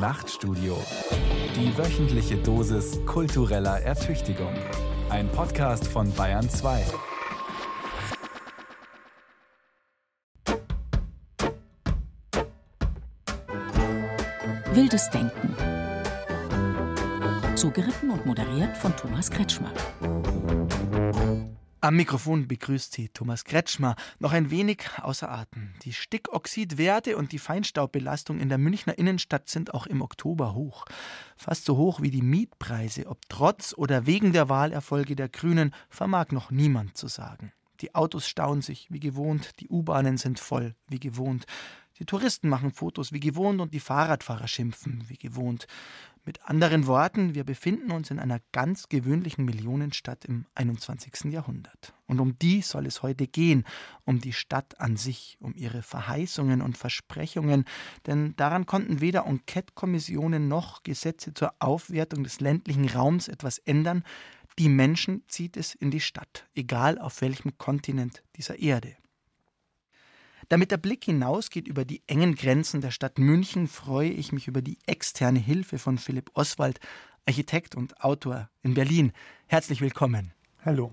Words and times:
Nachtstudio. 0.00 0.78
Die 1.54 1.76
wöchentliche 1.76 2.38
Dosis 2.38 2.98
kultureller 3.04 3.82
Ertüchtigung. 3.82 4.54
Ein 5.10 5.28
Podcast 5.28 5.86
von 5.86 6.10
Bayern 6.14 6.48
2. 6.48 6.86
Wildes 14.72 15.10
Denken. 15.10 15.54
Zugeritten 17.54 18.10
und 18.10 18.24
moderiert 18.24 18.74
von 18.78 18.96
Thomas 18.96 19.30
Kretschmer. 19.30 19.70
Am 21.82 21.96
Mikrofon 21.96 22.46
begrüßt 22.46 22.92
Sie 22.92 23.08
Thomas 23.08 23.44
Kretschmer. 23.44 23.96
Noch 24.18 24.32
ein 24.34 24.50
wenig 24.50 24.82
außer 25.00 25.30
Atem. 25.30 25.72
Die 25.82 25.94
Stickoxidwerte 25.94 27.16
und 27.16 27.32
die 27.32 27.38
Feinstaubbelastung 27.38 28.38
in 28.38 28.50
der 28.50 28.58
Münchner 28.58 28.98
Innenstadt 28.98 29.48
sind 29.48 29.72
auch 29.72 29.86
im 29.86 30.02
Oktober 30.02 30.52
hoch. 30.52 30.84
Fast 31.38 31.64
so 31.64 31.78
hoch 31.78 32.02
wie 32.02 32.10
die 32.10 32.20
Mietpreise. 32.20 33.06
Ob 33.06 33.20
trotz 33.30 33.72
oder 33.74 34.04
wegen 34.04 34.34
der 34.34 34.50
Wahlerfolge 34.50 35.16
der 35.16 35.30
Grünen, 35.30 35.74
vermag 35.88 36.32
noch 36.32 36.50
niemand 36.50 36.98
zu 36.98 37.08
sagen. 37.08 37.50
Die 37.80 37.94
Autos 37.94 38.28
stauen 38.28 38.60
sich 38.60 38.90
wie 38.90 39.00
gewohnt, 39.00 39.58
die 39.60 39.70
U-Bahnen 39.70 40.18
sind 40.18 40.38
voll 40.38 40.74
wie 40.88 41.00
gewohnt. 41.00 41.46
Die 42.00 42.06
Touristen 42.06 42.48
machen 42.48 42.72
Fotos 42.72 43.12
wie 43.12 43.20
gewohnt 43.20 43.60
und 43.60 43.74
die 43.74 43.80
Fahrradfahrer 43.80 44.48
schimpfen 44.48 45.04
wie 45.08 45.18
gewohnt. 45.18 45.66
Mit 46.24 46.42
anderen 46.46 46.86
Worten, 46.86 47.34
wir 47.34 47.44
befinden 47.44 47.92
uns 47.92 48.10
in 48.10 48.18
einer 48.18 48.40
ganz 48.52 48.88
gewöhnlichen 48.88 49.44
Millionenstadt 49.44 50.24
im 50.24 50.46
21. 50.54 51.30
Jahrhundert. 51.30 51.94
Und 52.06 52.20
um 52.20 52.36
die 52.36 52.62
soll 52.62 52.86
es 52.86 53.02
heute 53.02 53.26
gehen, 53.26 53.64
um 54.04 54.18
die 54.18 54.32
Stadt 54.32 54.80
an 54.80 54.96
sich, 54.96 55.36
um 55.40 55.54
ihre 55.54 55.82
Verheißungen 55.82 56.62
und 56.62 56.78
Versprechungen, 56.78 57.64
denn 58.06 58.34
daran 58.36 58.64
konnten 58.64 59.00
weder 59.00 59.26
Enquete-Kommissionen 59.26 60.48
noch 60.48 60.82
Gesetze 60.82 61.34
zur 61.34 61.52
Aufwertung 61.58 62.24
des 62.24 62.40
ländlichen 62.40 62.88
Raums 62.88 63.28
etwas 63.28 63.58
ändern. 63.58 64.04
Die 64.58 64.68
Menschen 64.68 65.22
zieht 65.28 65.56
es 65.56 65.74
in 65.74 65.90
die 65.90 66.00
Stadt, 66.00 66.46
egal 66.54 66.98
auf 66.98 67.20
welchem 67.20 67.58
Kontinent 67.58 68.22
dieser 68.36 68.58
Erde. 68.58 68.96
Damit 70.50 70.72
der 70.72 70.78
Blick 70.78 71.04
hinausgeht 71.04 71.68
über 71.68 71.84
die 71.84 72.02
engen 72.08 72.34
Grenzen 72.34 72.80
der 72.80 72.90
Stadt 72.90 73.20
München, 73.20 73.68
freue 73.68 74.10
ich 74.10 74.32
mich 74.32 74.48
über 74.48 74.62
die 74.62 74.78
externe 74.84 75.38
Hilfe 75.38 75.78
von 75.78 75.96
Philipp 75.96 76.32
Oswald, 76.34 76.80
Architekt 77.24 77.76
und 77.76 78.02
Autor 78.02 78.50
in 78.62 78.74
Berlin. 78.74 79.12
Herzlich 79.46 79.80
willkommen. 79.80 80.32
Hallo. 80.64 80.90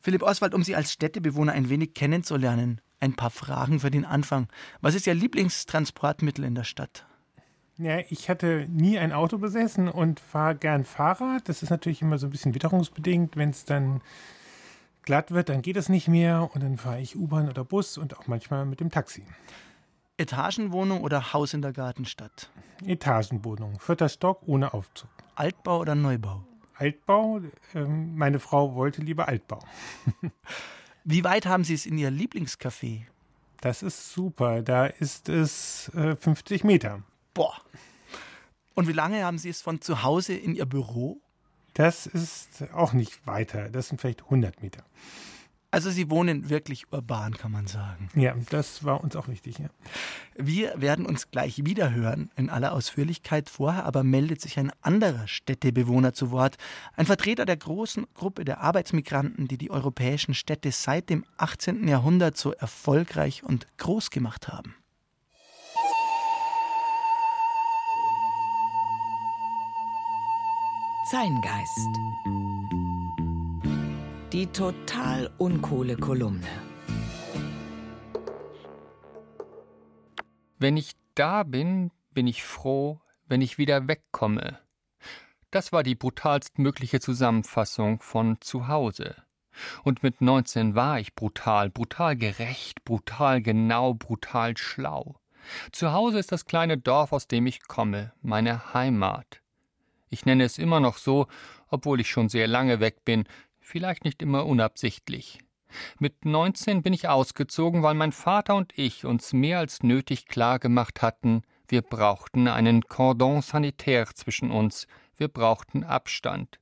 Philipp 0.00 0.22
Oswald, 0.22 0.54
um 0.54 0.62
Sie 0.62 0.74
als 0.74 0.94
Städtebewohner 0.94 1.52
ein 1.52 1.68
wenig 1.68 1.92
kennenzulernen, 1.92 2.80
ein 3.00 3.12
paar 3.12 3.28
Fragen 3.28 3.80
für 3.80 3.90
den 3.90 4.06
Anfang. 4.06 4.48
Was 4.80 4.94
ist 4.94 5.06
Ihr 5.06 5.14
Lieblingstransportmittel 5.14 6.46
in 6.46 6.54
der 6.54 6.64
Stadt? 6.64 7.04
Ja, 7.76 7.98
ich 8.08 8.30
hatte 8.30 8.66
nie 8.70 8.98
ein 8.98 9.12
Auto 9.12 9.36
besessen 9.36 9.90
und 9.90 10.20
fahre 10.20 10.56
gern 10.56 10.86
Fahrrad. 10.86 11.50
Das 11.50 11.62
ist 11.62 11.68
natürlich 11.68 12.00
immer 12.00 12.16
so 12.16 12.28
ein 12.28 12.30
bisschen 12.30 12.54
witterungsbedingt, 12.54 13.36
wenn 13.36 13.50
es 13.50 13.66
dann 13.66 14.00
glatt 15.02 15.30
wird, 15.30 15.48
dann 15.48 15.62
geht 15.62 15.76
es 15.76 15.88
nicht 15.88 16.08
mehr 16.08 16.50
und 16.52 16.62
dann 16.62 16.76
fahre 16.76 17.00
ich 17.00 17.16
U-Bahn 17.16 17.48
oder 17.48 17.64
Bus 17.64 17.98
und 17.98 18.16
auch 18.16 18.26
manchmal 18.26 18.64
mit 18.64 18.80
dem 18.80 18.90
Taxi. 18.90 19.24
Etagenwohnung 20.16 21.02
oder 21.02 21.32
Haus 21.32 21.54
in 21.54 21.62
der 21.62 21.72
Gartenstadt? 21.72 22.50
Etagenwohnung, 22.84 23.80
vierter 23.80 24.08
Stock 24.08 24.42
ohne 24.46 24.74
Aufzug. 24.74 25.10
Altbau 25.34 25.80
oder 25.80 25.94
Neubau? 25.94 26.44
Altbau. 26.74 27.40
Ähm, 27.74 28.16
meine 28.16 28.38
Frau 28.38 28.74
wollte 28.74 29.02
lieber 29.02 29.28
Altbau. 29.28 29.60
Wie 31.04 31.24
weit 31.24 31.46
haben 31.46 31.64
Sie 31.64 31.74
es 31.74 31.86
in 31.86 31.98
Ihr 31.98 32.10
Lieblingscafé? 32.10 33.02
Das 33.60 33.82
ist 33.82 34.12
super. 34.12 34.62
Da 34.62 34.86
ist 34.86 35.28
es 35.28 35.88
äh, 35.94 36.16
50 36.16 36.64
Meter. 36.64 37.02
Boah. 37.34 37.54
Und 38.74 38.88
wie 38.88 38.92
lange 38.92 39.24
haben 39.24 39.38
Sie 39.38 39.48
es 39.48 39.62
von 39.62 39.80
zu 39.80 40.02
Hause 40.02 40.34
in 40.34 40.54
Ihr 40.54 40.66
Büro? 40.66 41.20
Das 41.74 42.06
ist 42.06 42.64
auch 42.72 42.92
nicht 42.92 43.26
weiter. 43.26 43.70
Das 43.70 43.88
sind 43.88 44.00
vielleicht 44.00 44.24
100 44.24 44.62
Meter. 44.62 44.84
Also 45.74 45.90
Sie 45.90 46.10
wohnen 46.10 46.50
wirklich 46.50 46.92
urban, 46.92 47.32
kann 47.32 47.50
man 47.50 47.66
sagen. 47.66 48.10
Ja, 48.14 48.36
das 48.50 48.84
war 48.84 49.02
uns 49.02 49.16
auch 49.16 49.26
wichtig. 49.26 49.58
Ja. 49.58 49.70
Wir 50.36 50.74
werden 50.76 51.06
uns 51.06 51.30
gleich 51.30 51.64
wieder 51.64 51.94
hören, 51.94 52.30
in 52.36 52.50
aller 52.50 52.72
Ausführlichkeit. 52.72 53.48
Vorher 53.48 53.86
aber 53.86 54.04
meldet 54.04 54.42
sich 54.42 54.58
ein 54.58 54.70
anderer 54.82 55.26
Städtebewohner 55.26 56.12
zu 56.12 56.30
Wort. 56.30 56.56
Ein 56.94 57.06
Vertreter 57.06 57.46
der 57.46 57.56
großen 57.56 58.06
Gruppe 58.12 58.44
der 58.44 58.60
Arbeitsmigranten, 58.60 59.48
die 59.48 59.56
die 59.56 59.70
europäischen 59.70 60.34
Städte 60.34 60.70
seit 60.72 61.08
dem 61.08 61.24
18. 61.38 61.88
Jahrhundert 61.88 62.36
so 62.36 62.52
erfolgreich 62.52 63.42
und 63.42 63.66
groß 63.78 64.10
gemacht 64.10 64.48
haben. 64.48 64.74
Zeingeist. 71.04 71.88
Die 74.32 74.46
total 74.46 75.32
uncoole 75.36 75.96
Kolumne. 75.96 76.46
Wenn 80.60 80.76
ich 80.76 80.92
da 81.16 81.42
bin, 81.42 81.90
bin 82.12 82.28
ich 82.28 82.44
froh, 82.44 83.00
wenn 83.26 83.42
ich 83.42 83.58
wieder 83.58 83.88
wegkomme. 83.88 84.60
Das 85.50 85.72
war 85.72 85.82
die 85.82 85.96
brutalstmögliche 85.96 87.00
Zusammenfassung 87.00 88.00
von 88.00 88.40
zu 88.40 88.68
Hause. 88.68 89.16
Und 89.82 90.04
mit 90.04 90.20
19 90.20 90.76
war 90.76 91.00
ich 91.00 91.16
brutal, 91.16 91.68
brutal 91.68 92.16
gerecht, 92.16 92.84
brutal 92.84 93.42
genau, 93.42 93.94
brutal 93.94 94.56
schlau. 94.56 95.16
Zu 95.72 95.92
Hause 95.92 96.20
ist 96.20 96.30
das 96.30 96.44
kleine 96.44 96.78
Dorf, 96.78 97.12
aus 97.12 97.26
dem 97.26 97.48
ich 97.48 97.66
komme, 97.66 98.12
meine 98.22 98.72
Heimat. 98.72 99.41
Ich 100.12 100.26
nenne 100.26 100.44
es 100.44 100.58
immer 100.58 100.78
noch 100.78 100.98
so, 100.98 101.26
obwohl 101.68 101.98
ich 101.98 102.10
schon 102.10 102.28
sehr 102.28 102.46
lange 102.46 102.80
weg 102.80 103.02
bin, 103.06 103.24
vielleicht 103.60 104.04
nicht 104.04 104.20
immer 104.20 104.44
unabsichtlich. 104.44 105.38
Mit 105.98 106.26
19 106.26 106.82
bin 106.82 106.92
ich 106.92 107.08
ausgezogen, 107.08 107.82
weil 107.82 107.94
mein 107.94 108.12
Vater 108.12 108.56
und 108.56 108.78
ich 108.78 109.06
uns 109.06 109.32
mehr 109.32 109.58
als 109.58 109.82
nötig 109.82 110.26
klar 110.26 110.58
gemacht 110.58 111.00
hatten, 111.00 111.42
wir 111.66 111.80
brauchten 111.80 112.46
einen 112.46 112.82
Cordon 112.82 113.40
sanitaire 113.40 114.12
zwischen 114.14 114.50
uns, 114.50 114.86
wir 115.16 115.28
brauchten 115.28 115.82
Abstand. 115.82 116.60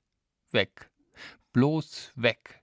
Weg. 0.53 0.89
Bloß 1.53 2.13
weg. 2.15 2.60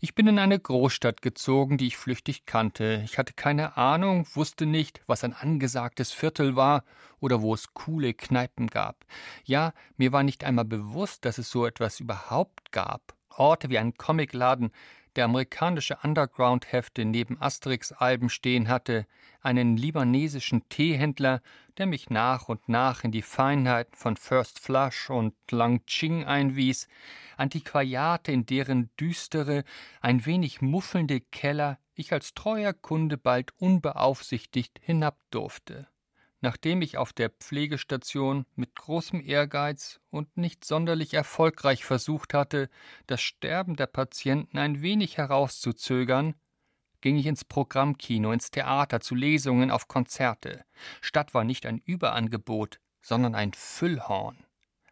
Ich 0.00 0.14
bin 0.14 0.26
in 0.26 0.38
eine 0.38 0.58
Großstadt 0.58 1.22
gezogen, 1.22 1.78
die 1.78 1.86
ich 1.86 1.96
flüchtig 1.96 2.46
kannte. 2.46 3.02
Ich 3.04 3.18
hatte 3.18 3.32
keine 3.32 3.76
Ahnung, 3.76 4.26
wusste 4.34 4.66
nicht, 4.66 5.00
was 5.06 5.24
ein 5.24 5.32
angesagtes 5.32 6.12
Viertel 6.12 6.56
war 6.56 6.84
oder 7.20 7.42
wo 7.42 7.54
es 7.54 7.72
coole 7.74 8.14
Kneipen 8.14 8.66
gab. 8.66 9.04
Ja, 9.44 9.72
mir 9.96 10.12
war 10.12 10.22
nicht 10.22 10.44
einmal 10.44 10.64
bewusst, 10.64 11.24
dass 11.24 11.38
es 11.38 11.50
so 11.50 11.66
etwas 11.66 12.00
überhaupt 12.00 12.72
gab. 12.72 13.14
Orte 13.36 13.70
wie 13.70 13.78
ein 13.78 13.94
Comicladen, 13.94 14.72
der 15.16 15.26
amerikanische 15.26 15.98
Underground-Hefte 16.02 17.04
neben 17.04 17.40
Asterix-Alben 17.40 18.30
stehen 18.30 18.68
hatte, 18.68 19.06
einen 19.40 19.76
libanesischen 19.76 20.68
Teehändler, 20.68 21.42
der 21.78 21.86
mich 21.86 22.10
nach 22.10 22.48
und 22.48 22.68
nach 22.68 23.04
in 23.04 23.12
die 23.12 23.22
Feinheiten 23.22 23.94
von 23.94 24.16
First 24.16 24.58
Flush 24.58 25.10
und 25.10 25.34
Langching 25.50 26.24
einwies, 26.24 26.88
Antiquariate, 27.36 28.32
in 28.32 28.46
deren 28.46 28.90
düstere, 28.98 29.64
ein 30.00 30.24
wenig 30.26 30.60
muffelnde 30.60 31.20
Keller 31.20 31.78
ich 31.94 32.12
als 32.12 32.34
treuer 32.34 32.72
Kunde 32.72 33.18
bald 33.18 33.52
unbeaufsichtigt 33.58 34.80
hinab 34.82 35.18
durfte 35.30 35.88
nachdem 36.42 36.82
ich 36.82 36.98
auf 36.98 37.12
der 37.12 37.30
Pflegestation 37.30 38.44
mit 38.54 38.74
großem 38.74 39.20
Ehrgeiz 39.20 40.00
und 40.10 40.36
nicht 40.36 40.64
sonderlich 40.64 41.14
erfolgreich 41.14 41.84
versucht 41.84 42.34
hatte, 42.34 42.68
das 43.06 43.22
Sterben 43.22 43.76
der 43.76 43.86
Patienten 43.86 44.58
ein 44.58 44.82
wenig 44.82 45.16
herauszuzögern, 45.16 46.34
ging 47.00 47.16
ich 47.16 47.26
ins 47.26 47.44
Programmkino, 47.44 48.32
ins 48.32 48.50
Theater, 48.50 49.00
zu 49.00 49.14
Lesungen, 49.14 49.70
auf 49.70 49.88
Konzerte. 49.88 50.64
Stadt 51.00 51.32
war 51.32 51.44
nicht 51.44 51.64
ein 51.64 51.78
Überangebot, 51.78 52.80
sondern 53.00 53.34
ein 53.34 53.52
Füllhorn. 53.54 54.44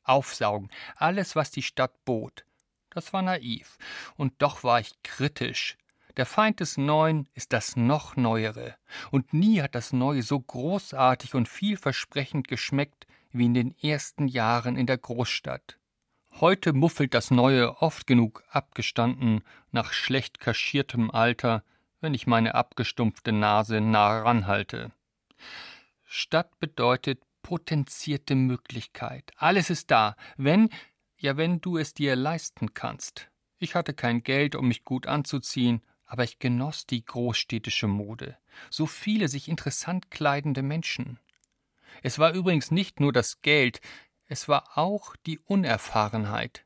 Aufsaugen, 0.05 0.70
alles, 0.97 1.37
was 1.37 1.50
die 1.50 1.62
Stadt 1.62 2.05
bot. 2.05 2.44
Das 2.91 3.12
war 3.12 3.23
naiv, 3.23 3.79
und 4.17 4.35
doch 4.38 4.64
war 4.64 4.81
ich 4.81 5.00
kritisch, 5.05 5.76
der 6.17 6.27
Feind 6.27 6.61
des 6.61 6.77
Neuen 6.77 7.29
ist 7.35 7.53
das 7.53 7.77
noch 7.77 8.17
Neuere, 8.17 8.77
und 9.11 9.33
nie 9.33 9.61
hat 9.62 9.75
das 9.75 9.93
Neue 9.93 10.23
so 10.23 10.39
großartig 10.39 11.35
und 11.35 11.49
vielversprechend 11.49 12.49
geschmeckt 12.49 13.07
wie 13.33 13.47
in 13.47 13.55
den 13.55 13.75
ersten 13.79 14.29
Jahren 14.29 14.77
in 14.77 14.87
der 14.87 14.99
Großstadt. 14.99 15.79
Heute 16.41 16.73
muffelt 16.73 17.15
das 17.15 17.31
Neue 17.31 17.83
oft 17.83 18.07
genug 18.07 18.45
abgestanden 18.51 19.43
nach 19.73 19.93
schlecht 19.93 20.41
kaschiertem 20.41 21.11
Alter, 21.11 21.65
wenn 22.01 22.15
ich 22.15 22.27
meine 22.27 22.55
abgestumpfte 22.55 23.33
Nase 23.33 23.81
nah 23.81 24.23
ranhalte. 24.23 24.91
Stadt 26.05 26.59
bedeutet 26.59 27.23
potenzierte 27.43 28.35
Möglichkeit. 28.35 29.33
Alles 29.37 29.71
ist 29.71 29.91
da, 29.91 30.17
wenn, 30.37 30.71
ja, 31.17 31.37
wenn 31.37 31.61
du 31.61 31.77
es 31.77 31.95
dir 31.95 32.17
leisten 32.17 32.75
kannst. 32.75 33.31
Ich 33.59 33.75
hatte 33.75 33.93
kein 33.93 34.23
Geld, 34.23 34.55
um 34.55 34.69
mich 34.69 34.85
gut 34.85 35.07
anzuziehen, 35.07 35.83
aber 36.11 36.25
ich 36.25 36.41
genoss 36.41 36.87
die 36.87 37.05
großstädtische 37.05 37.87
Mode, 37.87 38.37
so 38.69 38.87
viele 38.87 39.29
sich 39.29 39.49
interessant 39.49 40.11
kleidende 40.11 40.61
Menschen. 40.61 41.21
Es 42.03 42.19
war 42.19 42.33
übrigens 42.33 42.73
nicht 42.73 42.99
nur 42.99 43.12
das 43.12 43.43
Geld, 43.43 43.81
es 44.27 44.49
war 44.49 44.77
auch 44.77 45.15
die 45.25 45.39
Unerfahrenheit. 45.39 46.65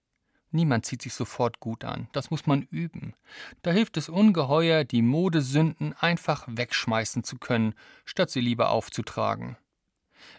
Niemand 0.50 0.87
zieht 0.87 1.02
sich 1.02 1.12
sofort 1.12 1.61
gut 1.61 1.85
an, 1.85 2.08
das 2.12 2.31
muss 2.31 2.46
man 2.46 2.62
üben. 2.62 3.14
Da 3.61 3.70
hilft 3.70 3.99
es 3.99 4.08
ungeheuer, 4.08 4.82
die 4.82 5.02
Modesünden 5.02 5.93
einfach 5.93 6.46
wegschmeißen 6.49 7.23
zu 7.23 7.37
können, 7.37 7.75
statt 8.06 8.31
sie 8.31 8.41
lieber 8.41 8.70
aufzutragen. 8.70 9.58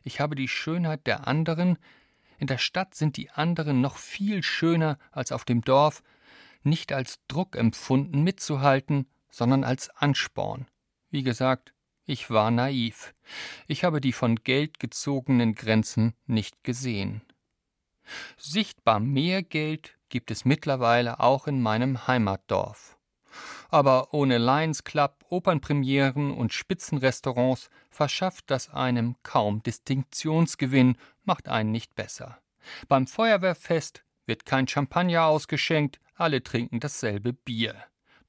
Ich 0.04 0.20
habe 0.20 0.34
die 0.34 0.48
Schönheit 0.48 1.06
der 1.06 1.28
anderen, 1.28 1.78
in 2.40 2.48
der 2.48 2.58
Stadt 2.58 2.96
sind 2.96 3.18
die 3.18 3.30
anderen 3.30 3.82
noch 3.82 3.98
viel 3.98 4.42
schöner 4.42 4.98
als 5.12 5.32
auf 5.32 5.46
dem 5.46 5.62
Dorf, 5.62 6.02
nicht 6.66 6.92
als 6.92 7.20
Druck 7.28 7.56
empfunden, 7.56 8.24
mitzuhalten, 8.24 9.08
sondern 9.30 9.64
als 9.64 9.90
Ansporn. 9.90 10.68
Wie 11.10 11.24
gesagt, 11.24 11.74
ich 12.06 12.30
war 12.30 12.52
naiv. 12.52 13.14
Ich 13.68 13.84
habe 13.84 14.00
die 14.00 14.14
von 14.14 14.36
Geld 14.36 14.80
gezogenen 14.80 15.56
Grenzen 15.56 16.14
nicht 16.28 16.64
gesehen. 16.64 17.22
Sichtbar 18.38 19.00
mehr 19.00 19.42
Geld 19.42 19.98
gibt 20.10 20.30
es 20.30 20.46
mittlerweile 20.46 21.20
auch 21.20 21.48
in 21.48 21.62
meinem 21.62 22.08
Heimatdorf. 22.08 22.98
Aber 23.70 24.14
ohne 24.14 24.38
Lions 24.38 24.84
Club, 24.84 25.26
Opernpremieren 25.30 26.32
und 26.32 26.54
Spitzenrestaurants 26.54 27.70
verschafft 27.90 28.52
das 28.52 28.70
einem 28.70 29.16
kaum 29.24 29.64
Distinktionsgewinn, 29.64 30.98
macht 31.24 31.50
einen 31.50 31.72
nicht 31.72 31.96
besser. 31.96 32.40
Beim 32.88 33.08
Feuerwehrfest 33.08 34.04
wird 34.26 34.46
kein 34.46 34.68
Champagner 34.68 35.26
ausgeschenkt, 35.26 36.00
alle 36.16 36.44
trinken 36.44 36.80
dasselbe 36.80 37.34
Bier. 37.34 37.84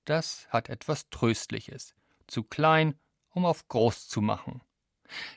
Das 0.05 0.49
hat 0.51 0.69
etwas 0.69 1.09
Tröstliches. 1.11 1.95
Zu 2.27 2.45
klein, 2.45 2.99
um 3.31 3.45
auf 3.45 3.67
groß 3.69 4.09
zu 4.09 4.21
machen. 4.21 4.61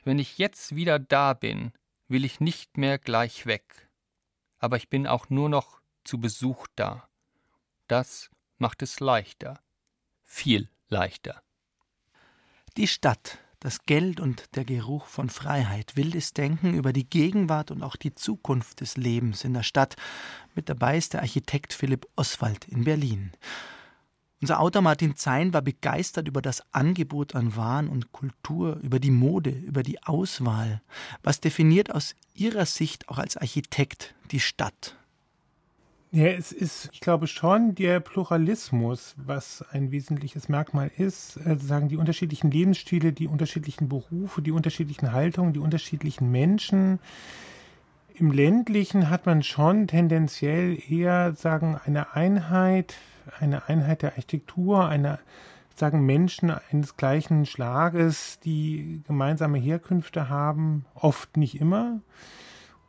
Wenn 0.04 0.18
ich 0.18 0.38
jetzt 0.38 0.74
wieder 0.74 0.98
da 0.98 1.32
bin, 1.32 1.72
will 2.08 2.24
ich 2.24 2.40
nicht 2.40 2.76
mehr 2.76 2.98
gleich 2.98 3.46
weg. 3.46 3.88
Aber 4.58 4.76
ich 4.76 4.88
bin 4.88 5.06
auch 5.06 5.30
nur 5.30 5.48
noch 5.48 5.80
zu 6.04 6.18
Besuch 6.18 6.66
da. 6.76 7.08
Das 7.86 8.30
macht 8.58 8.82
es 8.82 9.00
leichter. 9.00 9.62
Viel 10.22 10.68
leichter. 10.88 11.42
Die 12.76 12.86
Stadt, 12.86 13.38
das 13.60 13.84
Geld 13.84 14.20
und 14.20 14.56
der 14.56 14.64
Geruch 14.64 15.06
von 15.06 15.28
Freiheit, 15.28 15.94
wildes 15.94 16.32
Denken 16.32 16.74
über 16.74 16.92
die 16.92 17.08
Gegenwart 17.08 17.70
und 17.70 17.82
auch 17.82 17.96
die 17.96 18.14
Zukunft 18.14 18.80
des 18.80 18.96
Lebens 18.96 19.44
in 19.44 19.54
der 19.54 19.62
Stadt. 19.62 19.96
Mit 20.54 20.68
dabei 20.68 20.96
ist 20.96 21.12
der 21.12 21.20
Architekt 21.20 21.74
Philipp 21.74 22.06
Oswald 22.16 22.66
in 22.66 22.84
Berlin. 22.84 23.32
Unser 24.40 24.60
Autor 24.60 24.80
Martin 24.80 25.16
Zein 25.16 25.52
war 25.52 25.60
begeistert 25.60 26.26
über 26.26 26.40
das 26.40 26.62
Angebot 26.72 27.34
an 27.34 27.56
Waren 27.56 27.88
und 27.88 28.10
Kultur, 28.10 28.76
über 28.82 28.98
die 28.98 29.10
Mode, 29.10 29.50
über 29.50 29.82
die 29.82 30.02
Auswahl. 30.02 30.80
Was 31.22 31.40
definiert 31.40 31.94
aus 31.94 32.14
Ihrer 32.32 32.64
Sicht 32.64 33.10
auch 33.10 33.18
als 33.18 33.36
Architekt 33.36 34.14
die 34.30 34.40
Stadt? 34.40 34.96
Ja, 36.12 36.26
es 36.26 36.50
ist, 36.50 36.88
ich 36.92 37.00
glaube 37.00 37.28
schon, 37.28 37.76
der 37.76 38.00
Pluralismus, 38.00 39.14
was 39.16 39.64
ein 39.70 39.92
wesentliches 39.92 40.48
Merkmal 40.48 40.90
ist, 40.98 41.38
also 41.44 41.80
die 41.82 41.96
unterschiedlichen 41.96 42.50
Lebensstile, 42.50 43.12
die 43.12 43.28
unterschiedlichen 43.28 43.88
Berufe, 43.88 44.42
die 44.42 44.50
unterschiedlichen 44.50 45.12
Haltungen, 45.12 45.52
die 45.52 45.60
unterschiedlichen 45.60 46.32
Menschen. 46.32 46.98
Im 48.12 48.32
ländlichen 48.32 49.08
hat 49.08 49.24
man 49.26 49.44
schon 49.44 49.86
tendenziell 49.86 50.76
eher 50.88 51.32
sagen 51.34 51.78
eine 51.84 52.12
Einheit, 52.16 52.96
eine 53.38 53.68
Einheit 53.68 54.02
der 54.02 54.10
Architektur, 54.10 54.88
eine 54.88 55.20
sagen 55.76 56.04
Menschen 56.04 56.50
eines 56.50 56.96
gleichen 56.96 57.46
Schlages, 57.46 58.40
die 58.40 59.02
gemeinsame 59.06 59.58
Herkünfte 59.58 60.28
haben, 60.28 60.86
oft 60.94 61.36
nicht 61.36 61.60
immer. 61.60 62.00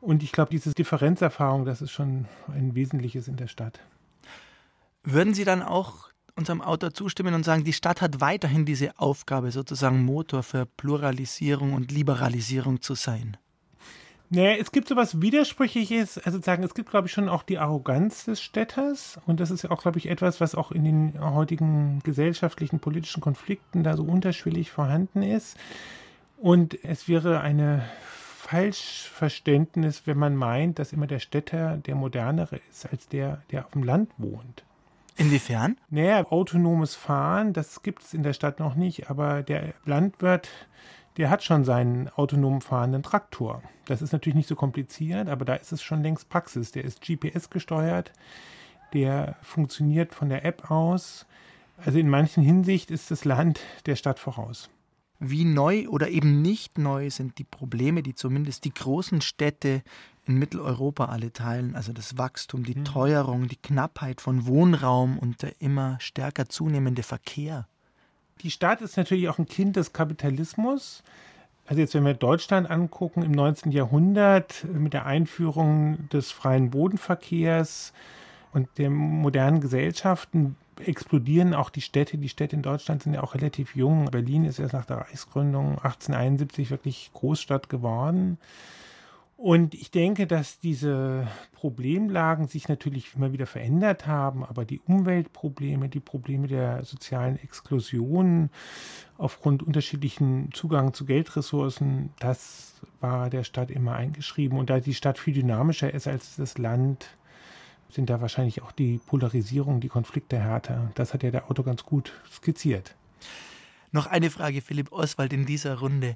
Und 0.01 0.23
ich 0.23 0.31
glaube, 0.31 0.49
diese 0.49 0.73
Differenzerfahrung, 0.73 1.63
das 1.63 1.81
ist 1.81 1.91
schon 1.91 2.25
ein 2.47 2.75
Wesentliches 2.75 3.27
in 3.27 3.37
der 3.37 3.47
Stadt. 3.47 3.79
Würden 5.03 5.33
Sie 5.33 5.45
dann 5.45 5.61
auch 5.61 6.09
unserem 6.35 6.61
Autor 6.61 6.93
zustimmen 6.93 7.33
und 7.35 7.43
sagen, 7.43 7.63
die 7.63 7.73
Stadt 7.73 8.01
hat 8.01 8.19
weiterhin 8.19 8.65
diese 8.65 8.97
Aufgabe, 8.99 9.51
sozusagen 9.51 10.03
Motor 10.03 10.43
für 10.43 10.65
Pluralisierung 10.65 11.73
und 11.73 11.91
Liberalisierung 11.91 12.81
zu 12.81 12.95
sein? 12.95 13.37
Naja, 14.33 14.55
es 14.55 14.71
gibt 14.71 14.87
so 14.87 14.95
was 14.95 15.21
Widersprüchliches, 15.21 16.17
also 16.17 16.41
sagen, 16.41 16.63
es 16.63 16.73
gibt, 16.73 16.89
glaube 16.89 17.07
ich, 17.07 17.13
schon 17.13 17.27
auch 17.27 17.43
die 17.43 17.57
Arroganz 17.57 18.25
des 18.25 18.41
Städters. 18.41 19.19
Und 19.25 19.41
das 19.41 19.51
ist 19.51 19.63
ja 19.63 19.71
auch, 19.71 19.81
glaube 19.81 19.99
ich, 19.99 20.07
etwas, 20.07 20.39
was 20.39 20.55
auch 20.55 20.71
in 20.71 20.85
den 20.85 21.19
heutigen 21.19 21.99
gesellschaftlichen, 22.03 22.79
politischen 22.79 23.21
Konflikten 23.21 23.83
da 23.83 23.97
so 23.97 24.03
unterschwellig 24.03 24.71
vorhanden 24.71 25.21
ist. 25.21 25.57
Und 26.37 26.81
es 26.83 27.09
wäre 27.09 27.41
eine 27.41 27.83
Falschverständnis, 28.51 30.07
wenn 30.07 30.17
man 30.17 30.35
meint, 30.35 30.77
dass 30.77 30.91
immer 30.91 31.07
der 31.07 31.19
Städter 31.19 31.77
der 31.77 31.95
modernere 31.95 32.59
ist 32.69 32.85
als 32.91 33.07
der, 33.07 33.41
der 33.49 33.63
auf 33.65 33.71
dem 33.71 33.83
Land 33.83 34.11
wohnt. 34.17 34.65
Inwiefern? 35.15 35.77
Naja, 35.89 36.25
autonomes 36.29 36.95
Fahren, 36.95 37.53
das 37.53 37.81
gibt 37.81 38.03
es 38.03 38.13
in 38.13 38.23
der 38.23 38.33
Stadt 38.33 38.59
noch 38.59 38.75
nicht, 38.75 39.09
aber 39.09 39.41
der 39.41 39.73
Landwirt, 39.85 40.49
der 41.15 41.29
hat 41.29 41.45
schon 41.45 41.63
seinen 41.63 42.09
autonom 42.09 42.59
fahrenden 42.59 43.03
Traktor. 43.03 43.63
Das 43.85 44.01
ist 44.01 44.11
natürlich 44.11 44.35
nicht 44.35 44.49
so 44.49 44.55
kompliziert, 44.55 45.29
aber 45.29 45.45
da 45.45 45.55
ist 45.55 45.71
es 45.71 45.81
schon 45.81 46.03
längst 46.03 46.27
Praxis. 46.27 46.73
Der 46.73 46.83
ist 46.83 46.99
GPS 46.99 47.49
gesteuert, 47.49 48.11
der 48.93 49.37
funktioniert 49.41 50.13
von 50.13 50.27
der 50.27 50.43
App 50.43 50.69
aus. 50.69 51.25
Also 51.77 51.99
in 51.99 52.09
manchen 52.09 52.43
Hinsicht 52.43 52.91
ist 52.91 53.11
das 53.11 53.23
Land 53.23 53.61
der 53.85 53.95
Stadt 53.95 54.19
voraus. 54.19 54.69
Wie 55.23 55.45
neu 55.45 55.87
oder 55.87 56.09
eben 56.09 56.41
nicht 56.41 56.79
neu 56.79 57.11
sind 57.11 57.37
die 57.37 57.43
Probleme, 57.43 58.01
die 58.01 58.15
zumindest 58.15 58.65
die 58.65 58.73
großen 58.73 59.21
Städte 59.21 59.83
in 60.25 60.39
Mitteleuropa 60.39 61.05
alle 61.05 61.31
teilen, 61.31 61.75
also 61.75 61.93
das 61.93 62.17
Wachstum, 62.17 62.63
die 62.63 62.73
mhm. 62.73 62.85
Teuerung, 62.85 63.47
die 63.47 63.55
Knappheit 63.55 64.19
von 64.19 64.47
Wohnraum 64.47 65.19
und 65.19 65.43
der 65.43 65.53
immer 65.61 65.97
stärker 65.99 66.49
zunehmende 66.49 67.03
Verkehr. 67.03 67.67
Die 68.41 68.49
Stadt 68.49 68.81
ist 68.81 68.97
natürlich 68.97 69.29
auch 69.29 69.37
ein 69.37 69.45
Kind 69.45 69.75
des 69.75 69.93
Kapitalismus. 69.93 71.03
Also 71.67 71.81
jetzt, 71.81 71.93
wenn 71.93 72.03
wir 72.03 72.15
Deutschland 72.15 72.71
angucken, 72.71 73.21
im 73.21 73.31
19. 73.31 73.71
Jahrhundert 73.71 74.65
mit 74.73 74.93
der 74.93 75.05
Einführung 75.05 76.09
des 76.09 76.31
freien 76.31 76.71
Bodenverkehrs 76.71 77.93
und 78.53 78.67
der 78.77 78.89
modernen 78.89 79.61
Gesellschaften 79.61 80.55
explodieren 80.85 81.53
auch 81.53 81.69
die 81.69 81.81
Städte. 81.81 82.17
Die 82.17 82.29
Städte 82.29 82.55
in 82.55 82.61
Deutschland 82.61 83.03
sind 83.03 83.13
ja 83.13 83.23
auch 83.23 83.35
relativ 83.35 83.75
jung. 83.75 84.05
Berlin 84.05 84.45
ist 84.45 84.59
erst 84.59 84.73
nach 84.73 84.85
der 84.85 84.97
Reichsgründung 84.97 85.77
1871 85.79 86.71
wirklich 86.71 87.11
Großstadt 87.13 87.69
geworden. 87.69 88.37
Und 89.37 89.73
ich 89.73 89.89
denke, 89.89 90.27
dass 90.27 90.59
diese 90.59 91.27
Problemlagen 91.53 92.47
sich 92.47 92.69
natürlich 92.69 93.15
immer 93.15 93.33
wieder 93.33 93.47
verändert 93.47 94.05
haben, 94.05 94.45
aber 94.45 94.65
die 94.65 94.79
Umweltprobleme, 94.81 95.89
die 95.89 95.99
Probleme 95.99 96.47
der 96.47 96.83
sozialen 96.83 97.37
Exklusion 97.37 98.51
aufgrund 99.17 99.63
unterschiedlichen 99.63 100.51
Zugang 100.53 100.93
zu 100.93 101.05
Geldressourcen, 101.05 102.11
das 102.19 102.81
war 102.99 103.31
der 103.31 103.43
Stadt 103.43 103.71
immer 103.71 103.95
eingeschrieben. 103.95 104.59
Und 104.59 104.69
da 104.69 104.79
die 104.79 104.93
Stadt 104.93 105.17
viel 105.17 105.33
dynamischer 105.33 105.91
ist 105.91 106.07
als 106.07 106.35
das 106.35 106.59
Land, 106.59 107.17
sind 107.93 108.09
da 108.09 108.21
wahrscheinlich 108.21 108.61
auch 108.61 108.71
die 108.71 108.99
Polarisierung, 109.05 109.81
die 109.81 109.89
Konflikte 109.89 110.39
härter. 110.39 110.91
Das 110.95 111.13
hat 111.13 111.23
ja 111.23 111.31
der 111.31 111.49
Autor 111.49 111.65
ganz 111.65 111.83
gut 111.83 112.13
skizziert. 112.31 112.95
Noch 113.91 114.07
eine 114.07 114.29
Frage, 114.29 114.61
Philipp 114.61 114.91
Oswald, 114.91 115.33
in 115.33 115.45
dieser 115.45 115.79
Runde. 115.79 116.15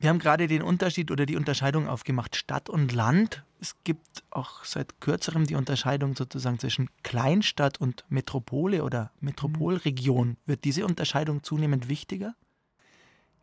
Wir 0.00 0.10
haben 0.10 0.18
gerade 0.18 0.46
den 0.46 0.62
Unterschied 0.62 1.10
oder 1.10 1.26
die 1.26 1.36
Unterscheidung 1.36 1.88
aufgemacht, 1.88 2.36
Stadt 2.36 2.68
und 2.68 2.92
Land. 2.92 3.42
Es 3.60 3.74
gibt 3.82 4.22
auch 4.30 4.64
seit 4.64 5.00
kürzerem 5.00 5.44
die 5.44 5.56
Unterscheidung 5.56 6.14
sozusagen 6.14 6.60
zwischen 6.60 6.88
Kleinstadt 7.02 7.80
und 7.80 8.04
Metropole 8.08 8.84
oder 8.84 9.10
Metropolregion. 9.20 10.36
Wird 10.46 10.64
diese 10.64 10.84
Unterscheidung 10.84 11.42
zunehmend 11.42 11.88
wichtiger? 11.88 12.34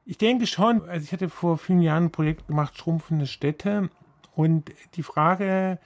Ich 0.06 0.18
denke 0.18 0.48
schon. 0.48 0.88
Also 0.88 1.04
ich 1.04 1.12
hatte 1.12 1.30
vor 1.30 1.58
vielen 1.58 1.82
Jahren 1.82 2.06
ein 2.06 2.12
Projekt 2.12 2.48
gemacht, 2.48 2.78
Schrumpfende 2.78 3.28
Städte. 3.28 3.90
Und 4.36 4.72
die 4.96 5.04
Frage, 5.04 5.80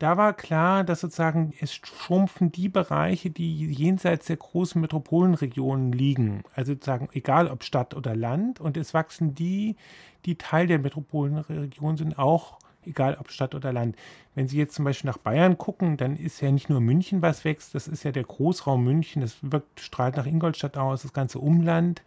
da 0.00 0.16
war 0.16 0.32
klar, 0.32 0.82
dass 0.82 1.00
sozusagen 1.00 1.52
es 1.60 1.74
schrumpfen 1.74 2.50
die 2.50 2.70
Bereiche, 2.70 3.28
die 3.28 3.66
jenseits 3.66 4.26
der 4.26 4.38
großen 4.38 4.80
Metropolenregionen 4.80 5.92
liegen. 5.92 6.42
Also 6.54 6.72
sozusagen 6.72 7.10
egal 7.12 7.48
ob 7.48 7.62
Stadt 7.64 7.94
oder 7.94 8.16
Land. 8.16 8.60
Und 8.60 8.78
es 8.78 8.94
wachsen 8.94 9.34
die, 9.34 9.76
die 10.24 10.36
Teil 10.36 10.66
der 10.66 10.78
Metropolenregion 10.78 11.98
sind, 11.98 12.18
auch 12.18 12.58
egal 12.86 13.18
ob 13.20 13.30
Stadt 13.30 13.54
oder 13.54 13.74
Land. 13.74 13.94
Wenn 14.34 14.48
Sie 14.48 14.56
jetzt 14.56 14.74
zum 14.74 14.86
Beispiel 14.86 15.10
nach 15.10 15.18
Bayern 15.18 15.58
gucken, 15.58 15.98
dann 15.98 16.16
ist 16.16 16.40
ja 16.40 16.50
nicht 16.50 16.70
nur 16.70 16.80
München, 16.80 17.20
was 17.20 17.44
wächst, 17.44 17.74
das 17.74 17.86
ist 17.86 18.02
ja 18.02 18.10
der 18.10 18.24
Großraum 18.24 18.82
München, 18.82 19.20
das 19.20 19.36
wirkt, 19.42 19.80
strahlt 19.80 20.16
nach 20.16 20.24
Ingolstadt 20.24 20.78
aus, 20.78 21.02
das 21.02 21.12
ganze 21.12 21.40
Umland. 21.40 22.00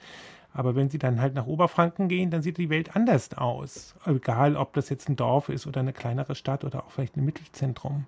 Aber 0.53 0.75
wenn 0.75 0.89
Sie 0.89 0.99
dann 0.99 1.19
halt 1.19 1.33
nach 1.33 1.47
Oberfranken 1.47 2.07
gehen, 2.07 2.29
dann 2.29 2.43
sieht 2.43 2.57
die 2.57 2.69
Welt 2.69 2.95
anders 2.95 3.35
aus. 3.35 3.95
Egal, 4.05 4.55
ob 4.55 4.73
das 4.73 4.89
jetzt 4.89 5.09
ein 5.09 5.15
Dorf 5.15 5.49
ist 5.49 5.65
oder 5.65 5.79
eine 5.79 5.93
kleinere 5.93 6.35
Stadt 6.35 6.63
oder 6.63 6.85
auch 6.85 6.91
vielleicht 6.91 7.17
ein 7.17 7.25
Mittelzentrum. 7.25 8.05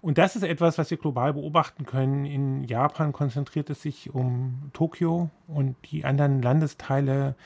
Und 0.00 0.18
das 0.18 0.34
ist 0.34 0.42
etwas, 0.42 0.78
was 0.78 0.90
wir 0.90 0.98
global 0.98 1.32
beobachten 1.34 1.84
können. 1.86 2.24
In 2.24 2.64
Japan 2.64 3.12
konzentriert 3.12 3.70
es 3.70 3.82
sich 3.82 4.14
um 4.14 4.70
Tokio 4.72 5.30
und 5.46 5.76
die 5.90 6.04
anderen 6.04 6.42
Landesteile 6.42 7.36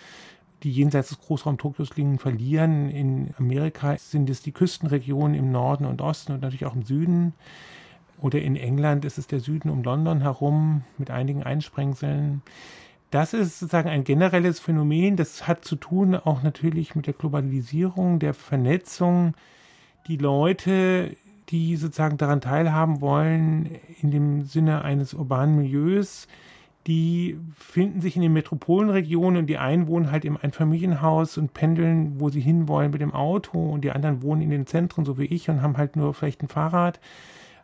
die 0.62 0.72
jenseits 0.72 1.10
des 1.10 1.20
Großraum 1.20 1.58
Tokios 1.58 1.96
liegen, 1.96 2.18
verlieren. 2.18 2.90
In 2.90 3.34
Amerika 3.38 3.96
sind 3.98 4.30
es 4.30 4.42
die 4.42 4.52
Küstenregionen 4.52 5.34
im 5.34 5.52
Norden 5.52 5.84
und 5.84 6.00
Osten 6.00 6.32
und 6.32 6.42
natürlich 6.42 6.66
auch 6.66 6.74
im 6.74 6.84
Süden. 6.84 7.34
Oder 8.20 8.40
in 8.40 8.56
England 8.56 9.04
ist 9.04 9.18
es 9.18 9.26
der 9.26 9.40
Süden 9.40 9.68
um 9.68 9.82
London 9.82 10.22
herum 10.22 10.82
mit 10.96 11.10
einigen 11.10 11.42
Einsprengseln. 11.42 12.42
Das 13.10 13.34
ist 13.34 13.60
sozusagen 13.60 13.88
ein 13.88 14.04
generelles 14.04 14.58
Phänomen. 14.58 15.16
Das 15.16 15.46
hat 15.46 15.64
zu 15.64 15.76
tun 15.76 16.14
auch 16.14 16.42
natürlich 16.42 16.94
mit 16.94 17.06
der 17.06 17.14
Globalisierung, 17.14 18.18
der 18.18 18.34
Vernetzung. 18.34 19.34
Die 20.08 20.16
Leute, 20.16 21.16
die 21.48 21.76
sozusagen 21.76 22.16
daran 22.16 22.40
teilhaben 22.40 23.00
wollen, 23.00 23.70
in 24.00 24.10
dem 24.10 24.42
Sinne 24.42 24.82
eines 24.82 25.14
urbanen 25.14 25.56
Milieus, 25.56 26.26
die 26.86 27.38
finden 27.56 28.00
sich 28.00 28.14
in 28.14 28.22
den 28.22 28.32
Metropolenregionen 28.32 29.40
und 29.40 29.46
die 29.46 29.58
einen 29.58 29.88
wohnen 29.88 30.12
halt 30.12 30.24
im 30.24 30.36
Einfamilienhaus 30.40 31.36
und 31.36 31.52
pendeln, 31.52 32.20
wo 32.20 32.28
sie 32.28 32.40
hinwollen 32.40 32.92
mit 32.92 33.00
dem 33.00 33.12
Auto 33.12 33.58
und 33.58 33.82
die 33.82 33.90
anderen 33.90 34.22
wohnen 34.22 34.42
in 34.42 34.50
den 34.50 34.66
Zentren, 34.66 35.04
so 35.04 35.18
wie 35.18 35.24
ich, 35.24 35.50
und 35.50 35.62
haben 35.62 35.76
halt 35.76 35.96
nur 35.96 36.14
vielleicht 36.14 36.42
ein 36.42 36.48
Fahrrad. 36.48 37.00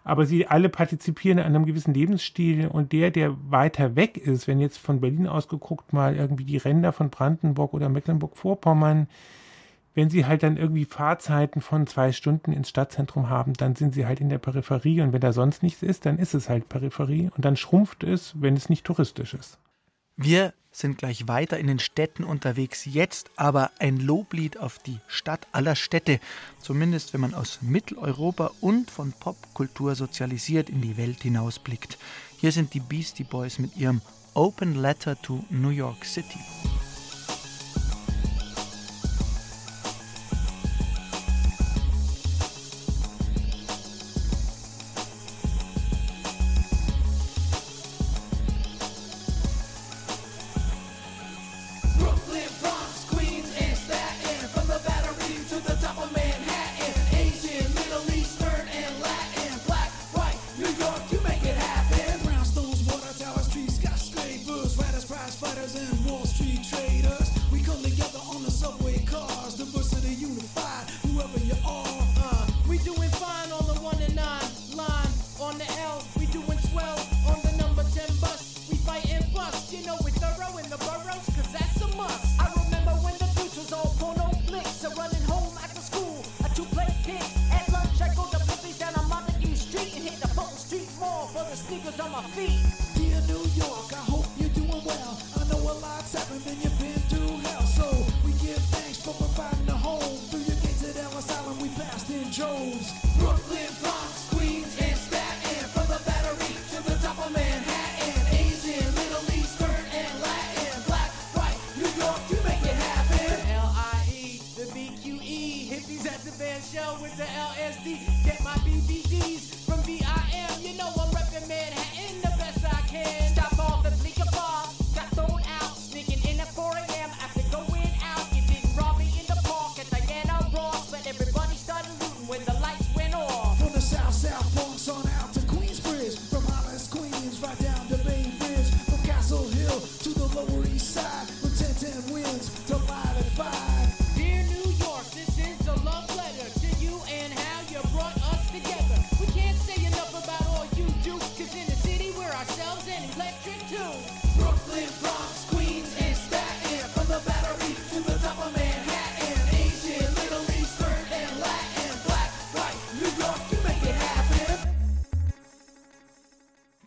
Aber 0.04 0.26
sie 0.26 0.46
alle 0.46 0.68
partizipieren 0.68 1.38
an 1.38 1.54
einem 1.54 1.66
gewissen 1.66 1.94
Lebensstil 1.94 2.66
und 2.66 2.92
der, 2.92 3.10
der 3.10 3.36
weiter 3.50 3.94
weg 3.94 4.16
ist, 4.16 4.48
wenn 4.48 4.58
jetzt 4.58 4.78
von 4.78 5.00
Berlin 5.00 5.28
aus 5.28 5.48
geguckt 5.48 5.92
mal 5.92 6.16
irgendwie 6.16 6.44
die 6.44 6.56
Ränder 6.56 6.92
von 6.92 7.10
Brandenburg 7.10 7.72
oder 7.72 7.88
Mecklenburg-Vorpommern, 7.88 9.06
wenn 9.94 10.10
sie 10.10 10.24
halt 10.24 10.42
dann 10.42 10.56
irgendwie 10.56 10.86
Fahrzeiten 10.86 11.60
von 11.60 11.86
zwei 11.86 12.12
Stunden 12.12 12.52
ins 12.52 12.70
Stadtzentrum 12.70 13.28
haben, 13.28 13.52
dann 13.52 13.76
sind 13.76 13.94
sie 13.94 14.06
halt 14.06 14.20
in 14.20 14.30
der 14.30 14.38
Peripherie 14.38 15.02
und 15.02 15.12
wenn 15.12 15.20
da 15.20 15.32
sonst 15.32 15.62
nichts 15.62 15.82
ist, 15.82 16.06
dann 16.06 16.18
ist 16.18 16.34
es 16.34 16.48
halt 16.48 16.68
Peripherie 16.68 17.30
und 17.36 17.44
dann 17.44 17.56
schrumpft 17.56 18.02
es, 18.02 18.40
wenn 18.40 18.56
es 18.56 18.70
nicht 18.70 18.84
touristisch 18.84 19.34
ist. 19.34 19.58
Wir 20.16 20.52
sind 20.70 20.98
gleich 20.98 21.28
weiter 21.28 21.58
in 21.58 21.66
den 21.66 21.78
Städten 21.78 22.24
unterwegs, 22.24 22.84
jetzt 22.86 23.30
aber 23.36 23.70
ein 23.78 23.98
Loblied 23.98 24.58
auf 24.58 24.78
die 24.78 24.98
Stadt 25.06 25.46
aller 25.52 25.76
Städte, 25.76 26.18
zumindest 26.60 27.12
wenn 27.12 27.20
man 27.20 27.34
aus 27.34 27.60
Mitteleuropa 27.60 28.50
und 28.60 28.90
von 28.90 29.12
Popkultur 29.12 29.94
sozialisiert 29.94 30.70
in 30.70 30.80
die 30.80 30.96
Welt 30.96 31.22
hinausblickt. 31.22 31.98
Hier 32.38 32.52
sind 32.52 32.74
die 32.74 32.80
Beastie 32.80 33.24
Boys 33.24 33.58
mit 33.58 33.76
ihrem 33.76 34.00
Open 34.34 34.74
Letter 34.74 35.20
to 35.20 35.44
New 35.50 35.68
York 35.70 36.04
City. 36.04 36.40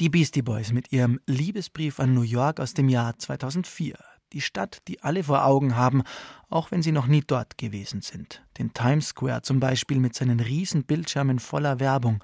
Die 0.02 0.10
Beastie 0.10 0.42
Boys 0.42 0.74
mit 0.74 0.92
ihrem 0.92 1.22
Liebesbrief 1.25 2.02
an 2.02 2.14
New 2.14 2.24
York 2.24 2.60
aus 2.60 2.74
dem 2.74 2.90
Jahr 2.90 3.18
2004. 3.18 3.96
Die 4.34 4.42
Stadt, 4.42 4.80
die 4.90 5.02
alle 5.02 5.24
vor 5.24 5.46
Augen 5.46 5.78
haben, 5.78 6.04
auch 6.50 6.70
wenn 6.72 6.82
sie 6.82 6.92
noch 6.92 7.08
nie 7.08 7.24
dort 7.25 7.58
gewesen 7.58 8.02
sind. 8.02 8.44
Den 8.58 8.74
Times 8.74 9.08
Square 9.08 9.44
zum 9.44 9.62
Beispiel 9.62 10.02
mit 10.02 10.14
seinen 10.14 10.42
riesen 10.42 10.84
Bildschirmen 10.84 11.40
voller 11.40 11.80
Werbung. 11.80 12.22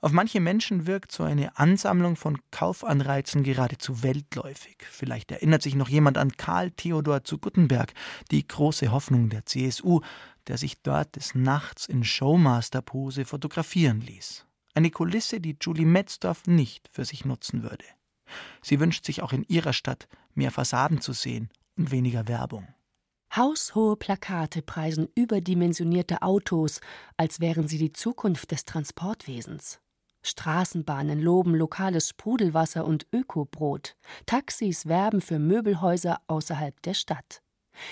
Auf 0.00 0.10
manche 0.10 0.40
Menschen 0.40 0.88
wirkt 0.88 1.12
so 1.12 1.22
eine 1.22 1.56
Ansammlung 1.56 2.16
von 2.16 2.40
Kaufanreizen 2.50 3.44
geradezu 3.44 4.02
weltläufig. 4.02 4.78
Vielleicht 4.90 5.30
erinnert 5.30 5.62
sich 5.62 5.76
noch 5.76 5.88
jemand 5.88 6.18
an 6.18 6.36
Karl 6.36 6.72
Theodor 6.72 7.22
zu 7.22 7.38
Guttenberg, 7.38 7.94
die 8.32 8.44
große 8.44 8.90
Hoffnung 8.90 9.28
der 9.28 9.46
CSU, 9.46 10.00
der 10.48 10.58
sich 10.58 10.82
dort 10.82 11.14
des 11.14 11.36
Nachts 11.36 11.86
in 11.86 12.02
Showmaster-Pose 12.02 13.24
fotografieren 13.24 14.00
ließ. 14.00 14.46
Eine 14.74 14.90
Kulisse, 14.90 15.40
die 15.40 15.56
Julie 15.60 15.86
Metzdorf 15.86 16.46
nicht 16.46 16.88
für 16.92 17.04
sich 17.04 17.24
nutzen 17.24 17.62
würde. 17.62 17.84
Sie 18.60 18.80
wünscht 18.80 19.04
sich 19.04 19.22
auch 19.22 19.32
in 19.32 19.44
ihrer 19.44 19.72
Stadt 19.72 20.08
mehr 20.34 20.50
Fassaden 20.50 21.00
zu 21.00 21.12
sehen 21.12 21.48
und 21.76 21.92
weniger 21.92 22.26
Werbung. 22.26 22.66
Haushohe 23.36 23.96
Plakate 23.96 24.62
preisen 24.62 25.08
überdimensionierte 25.14 26.22
Autos, 26.22 26.80
als 27.16 27.40
wären 27.40 27.68
sie 27.68 27.78
die 27.78 27.92
Zukunft 27.92 28.50
des 28.50 28.64
Transportwesens. 28.64 29.80
Straßenbahnen 30.22 31.20
loben 31.20 31.54
lokales 31.54 32.08
Sprudelwasser 32.08 32.84
und 32.84 33.06
Ökobrot. 33.12 33.96
Taxis 34.26 34.86
werben 34.86 35.20
für 35.20 35.38
Möbelhäuser 35.38 36.20
außerhalb 36.28 36.80
der 36.82 36.94
Stadt. 36.94 37.43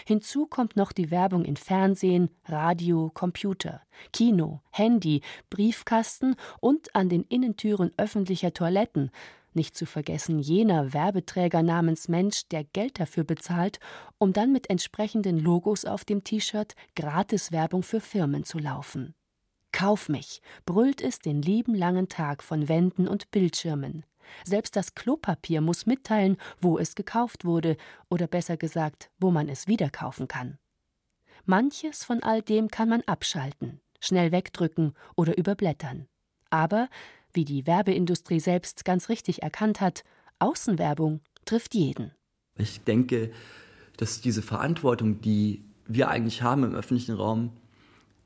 Hinzu 0.06 0.46
kommt 0.46 0.76
noch 0.76 0.92
die 0.92 1.10
Werbung 1.10 1.44
in 1.44 1.56
Fernsehen, 1.56 2.30
Radio, 2.46 3.10
Computer, 3.12 3.82
Kino, 4.12 4.60
Handy, 4.70 5.22
Briefkasten 5.50 6.36
und 6.60 6.94
an 6.94 7.08
den 7.08 7.24
Innentüren 7.24 7.92
öffentlicher 7.96 8.52
Toiletten, 8.52 9.10
nicht 9.54 9.76
zu 9.76 9.84
vergessen 9.84 10.38
jener 10.38 10.94
Werbeträger 10.94 11.62
namens 11.62 12.08
Mensch, 12.08 12.48
der 12.48 12.64
Geld 12.64 12.98
dafür 12.98 13.24
bezahlt, 13.24 13.80
um 14.18 14.32
dann 14.32 14.52
mit 14.52 14.70
entsprechenden 14.70 15.38
Logos 15.38 15.84
auf 15.84 16.04
dem 16.04 16.24
T-Shirt 16.24 16.74
Gratiswerbung 16.96 17.82
für 17.82 18.00
Firmen 18.00 18.44
zu 18.44 18.58
laufen. 18.58 19.14
Kauf 19.72 20.08
mich, 20.08 20.42
brüllt 20.66 21.00
es 21.00 21.18
den 21.18 21.42
lieben 21.42 21.74
langen 21.74 22.08
Tag 22.08 22.42
von 22.42 22.68
Wänden 22.68 23.08
und 23.08 23.30
Bildschirmen. 23.30 24.04
Selbst 24.44 24.76
das 24.76 24.94
Klopapier 24.94 25.60
muss 25.60 25.86
mitteilen, 25.86 26.36
wo 26.60 26.78
es 26.78 26.94
gekauft 26.94 27.44
wurde, 27.44 27.76
oder 28.08 28.26
besser 28.26 28.56
gesagt, 28.56 29.10
wo 29.18 29.30
man 29.30 29.48
es 29.48 29.66
wieder 29.66 29.90
kaufen 29.90 30.28
kann. 30.28 30.58
Manches 31.44 32.04
von 32.04 32.22
all 32.22 32.42
dem 32.42 32.68
kann 32.68 32.88
man 32.88 33.02
abschalten, 33.02 33.80
schnell 34.00 34.32
wegdrücken 34.32 34.94
oder 35.16 35.36
überblättern. 35.36 36.06
Aber, 36.50 36.88
wie 37.32 37.44
die 37.44 37.66
Werbeindustrie 37.66 38.40
selbst 38.40 38.84
ganz 38.84 39.08
richtig 39.08 39.42
erkannt 39.42 39.80
hat, 39.80 40.04
Außenwerbung 40.38 41.20
trifft 41.44 41.74
jeden. 41.74 42.12
Ich 42.56 42.82
denke, 42.82 43.32
dass 43.96 44.20
diese 44.20 44.42
Verantwortung, 44.42 45.20
die 45.20 45.64
wir 45.86 46.08
eigentlich 46.08 46.42
haben 46.42 46.64
im 46.64 46.74
öffentlichen 46.74 47.14
Raum, 47.14 47.52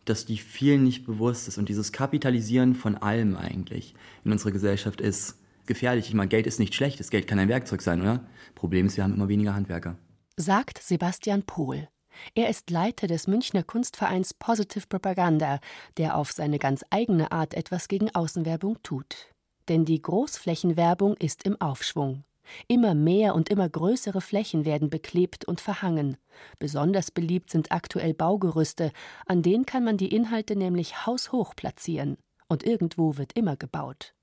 dass 0.05 0.25
die 0.25 0.39
vielen 0.39 0.85
nicht 0.85 1.05
bewusst 1.05 1.49
ist. 1.49 1.59
Und 1.59 1.69
dieses 1.69 1.93
Kapitalisieren 1.93 2.75
von 2.75 2.97
allem 2.97 3.37
eigentlich 3.37 3.95
in 4.25 4.33
unserer 4.33 4.53
Gesellschaft 4.53 5.01
ist 5.01 5.39
gefährlich. 5.67 6.09
Ich 6.09 6.15
meine, 6.15 6.29
Geld 6.29 6.47
ist 6.47 6.61
nicht 6.61 6.75
schlecht, 6.75 7.01
das 7.01 7.11
Geld 7.11 7.27
kann 7.27 7.39
ein 7.39 7.49
Werkzeug 7.49 7.83
sein, 7.83 8.01
oder? 8.01 8.25
Problem 8.55 8.87
ist, 8.87 8.97
wir 8.97 9.05
haben 9.05 9.15
immer 9.15 9.29
weniger 9.29 9.55
Handwerker. 9.55 9.97
Sagt 10.37 10.83
Sebastian 10.83 11.43
Pohl. 11.45 11.89
Er 12.35 12.49
ist 12.49 12.71
Leiter 12.71 13.07
des 13.07 13.27
Münchner 13.27 13.63
Kunstvereins 13.63 14.35
Positive 14.35 14.87
Propaganda, 14.89 15.61
der 15.97 16.17
auf 16.17 16.33
seine 16.33 16.59
ganz 16.59 16.85
eigene 16.91 17.33
Art 17.33 17.55
etwas 17.55 17.89
gegen 17.89 18.15
Außenwerbung 18.15 18.83
tut. 18.83 19.33
Denn 19.69 19.85
die 19.85 20.01
Großflächenwerbung 20.01 21.15
ist 21.17 21.45
im 21.45 21.61
Aufschwung. 21.61 22.25
Immer 22.69 22.95
mehr 22.95 23.35
und 23.35 23.49
immer 23.49 23.69
größere 23.69 24.21
Flächen 24.21 24.65
werden 24.65 24.89
beklebt 24.89 25.45
und 25.45 25.61
verhangen. 25.61 26.17
Besonders 26.59 27.11
beliebt 27.11 27.51
sind 27.51 27.73
aktuell 27.73 28.15
Baugerüste, 28.15 28.93
an 29.27 29.43
denen 29.43 29.67
kann 29.67 29.85
man 29.85 29.97
die 29.97 30.15
Inhalte 30.15 30.55
nämlich 30.57 31.07
haushoch 31.07 31.55
platzieren. 31.57 32.17
Und 32.49 32.65
irgendwo 32.65 33.17
wird 33.17 33.33
immer 33.33 33.57
gebaut. 33.57 34.15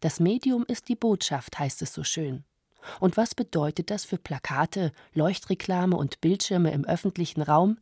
Das 0.00 0.20
Medium 0.20 0.64
ist 0.66 0.88
die 0.88 0.96
Botschaft, 0.96 1.58
heißt 1.58 1.82
es 1.82 1.94
so 1.94 2.04
schön. 2.04 2.44
Und 3.00 3.16
was 3.16 3.34
bedeutet 3.34 3.90
das 3.90 4.04
für 4.04 4.18
Plakate, 4.18 4.92
Leuchtreklame 5.14 5.96
und 5.96 6.20
Bildschirme 6.20 6.72
im 6.72 6.84
öffentlichen 6.84 7.42
Raum? 7.42 7.78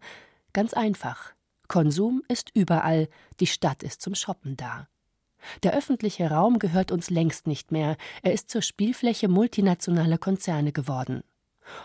Ganz 0.53 0.75
einfach. 0.75 1.33
Konsum 1.69 2.23
ist 2.29 2.51
überall, 2.55 3.09
die 3.41 3.47
Stadt 3.47 3.83
ist 3.83 4.03
zum 4.03 4.15
Shoppen 4.15 4.57
da. 4.57 4.89
Der 5.63 5.75
öffentliche 5.75 6.31
Raum 6.31 6.59
gehört 6.59 6.93
uns 6.93 7.11
längst 7.11 7.47
nicht 7.47 7.73
mehr, 7.73 7.97
er 8.23 8.33
ist 8.33 8.51
zur 8.51 8.63
Spielfläche 8.63 9.29
multinationaler 9.29 10.19
Konzerne 10.19 10.73
geworden. 10.73 11.23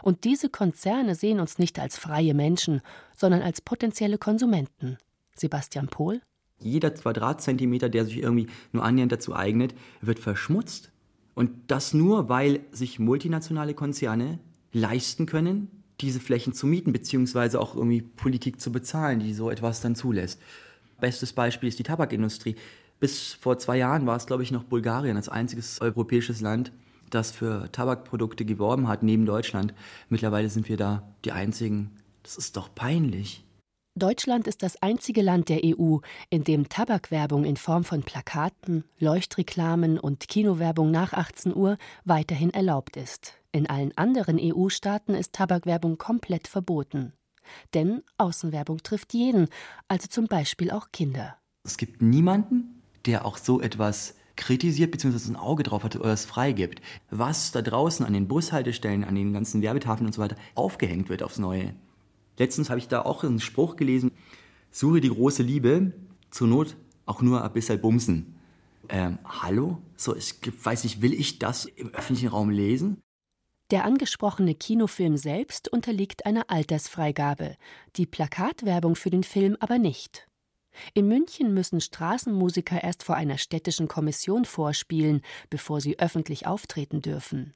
Und 0.04 0.24
diese 0.24 0.50
Konzerne 0.50 1.16
sehen 1.16 1.40
uns 1.40 1.60
nicht 1.60 1.80
als 1.80 1.98
freie 1.98 2.34
Menschen, 2.34 2.82
sondern 3.16 3.42
als 3.42 3.62
potenzielle 3.62 4.18
Konsumenten. 4.18 4.98
Sebastian 5.36 5.88
Pohl? 5.88 6.22
Jeder 6.60 6.92
Quadratzentimeter, 6.92 7.90
der 7.90 8.06
sich 8.06 8.18
irgendwie 8.18 8.48
nur 8.72 8.84
annähernd 8.84 9.12
dazu 9.12 9.36
eignet, 9.36 9.76
wird 10.02 10.20
verschmutzt. 10.20 10.92
Und 11.36 11.52
das 11.68 11.94
nur, 11.94 12.30
weil 12.30 12.62
sich 12.72 12.98
multinationale 12.98 13.76
Konzerne 13.76 14.40
leisten 14.72 15.28
können, 15.28 15.70
diese 16.02 16.20
Flächen 16.20 16.54
zu 16.54 16.68
mieten, 16.68 16.94
beziehungsweise 16.94 17.60
auch 17.60 17.76
irgendwie 17.76 18.02
Politik 18.02 18.60
zu 18.60 18.72
bezahlen, 18.72 19.20
die 19.20 19.34
so 19.34 19.50
etwas 19.50 19.82
dann 19.82 19.96
zulässt. 19.96 20.40
Bestes 21.00 21.34
Beispiel 21.34 21.70
ist 21.70 21.80
die 21.80 21.84
Tabakindustrie. 21.84 22.56
Bis 23.00 23.34
vor 23.34 23.60
zwei 23.60 23.78
Jahren 23.78 24.08
war 24.08 24.18
es, 24.18 24.26
glaube 24.26 24.44
ich, 24.44 24.52
noch 24.52 24.64
Bulgarien 24.64 25.18
als 25.18 25.30
einziges 25.30 25.80
europäisches 25.82 26.42
Land, 26.42 26.72
das 27.10 27.32
für 27.32 27.72
Tabakprodukte 27.72 28.46
geworben 28.46 28.88
hat, 28.88 29.04
neben 29.04 29.26
Deutschland. 29.26 29.74
Mittlerweile 30.10 30.50
sind 30.50 30.68
wir 30.70 30.78
da 30.78 31.08
die 31.24 31.32
Einzigen. 31.32 31.92
Das 32.24 32.36
ist 32.36 32.58
doch 32.58 32.74
peinlich. 32.74 33.44
Deutschland 33.98 34.48
ist 34.48 34.64
das 34.64 34.82
einzige 34.82 35.22
Land 35.22 35.50
der 35.50 35.62
EU, 35.64 35.98
in 36.30 36.44
dem 36.44 36.70
Tabakwerbung 36.70 37.46
in 37.46 37.58
Form 37.58 37.84
von 37.84 38.04
Plakaten, 38.04 38.84
Leuchtreklamen 39.00 40.00
und 40.00 40.28
Kinowerbung 40.28 40.92
nach 40.92 41.14
18 41.14 41.56
Uhr 41.56 41.78
weiterhin 42.06 42.52
erlaubt 42.52 42.96
ist. 42.96 43.34
In 43.52 43.68
allen 43.68 43.98
anderen 43.98 44.40
EU-Staaten 44.40 45.16
ist 45.16 45.34
Tabakwerbung 45.34 45.98
komplett 45.98 46.48
verboten. 46.48 47.14
Denn 47.74 48.04
Außenwerbung 48.18 48.84
trifft 48.84 49.14
jeden, 49.14 49.48
also 49.88 50.08
zum 50.08 50.28
Beispiel 50.28 50.70
auch 50.70 50.92
Kinder. 50.92 51.38
Es 51.64 51.78
gibt 51.78 52.02
niemanden, 52.02 52.84
der 53.06 53.26
auch 53.26 53.38
so 53.38 53.62
etwas 53.62 54.16
kritisiert 54.36 54.92
bzw. 54.92 55.32
ein 55.32 55.36
Auge 55.36 55.64
drauf 55.64 55.84
hat 55.84 55.96
oder 55.96 56.14
es 56.14 56.26
freigibt. 56.26 56.82
Was 57.10 57.52
da 57.52 57.62
draußen 57.62 58.06
an 58.06 58.14
den 58.14 58.28
Bushaltestellen, 58.28 59.04
an 59.04 59.16
den 59.16 59.34
ganzen 59.34 59.62
Werbetafeln 59.62 60.06
und 60.06 60.14
so 60.14 60.22
weiter 60.22 60.36
aufgehängt 60.54 61.10
wird 61.10 61.24
aufs 61.24 61.40
Neue, 61.40 61.74
Letztens 62.38 62.70
habe 62.70 62.80
ich 62.80 62.88
da 62.88 63.02
auch 63.02 63.24
einen 63.24 63.40
Spruch 63.40 63.76
gelesen, 63.76 64.12
suche 64.72 65.02
die 65.02 65.10
große 65.10 65.44
Liebe, 65.44 65.94
zur 66.30 66.48
Not 66.48 66.76
auch 67.06 67.22
nur 67.22 67.44
ein 67.44 67.54
bisschen 67.54 67.82
bumsen. 67.82 68.36
Ähm, 68.90 69.20
hallo? 69.26 69.82
So, 69.96 70.16
ich 70.16 70.36
weiß 70.64 70.84
nicht, 70.84 71.02
will 71.02 71.14
ich 71.14 71.40
das 71.40 71.66
im 71.66 71.94
öffentlichen 71.94 72.30
Raum 72.30 72.50
lesen? 72.50 73.02
Der 73.72 73.84
angesprochene 73.84 74.56
Kinofilm 74.56 75.18
selbst 75.18 75.68
unterliegt 75.68 76.26
einer 76.26 76.50
Altersfreigabe, 76.50 77.58
die 77.98 78.06
Plakatwerbung 78.06 78.96
für 78.96 79.10
den 79.10 79.24
Film 79.24 79.58
aber 79.60 79.78
nicht. 79.78 80.28
In 80.94 81.08
München 81.08 81.54
müssen 81.54 81.82
Straßenmusiker 81.82 82.82
erst 82.82 83.04
vor 83.04 83.16
einer 83.16 83.38
städtischen 83.38 83.88
Kommission 83.88 84.46
vorspielen, 84.46 85.22
bevor 85.50 85.82
sie 85.82 86.00
öffentlich 86.00 86.48
auftreten 86.48 87.02
dürfen. 87.02 87.54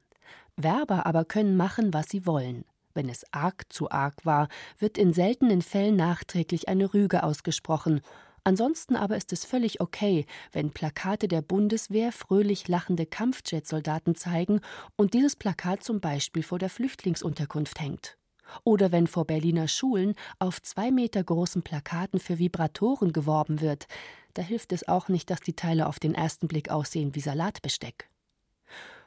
Werber 0.58 1.06
aber 1.06 1.24
können 1.24 1.56
machen, 1.56 1.94
was 1.94 2.10
sie 2.10 2.26
wollen. 2.26 2.66
Wenn 2.94 3.10
es 3.10 3.26
arg 3.32 3.72
zu 3.72 3.90
arg 3.90 4.26
war, 4.26 4.48
wird 4.80 4.98
in 4.98 5.14
seltenen 5.14 5.62
Fällen 5.62 5.96
nachträglich 5.96 6.68
eine 6.68 6.94
Rüge 6.94 7.24
ausgesprochen. 7.24 8.02
Ansonsten 8.44 8.96
aber 8.96 9.18
ist 9.18 9.32
es 9.34 9.46
völlig 9.46 9.82
okay, 9.82 10.26
wenn 10.52 10.72
Plakate 10.72 11.28
der 11.28 11.44
Bundeswehr 11.44 12.12
fröhlich 12.12 12.68
lachende 12.68 13.06
Kampfjetsoldaten 13.06 14.16
zeigen 14.16 14.62
und 14.96 15.14
dieses 15.14 15.36
Plakat 15.36 15.84
zum 15.84 16.00
Beispiel 16.00 16.42
vor 16.42 16.58
der 16.58 16.70
Flüchtlingsunterkunft 16.70 17.80
hängt. 17.80 18.18
Oder 18.64 18.92
wenn 18.92 19.08
vor 19.08 19.26
Berliner 19.26 19.68
Schulen 19.68 20.16
auf 20.40 20.62
zwei 20.62 20.92
Meter 20.92 21.24
großen 21.24 21.62
Plakaten 21.62 22.20
für 22.20 22.40
Vibratoren 22.40 23.14
geworben 23.14 23.62
wird, 23.62 23.88
da 24.34 24.42
hilft 24.42 24.74
es 24.74 24.88
auch 24.88 25.08
nicht, 25.08 25.30
dass 25.30 25.42
die 25.42 25.56
Teile 25.56 25.88
auf 25.88 26.00
den 26.00 26.16
ersten 26.16 26.48
Blick 26.48 26.70
aussehen 26.70 27.16
wie 27.16 27.22
Salatbesteck. 27.22 28.11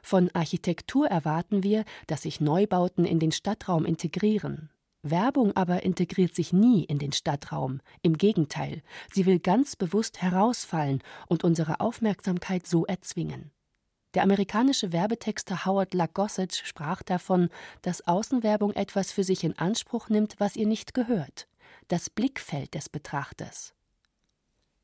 Von 0.05 0.29
Architektur 0.35 1.07
erwarten 1.07 1.63
wir, 1.63 1.83
dass 2.05 2.21
sich 2.21 2.39
Neubauten 2.39 3.05
in 3.05 3.17
den 3.17 3.31
Stadtraum 3.31 3.85
integrieren. 3.85 4.69
Werbung 5.01 5.55
aber 5.55 5.81
integriert 5.81 6.35
sich 6.35 6.53
nie 6.53 6.83
in 6.83 6.99
den 6.99 7.11
Stadtraum. 7.11 7.81
Im 8.03 8.15
Gegenteil, 8.15 8.83
sie 9.11 9.25
will 9.25 9.39
ganz 9.39 9.75
bewusst 9.75 10.21
herausfallen 10.21 11.01
und 11.27 11.43
unsere 11.43 11.79
Aufmerksamkeit 11.79 12.67
so 12.67 12.85
erzwingen. 12.85 13.49
Der 14.13 14.21
amerikanische 14.21 14.91
Werbetexter 14.91 15.65
Howard 15.65 15.95
Lagossage 15.95 16.61
sprach 16.63 17.01
davon, 17.01 17.49
dass 17.81 18.05
Außenwerbung 18.05 18.73
etwas 18.73 19.11
für 19.11 19.23
sich 19.23 19.43
in 19.43 19.57
Anspruch 19.57 20.09
nimmt, 20.09 20.35
was 20.37 20.55
ihr 20.55 20.67
nicht 20.67 20.93
gehört. 20.93 21.47
Das 21.87 22.11
Blickfeld 22.11 22.75
des 22.75 22.89
Betrachters. 22.89 23.73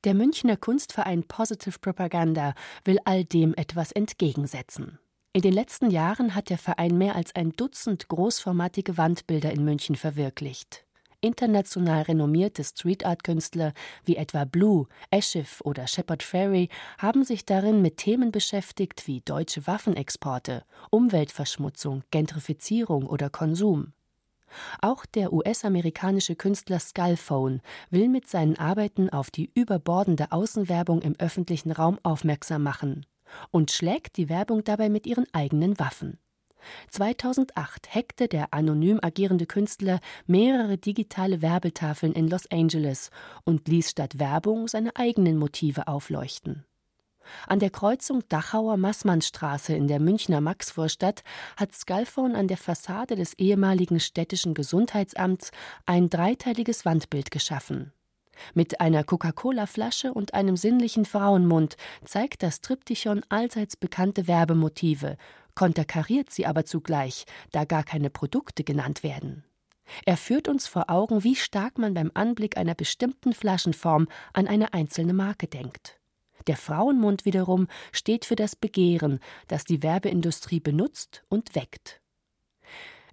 Der 0.03 0.15
Münchner 0.15 0.57
Kunstverein 0.57 1.25
Positive 1.27 1.77
Propaganda 1.77 2.55
will 2.85 2.97
all 3.05 3.23
dem 3.23 3.53
etwas 3.53 3.91
entgegensetzen. 3.91 4.97
In 5.33 5.41
den 5.41 5.53
letzten 5.53 5.89
Jahren 5.89 6.35
hat 6.35 6.49
der 6.49 6.57
Verein 6.57 6.97
mehr 6.97 7.15
als 7.15 7.33
ein 7.35 7.53
Dutzend 7.53 8.09
großformatige 8.09 8.97
Wandbilder 8.97 9.49
in 9.53 9.63
München 9.63 9.95
verwirklicht. 9.95 10.83
International 11.21 12.01
renommierte 12.01 12.65
Street-Art-Künstler 12.65 13.71
wie 14.03 14.17
etwa 14.17 14.43
Blue, 14.43 14.87
Eschif 15.09 15.61
oder 15.63 15.87
Shepard 15.87 16.21
Ferry 16.21 16.67
haben 16.97 17.23
sich 17.23 17.45
darin 17.45 17.81
mit 17.81 17.95
Themen 17.95 18.33
beschäftigt 18.33 19.07
wie 19.07 19.21
deutsche 19.21 19.65
Waffenexporte, 19.67 20.65
Umweltverschmutzung, 20.89 22.03
Gentrifizierung 22.11 23.05
oder 23.05 23.29
Konsum. 23.29 23.93
Auch 24.81 25.05
der 25.05 25.31
US-amerikanische 25.31 26.35
Künstler 26.35 26.79
Skullphone 26.79 27.61
will 27.89 28.09
mit 28.09 28.27
seinen 28.27 28.57
Arbeiten 28.59 29.09
auf 29.09 29.31
die 29.31 29.49
überbordende 29.53 30.33
Außenwerbung 30.33 31.01
im 31.01 31.15
öffentlichen 31.19 31.71
Raum 31.71 31.99
aufmerksam 32.03 32.63
machen 32.63 33.05
und 33.51 33.71
schlägt 33.71 34.17
die 34.17 34.29
Werbung 34.29 34.63
dabei 34.63 34.89
mit 34.89 35.05
ihren 35.05 35.25
eigenen 35.33 35.79
Waffen. 35.79 36.19
2008 36.89 37.93
hackte 37.93 38.27
der 38.27 38.53
anonym 38.53 38.99
agierende 39.01 39.45
Künstler 39.45 39.99
mehrere 40.27 40.77
digitale 40.77 41.41
Werbetafeln 41.41 42.13
in 42.13 42.27
Los 42.27 42.49
Angeles 42.51 43.09
und 43.43 43.67
ließ 43.67 43.89
statt 43.89 44.19
Werbung 44.19 44.67
seine 44.67 44.95
eigenen 44.95 45.37
Motive 45.37 45.87
aufleuchten. 45.87 46.65
An 47.47 47.59
der 47.59 47.69
Kreuzung 47.69 48.23
Dachauer 48.29 48.77
Maßmannstraße 48.77 49.73
in 49.73 49.87
der 49.87 49.99
Münchner 49.99 50.41
Maxvorstadt 50.41 51.23
hat 51.55 51.73
Skullphone 51.73 52.35
an 52.35 52.47
der 52.47 52.57
Fassade 52.57 53.15
des 53.15 53.33
ehemaligen 53.35 53.99
städtischen 53.99 54.53
Gesundheitsamts 54.53 55.51
ein 55.85 56.09
dreiteiliges 56.09 56.83
Wandbild 56.83 57.31
geschaffen. 57.31 57.93
Mit 58.53 58.81
einer 58.81 59.03
Coca-Cola-Flasche 59.03 60.13
und 60.13 60.33
einem 60.33 60.57
sinnlichen 60.57 61.05
Frauenmund 61.05 61.77
zeigt 62.05 62.43
das 62.43 62.61
Triptychon 62.61 63.23
allseits 63.29 63.75
bekannte 63.75 64.27
Werbemotive, 64.27 65.17
konterkariert 65.55 66.29
sie 66.29 66.45
aber 66.45 66.65
zugleich, 66.65 67.25
da 67.51 67.65
gar 67.65 67.83
keine 67.83 68.09
Produkte 68.09 68.63
genannt 68.63 69.03
werden. 69.03 69.43
Er 70.05 70.17
führt 70.17 70.47
uns 70.47 70.67
vor 70.67 70.89
Augen, 70.89 71.23
wie 71.23 71.35
stark 71.35 71.77
man 71.77 71.93
beim 71.93 72.11
Anblick 72.13 72.57
einer 72.57 72.75
bestimmten 72.75 73.33
Flaschenform 73.33 74.07
an 74.33 74.47
eine 74.47 74.73
einzelne 74.73 75.13
Marke 75.13 75.47
denkt. 75.47 75.99
Der 76.47 76.57
Frauenmund 76.57 77.25
wiederum 77.25 77.67
steht 77.91 78.25
für 78.25 78.35
das 78.35 78.55
Begehren, 78.55 79.19
das 79.47 79.65
die 79.65 79.83
Werbeindustrie 79.83 80.59
benutzt 80.59 81.23
und 81.29 81.55
weckt. 81.55 82.00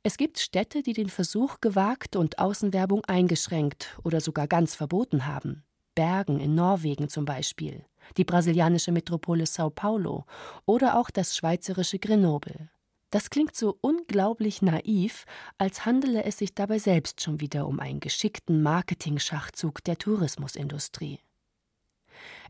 Es 0.03 0.17
gibt 0.17 0.39
Städte, 0.39 0.83
die 0.83 0.93
den 0.93 1.09
Versuch 1.09 1.61
gewagt 1.61 2.17
und 2.17 2.39
Außenwerbung 2.39 3.05
eingeschränkt 3.05 3.99
oder 4.05 4.21
sogar 4.21 4.47
ganz 4.47 4.75
verboten 4.75 5.27
haben. 5.27 5.65
Bergen 5.95 6.39
in 6.39 6.55
Norwegen 6.55 7.09
zum 7.09 7.25
Beispiel, 7.25 7.85
die 8.17 8.25
brasilianische 8.25 8.93
Metropole 8.93 9.47
Sao 9.47 9.71
Paulo 9.71 10.25
oder 10.65 10.97
auch 10.97 11.11
das 11.11 11.37
schweizerische 11.37 11.99
Grenoble. 11.99 12.71
Das 13.11 13.31
klingt 13.31 13.57
so 13.57 13.79
unglaublich 13.81 14.61
naiv, 14.61 15.25
als 15.57 15.87
handele 15.87 16.25
es 16.25 16.39
sich 16.39 16.55
dabei 16.55 16.79
selbst 16.79 17.23
schon 17.23 17.41
wieder 17.41 17.67
um 17.67 17.81
einen 17.81 18.01
geschickten 18.01 18.63
Marketing-Schachzug 18.63 19.83
der 19.83 19.97
Tourismusindustrie. 19.97 21.19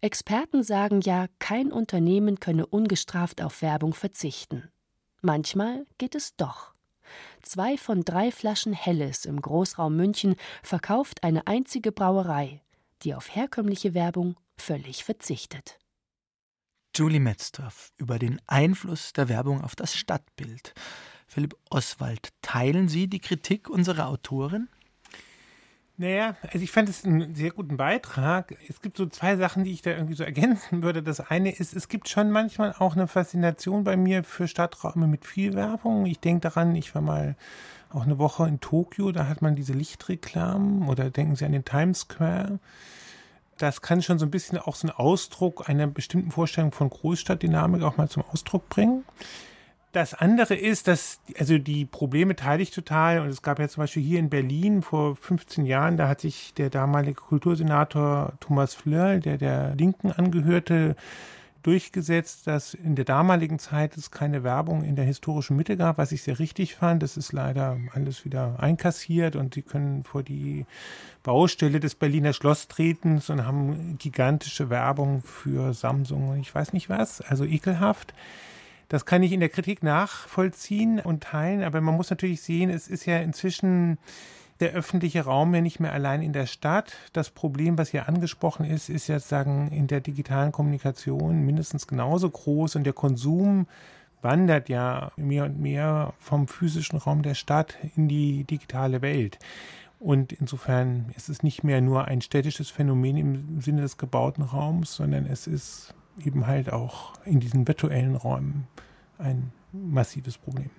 Experten 0.01 0.63
sagen 0.63 1.01
ja, 1.01 1.27
kein 1.39 1.73
Unternehmen 1.73 2.41
könne 2.41 2.67
ungestraft 2.67 3.41
auf 3.41 3.63
Werbung 3.63 3.95
verzichten. 3.95 4.69
Manchmal 5.23 5.87
geht 5.97 6.15
es 6.15 6.37
doch. 6.37 6.73
Zwei 7.43 7.77
von 7.77 8.05
drei 8.05 8.31
Flaschen 8.31 8.73
Helles 8.73 9.25
im 9.25 9.41
Großraum 9.41 9.97
München 9.97 10.37
verkauft 10.63 11.23
eine 11.25 11.47
einzige 11.47 11.93
Brauerei, 11.93 12.63
die 13.03 13.15
auf 13.15 13.35
herkömmliche 13.35 13.95
Werbung 13.95 14.37
völlig 14.57 15.05
verzichtet. 15.05 15.79
Julie 16.95 17.21
Metzdorf 17.21 17.93
über 17.97 18.19
den 18.19 18.41
Einfluss 18.47 19.13
der 19.13 19.29
Werbung 19.29 19.63
auf 19.63 19.77
das 19.77 19.95
Stadtbild. 19.95 20.75
Philipp 21.29 21.55
Oswald, 21.71 22.31
teilen 22.43 22.89
Sie 22.89 23.07
die 23.07 23.21
Kritik 23.21 23.69
unserer 23.69 24.09
Autorin? 24.09 24.69
Naja, 26.01 26.37
also 26.43 26.61
ich 26.61 26.71
fand 26.71 26.89
es 26.89 27.05
einen 27.05 27.35
sehr 27.35 27.51
guten 27.51 27.77
Beitrag. 27.77 28.55
Es 28.69 28.81
gibt 28.81 28.97
so 28.97 29.07
zwei 29.07 29.37
Sachen, 29.37 29.65
die 29.65 29.73
ich 29.73 29.83
da 29.83 29.91
irgendwie 29.91 30.15
so 30.15 30.23
ergänzen 30.23 30.85
würde. 30.85 31.03
Das 31.03 31.19
eine 31.19 31.51
ist, 31.51 31.75
es 31.75 31.89
gibt 31.89 32.09
schon 32.09 32.31
manchmal 32.31 32.73
auch 32.79 32.95
eine 32.95 33.09
Faszination 33.09 33.83
bei 33.83 33.97
mir 33.97 34.23
für 34.23 34.47
Stadträume 34.47 35.09
mit 35.09 35.27
viel 35.27 35.55
Werbung. 35.55 36.07
Ich 36.07 36.21
denke 36.21 36.43
daran, 36.43 36.77
ich 36.77 36.95
war 36.95 37.03
mal 37.03 37.35
auch 37.91 38.05
eine 38.05 38.19
Woche 38.19 38.47
in 38.47 38.61
Tokio, 38.61 39.11
da 39.11 39.27
hat 39.27 39.43
man 39.43 39.57
diese 39.57 39.73
Lichtreklamen 39.73 40.89
oder 40.89 41.11
denken 41.11 41.35
Sie 41.35 41.45
an 41.45 41.53
den 41.53 41.65
Times 41.65 42.01
Square. 42.01 42.61
Das 43.57 43.83
kann 43.83 44.01
schon 44.01 44.21
so 44.21 44.27
ein 44.27 44.31
bisschen 44.31 44.57
auch 44.57 44.77
so 44.77 44.87
einen 44.87 44.97
Ausdruck 44.97 45.69
einer 45.69 45.89
bestimmten 45.89 46.31
Vorstellung 46.31 46.71
von 46.71 46.91
Großstadtdynamik 46.91 47.83
auch 47.83 47.97
mal 47.97 48.09
zum 48.09 48.23
Ausdruck 48.23 48.69
bringen. 48.69 49.05
Das 49.99 50.15
andere 50.15 50.55
ist, 50.55 50.87
dass, 50.87 51.19
also 51.41 51.59
die 51.59 51.85
Probleme 51.85 52.37
teile 52.37 52.63
ich 52.63 52.71
total. 52.71 53.19
Und 53.19 53.31
es 53.31 53.43
gab 53.43 53.59
ja 53.59 53.69
zum 53.69 53.83
Beispiel 53.83 54.01
hier 54.01 54.21
in 54.21 54.31
Berlin 54.31 54.81
vor 54.81 55.17
15 55.17 55.67
Jahren, 55.67 55.97
da 55.97 56.07
hat 56.07 56.21
sich 56.21 56.55
der 56.55 56.71
damalige 56.71 57.21
Kultursenator 57.21 58.35
Thomas 58.39 58.75
Fleur, 58.75 59.19
der 59.19 59.39
der 59.39 59.75
Linken 59.75 60.13
angehörte, 60.13 60.95
durchgesetzt, 61.65 62.47
dass 62.47 62.75
in 62.75 62.95
der 62.95 63.07
damaligen 63.07 63.59
Zeit 63.59 63.97
es 63.97 64.13
keine 64.13 64.45
Werbung 64.45 64.85
in 64.85 64.95
der 64.95 65.05
historischen 65.05 65.57
Mitte 65.57 65.77
gab, 65.77 65.99
was 65.99 66.13
ich 66.13 66.23
sehr 66.23 66.39
richtig 66.39 66.77
fand. 66.77 67.03
Das 67.03 67.17
ist 67.17 67.33
leider 67.33 67.77
alles 67.93 68.25
wieder 68.25 68.55
einkassiert 68.61 69.35
und 69.35 69.55
sie 69.55 69.63
können 69.63 70.05
vor 70.05 70.23
die 70.23 70.65
Baustelle 71.25 71.81
des 71.81 71.97
Berliner 71.97 72.35
Schloss 72.35 72.69
treten 72.69 73.21
und 73.27 73.45
haben 73.45 73.99
gigantische 73.99 74.71
Werbung 74.71 75.23
für 75.23 75.75
Samsung 75.75 76.29
und 76.29 76.39
ich 76.39 76.55
weiß 76.55 76.73
nicht 76.73 76.89
was, 76.89 77.21
also 77.21 77.45
ekelhaft. 77.45 78.15
Das 78.89 79.05
kann 79.05 79.23
ich 79.23 79.33
in 79.33 79.41
der 79.41 79.51
Kritik 79.51 79.83
nachvollziehen 79.83 80.99
und 80.99 81.23
teilen, 81.23 81.63
aber 81.63 81.81
man 81.81 81.95
muss 81.95 82.11
natürlich 82.11 82.41
sehen, 82.41 82.71
es 82.71 82.89
ist 82.89 83.05
ja 83.05 83.19
inzwischen 83.19 83.99
der 84.61 84.73
öffentliche 84.73 85.25
Raum 85.25 85.55
ja 85.55 85.61
nicht 85.61 85.79
mehr 85.79 85.93
allein 85.93 86.23
in 86.23 86.33
der 86.33 86.47
Stadt. 86.47 86.97
Das 87.13 87.31
Problem, 87.31 87.79
was 87.79 87.91
hier 87.91 88.09
angesprochen 88.09 88.65
ist, 88.65 88.89
ist 88.89 89.07
jetzt 89.07 89.29
sagen 89.29 89.71
in 89.71 89.87
der 89.87 90.01
digitalen 90.01 90.53
Kommunikation 90.53 91.45
mindestens 91.45 91.87
genauso 91.87 92.29
groß 92.29 92.77
und 92.77 92.85
der 92.85 92.93
Konsum 92.93 93.67
wandert 94.21 94.69
ja 94.69 95.13
mehr 95.17 95.45
und 95.45 95.61
mehr 95.61 96.13
vom 96.19 96.49
physischen 96.49 96.99
Raum 96.99 97.23
der 97.23 97.35
Stadt 97.35 97.79
in 97.95 98.09
die 98.09 98.45
digitale 98.45 99.01
Welt. 99.01 99.39
Und 100.01 100.33
insofern 100.33 101.13
ist 101.17 101.29
es 101.29 101.43
nicht 101.43 101.63
mehr 101.63 101.81
nur 101.81 102.07
ein 102.07 102.21
städtisches 102.21 102.71
Phänomen 102.71 103.17
im 103.17 103.61
Sinne 103.61 103.83
des 103.83 103.97
gebauten 103.97 104.43
Raums, 104.43 104.95
sondern 104.95 105.27
es 105.27 105.47
ist 105.47 105.95
eben 106.25 106.47
halt 106.47 106.73
auch 106.73 107.15
in 107.25 107.41
diesen 107.41 107.67
virtuellen 107.67 108.17
Räumen 108.17 108.67
ein 109.19 109.53
massives 109.73 110.39
Problem. 110.39 110.71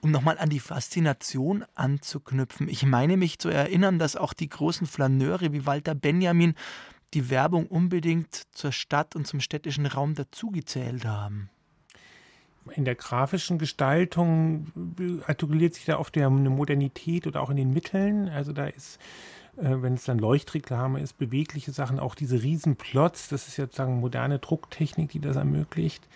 Um 0.00 0.10
nochmal 0.10 0.38
an 0.38 0.50
die 0.50 0.60
Faszination 0.60 1.64
anzuknüpfen. 1.74 2.68
Ich 2.68 2.84
meine 2.84 3.16
mich 3.16 3.38
zu 3.38 3.48
erinnern, 3.48 3.98
dass 3.98 4.16
auch 4.16 4.32
die 4.32 4.48
großen 4.48 4.86
Flaneure 4.86 5.52
wie 5.52 5.66
Walter 5.66 5.94
Benjamin 5.94 6.54
die 7.14 7.30
Werbung 7.30 7.66
unbedingt 7.66 8.46
zur 8.52 8.72
Stadt 8.72 9.14
und 9.14 9.26
zum 9.26 9.40
städtischen 9.40 9.86
Raum 9.86 10.14
dazugezählt 10.14 11.04
haben. 11.04 11.50
In 12.74 12.84
der 12.84 12.94
grafischen 12.94 13.58
Gestaltung 13.58 14.72
artikuliert 15.26 15.74
sich 15.74 15.84
da 15.84 15.98
oft 15.98 16.16
eine 16.16 16.28
Modernität 16.28 17.26
oder 17.26 17.42
auch 17.42 17.50
in 17.50 17.56
den 17.56 17.72
Mitteln. 17.72 18.28
Also 18.28 18.52
da 18.52 18.66
ist 18.66 18.98
wenn 19.56 19.94
es 19.94 20.04
dann 20.04 20.18
Leuchtreklame 20.18 21.00
ist, 21.00 21.18
bewegliche 21.18 21.72
Sachen, 21.72 21.98
auch 21.98 22.14
diese 22.14 22.42
Riesenplots, 22.42 23.28
das 23.28 23.48
ist 23.48 23.58
jetzt 23.58 23.76
sagen 23.76 24.00
moderne 24.00 24.38
Drucktechnik, 24.38 25.10
die 25.10 25.20
das 25.20 25.36
ermöglicht. 25.36 26.06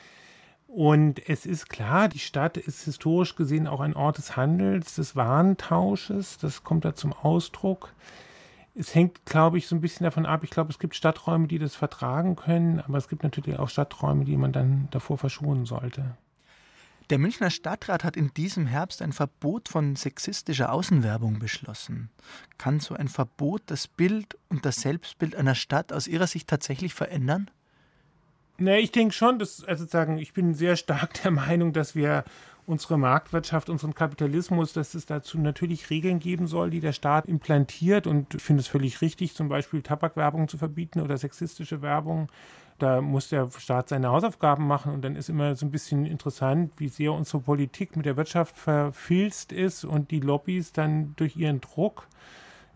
Und 0.67 1.27
es 1.29 1.47
ist 1.47 1.69
klar, 1.69 2.09
die 2.09 2.19
Stadt 2.19 2.57
ist 2.57 2.85
historisch 2.85 3.37
gesehen 3.37 3.67
auch 3.67 3.81
ein 3.81 3.95
Ort 3.95 4.19
des 4.19 4.37
Handels, 4.37 4.95
des 4.97 5.17
Warentausches, 5.17 6.39
das 6.39 6.65
kommt 6.65 6.85
da 6.85 6.95
zum 6.95 7.13
Ausdruck. 7.13 7.93
Es 8.75 8.95
hängt, 8.95 9.25
glaube 9.25 9.57
ich, 9.57 9.69
so 9.69 9.75
ein 9.75 9.81
bisschen 9.81 10.05
davon 10.05 10.27
ab. 10.27 10.45
Ich 10.45 10.51
glaube, 10.51 10.71
es 10.71 10.79
gibt 10.79 10.95
Stadträume, 10.95 11.47
die 11.47 11.59
das 11.59 11.75
vertragen 11.75 12.37
können, 12.37 12.81
aber 12.81 12.99
es 12.99 13.09
gibt 13.09 13.23
natürlich 13.23 13.59
auch 13.59 13.71
Stadträume, 13.71 14.27
die 14.27 14.37
man 14.37 14.53
dann 14.53 14.89
davor 14.91 15.17
verschonen 15.17 15.65
sollte. 15.65 16.17
Der 17.11 17.19
Münchner 17.19 17.51
Stadtrat 17.51 18.03
hat 18.03 18.17
in 18.17 18.35
diesem 18.35 18.67
Herbst 18.67 19.01
ein 19.01 19.13
Verbot 19.13 19.69
von 19.69 19.95
sexistischer 19.95 20.73
Außenwerbung 20.73 21.39
beschlossen. 21.39 22.11
Kann 22.59 22.81
so 22.81 22.95
ein 22.95 23.07
Verbot 23.07 23.63
das 23.67 23.87
Bild 23.87 24.37
und 24.49 24.65
das 24.65 24.81
Selbstbild 24.81 25.37
einer 25.37 25.55
Stadt 25.55 25.93
aus 25.93 26.09
Ihrer 26.09 26.27
Sicht 26.27 26.49
tatsächlich 26.49 26.95
verändern? 26.95 27.49
Ne, 28.59 28.81
ich 28.81 28.91
denke 28.91 29.15
schon, 29.15 29.39
dass, 29.39 29.63
also 29.63 29.87
sagen, 29.87 30.19
ich 30.19 30.33
bin 30.33 30.55
sehr 30.55 30.77
stark 30.77 31.23
der 31.23 31.31
Meinung, 31.31 31.73
dass 31.73 31.95
wir 31.95 32.25
unsere 32.67 32.99
Marktwirtschaft, 32.99 33.69
unseren 33.69 33.95
Kapitalismus, 33.95 34.73
dass 34.73 34.95
es 34.95 35.07
dazu 35.07 35.39
natürlich 35.39 35.89
Regeln 35.91 36.19
geben 36.19 36.49
soll, 36.49 36.71
die 36.71 36.81
der 36.81 36.93
Staat 36.93 37.27
implantiert. 37.27 38.09
Und 38.09 38.35
ich 38.35 38.43
finde 38.43 38.63
es 38.63 38.67
völlig 38.67 39.01
richtig, 39.01 39.35
zum 39.35 39.49
Beispiel 39.49 39.83
Tabakwerbung 39.83 40.49
zu 40.49 40.59
verbieten 40.59 41.01
oder 41.01 41.17
sexistische 41.17 41.83
Werbung. 41.83 42.29
Da 42.79 43.01
muss 43.01 43.31
der 43.31 43.51
Staat 43.57 43.89
seine 43.89 44.09
Hausaufgaben 44.09 44.67
machen 44.67 44.93
und 44.93 45.03
dann 45.03 45.17
ist 45.17 45.31
immer 45.31 45.57
so 45.57 45.65
ein 45.65 45.71
bisschen 45.71 46.05
interessant, 46.05 46.73
wie 46.77 46.89
sehr 46.89 47.13
unsere 47.13 47.41
Politik 47.41 47.97
mit 47.97 48.05
der 48.05 48.17
Wirtschaft 48.17 48.57
verfilzt 48.59 49.53
ist 49.53 49.85
und 49.85 50.11
die 50.11 50.21
Lobbys 50.21 50.73
dann 50.73 51.15
durch 51.17 51.37
ihren 51.37 51.61
Druck 51.61 52.07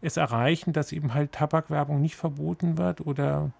es 0.01 0.17
erreichen, 0.17 0.73
dass 0.73 0.93
eben 0.93 1.13
halt 1.13 1.33
Tabakwerbung 1.33 2.01
nicht 2.01 2.17
verboten 2.17 2.79
wird 2.79 3.03
oder 3.03 3.51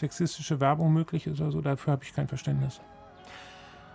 sexistische 0.00 0.60
Werbung 0.60 0.92
möglich 0.92 1.26
ist 1.26 1.40
oder 1.40 1.52
so. 1.52 1.60
Dafür 1.60 1.92
habe 1.92 2.04
ich 2.04 2.14
kein 2.14 2.28
Verständnis. 2.28 2.80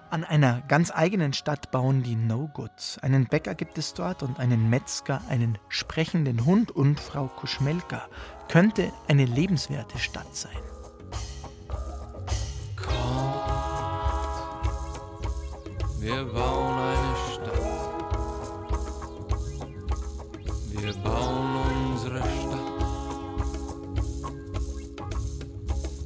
An 0.09 0.23
einer 0.23 0.61
ganz 0.69 0.89
eigenen 0.89 1.33
Stadt 1.33 1.69
bauen 1.71 2.01
die 2.01 2.15
No-Goods. 2.15 2.99
Einen 2.99 3.25
Bäcker 3.25 3.55
gibt 3.55 3.77
es 3.77 3.93
dort 3.93 4.23
und 4.23 4.39
einen 4.39 4.69
Metzger, 4.69 5.21
einen 5.27 5.57
sprechenden 5.67 6.45
Hund 6.45 6.71
und 6.71 6.97
Frau 6.99 7.25
Kuschmelka. 7.27 8.03
Könnte 8.47 8.93
eine 9.09 9.25
lebenswerte 9.25 9.97
Stadt 9.97 10.33
sein. 10.33 10.76
Wir 15.99 16.23
bauen 16.25 16.77
eine 16.77 17.15
Stadt. 17.33 17.57
Wir 20.69 20.93
bauen 21.03 21.57
unsere 21.91 22.19
Stadt. 22.19 22.67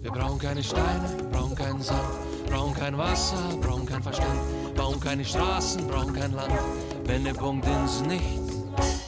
Wir 0.01 0.11
brauchen 0.11 0.39
keine 0.39 0.63
Steine, 0.63 1.29
brauchen 1.31 1.55
keinen 1.55 1.81
Sand, 1.81 1.99
brauchen 2.49 2.73
kein 2.73 2.97
Wasser, 2.97 3.37
brauchen 3.61 3.85
keinen 3.85 4.03
Verstand, 4.03 4.75
bauen 4.75 4.99
keine 4.99 5.25
Straßen, 5.25 5.85
brauchen 5.87 6.13
kein 6.13 6.31
Land. 6.33 6.53
Wendepunkt 7.05 7.67
ins 7.67 8.01
Nichts. 8.01 8.55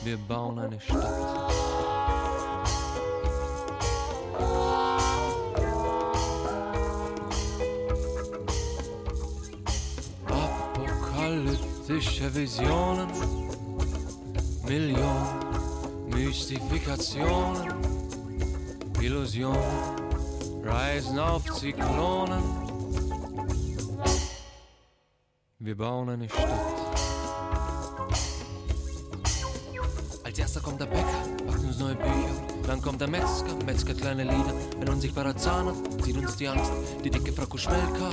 Wir 0.03 0.17
bauen 0.17 0.59
eine 0.59 0.79
Stadt. 0.81 1.42
Apokalyptische 12.03 12.35
Visionen, 12.35 13.07
Millionen 14.67 16.09
Mystifikationen, 16.09 17.73
Illusionen, 19.01 19.59
Reisen 20.63 21.19
auf 21.19 21.43
Zyklonen. 21.53 22.43
Wir 25.59 25.77
bauen 25.77 26.09
eine 26.09 26.29
Stadt. 26.29 26.49
Als 30.23 30.39
erster 30.39 30.61
kommt 30.61 30.81
der 30.81 30.87
Bäcker, 30.87 31.05
macht 31.45 31.59
uns 31.59 31.79
neue 31.79 31.95
Bücher. 31.95 32.43
Dann 32.67 32.81
kommt 32.81 33.01
der 33.01 33.07
Metzger, 33.09 33.55
Metzger 33.65 33.93
kleine 33.93 34.23
Lieder. 34.23 34.53
Ein 34.81 34.89
unsichtbarer 34.89 35.35
Zahnarzt 35.35 36.03
zieht 36.03 36.17
uns 36.17 36.35
die 36.35 36.47
Angst. 36.47 36.71
Die 37.03 37.09
dicke 37.09 37.31
Frau 37.31 37.45
Kuschmelka, 37.45 38.11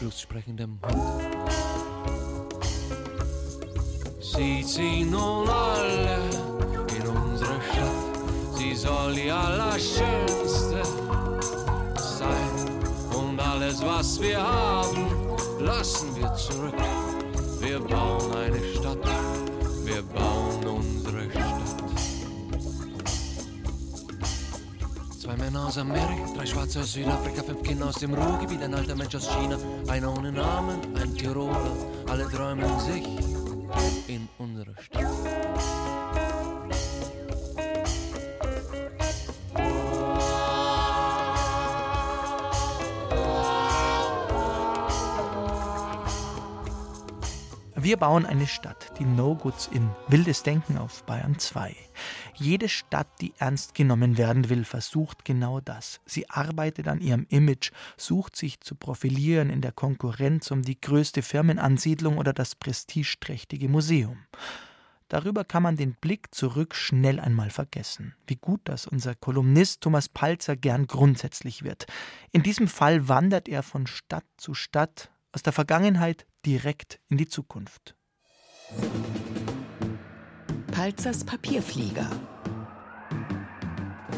bloß 0.00 0.20
sprechendem 0.20 0.78
Hund. 0.82 1.21
Sie 4.34 4.64
ziehen 4.64 5.10
nun 5.10 5.46
alle 5.46 6.18
in 6.96 7.06
unsere 7.06 7.60
Stadt. 7.70 8.56
Sie 8.56 8.74
soll 8.74 9.14
die 9.14 9.30
allerschönste 9.30 10.82
sein. 11.96 12.54
Und 13.14 13.38
alles, 13.38 13.82
was 13.84 14.20
wir 14.22 14.42
haben, 14.42 15.06
lassen 15.60 16.16
wir 16.16 16.32
zurück. 16.34 16.74
Wir 17.60 17.78
bauen 17.78 18.34
eine 18.34 18.60
Stadt, 18.74 19.04
wir 19.84 20.02
bauen 20.02 20.66
unsere 20.66 21.30
Stadt. 21.30 21.62
Zwei 25.20 25.36
Männer 25.36 25.66
aus 25.66 25.76
Amerika, 25.76 26.32
drei 26.34 26.46
Schwarze 26.46 26.80
aus 26.80 26.92
Südafrika, 26.94 27.42
fünf 27.42 27.62
Kinder 27.62 27.88
aus 27.88 27.96
dem 27.96 28.14
Ruhrgebiet, 28.14 28.62
ein 28.62 28.74
alter 28.74 28.96
Mensch 28.96 29.14
aus 29.14 29.28
China, 29.28 29.58
einer 29.88 30.16
ohne 30.16 30.32
Namen, 30.32 30.80
ein 30.96 31.14
Tiroler. 31.14 31.76
Alle 32.08 32.26
träumen 32.28 32.80
sich 32.80 33.06
in 34.06 34.28
unsere 34.38 34.74
Stadt. 34.80 35.06
Wir 47.82 47.96
bauen 47.96 48.26
eine 48.26 48.46
Stadt, 48.46 48.92
die 49.00 49.04
No-Goods 49.04 49.68
in 49.72 49.90
Wildes 50.06 50.44
Denken 50.44 50.78
auf 50.78 51.02
Bayern 51.02 51.40
2. 51.40 51.74
Jede 52.34 52.68
Stadt, 52.68 53.08
die 53.20 53.34
ernst 53.38 53.74
genommen 53.74 54.16
werden 54.16 54.48
will, 54.48 54.64
versucht 54.64 55.24
genau 55.24 55.60
das. 55.60 56.00
Sie 56.06 56.28
arbeitet 56.30 56.88
an 56.88 57.00
ihrem 57.00 57.26
Image, 57.28 57.72
sucht 57.96 58.36
sich 58.36 58.60
zu 58.60 58.74
profilieren 58.74 59.50
in 59.50 59.60
der 59.60 59.72
Konkurrenz 59.72 60.50
um 60.50 60.62
die 60.62 60.80
größte 60.80 61.22
Firmenansiedlung 61.22 62.18
oder 62.18 62.32
das 62.32 62.54
prestigeträchtige 62.54 63.68
Museum. 63.68 64.18
Darüber 65.08 65.44
kann 65.44 65.62
man 65.62 65.76
den 65.76 65.94
Blick 65.94 66.34
zurück 66.34 66.74
schnell 66.74 67.20
einmal 67.20 67.50
vergessen. 67.50 68.14
Wie 68.26 68.36
gut 68.36 68.62
das 68.64 68.86
unser 68.86 69.14
Kolumnist 69.14 69.82
Thomas 69.82 70.08
Palzer 70.08 70.56
gern 70.56 70.86
grundsätzlich 70.86 71.64
wird. 71.64 71.84
In 72.30 72.42
diesem 72.42 72.66
Fall 72.66 73.08
wandert 73.08 73.46
er 73.46 73.62
von 73.62 73.86
Stadt 73.86 74.24
zu 74.38 74.54
Stadt, 74.54 75.10
aus 75.32 75.42
der 75.42 75.52
Vergangenheit 75.52 76.26
direkt 76.46 76.98
in 77.10 77.18
die 77.18 77.28
Zukunft. 77.28 77.94
Palzers 80.82 81.22
Papierflieger. 81.22 82.10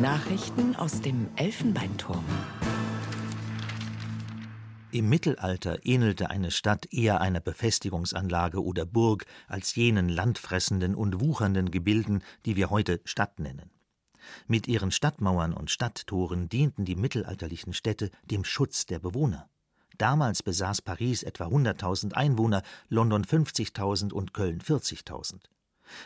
Nachrichten 0.00 0.74
aus 0.76 1.02
dem 1.02 1.28
Elfenbeinturm. 1.36 2.24
Im 4.90 5.10
Mittelalter 5.10 5.84
ähnelte 5.84 6.30
eine 6.30 6.50
Stadt 6.50 6.90
eher 6.90 7.20
einer 7.20 7.40
Befestigungsanlage 7.40 8.64
oder 8.64 8.86
Burg 8.86 9.26
als 9.46 9.74
jenen 9.74 10.08
landfressenden 10.08 10.94
und 10.94 11.20
wuchernden 11.20 11.70
Gebilden, 11.70 12.22
die 12.46 12.56
wir 12.56 12.70
heute 12.70 13.02
Stadt 13.04 13.40
nennen. 13.40 13.70
Mit 14.46 14.66
ihren 14.66 14.90
Stadtmauern 14.90 15.52
und 15.52 15.70
Stadttoren 15.70 16.48
dienten 16.48 16.86
die 16.86 16.96
mittelalterlichen 16.96 17.74
Städte 17.74 18.10
dem 18.22 18.42
Schutz 18.42 18.86
der 18.86 19.00
Bewohner. 19.00 19.50
Damals 19.98 20.42
besaß 20.42 20.80
Paris 20.80 21.24
etwa 21.24 21.44
100.000 21.44 22.14
Einwohner, 22.14 22.62
London 22.88 23.22
50.000 23.22 24.14
und 24.14 24.32
Köln 24.32 24.62
40.000. 24.62 25.40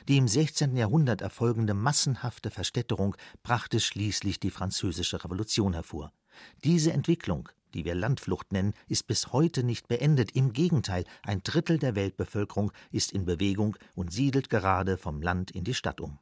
Die 0.08 0.16
im 0.16 0.28
16. 0.28 0.76
Jahrhundert 0.76 1.20
erfolgende 1.20 1.74
massenhafte 1.74 2.50
Verstädterung 2.50 3.16
brachte 3.42 3.80
schließlich 3.80 4.40
die 4.40 4.50
Französische 4.50 5.22
Revolution 5.24 5.72
hervor. 5.72 6.12
Diese 6.64 6.92
Entwicklung, 6.92 7.48
die 7.74 7.84
wir 7.84 7.94
Landflucht 7.94 8.52
nennen, 8.52 8.74
ist 8.86 9.06
bis 9.06 9.32
heute 9.32 9.62
nicht 9.62 9.88
beendet. 9.88 10.32
Im 10.32 10.52
Gegenteil, 10.52 11.04
ein 11.22 11.42
Drittel 11.42 11.78
der 11.78 11.94
Weltbevölkerung 11.94 12.72
ist 12.90 13.12
in 13.12 13.24
Bewegung 13.24 13.76
und 13.94 14.12
siedelt 14.12 14.48
gerade 14.48 14.96
vom 14.96 15.20
Land 15.22 15.50
in 15.50 15.64
die 15.64 15.74
Stadt 15.74 16.00
um. 16.00 16.18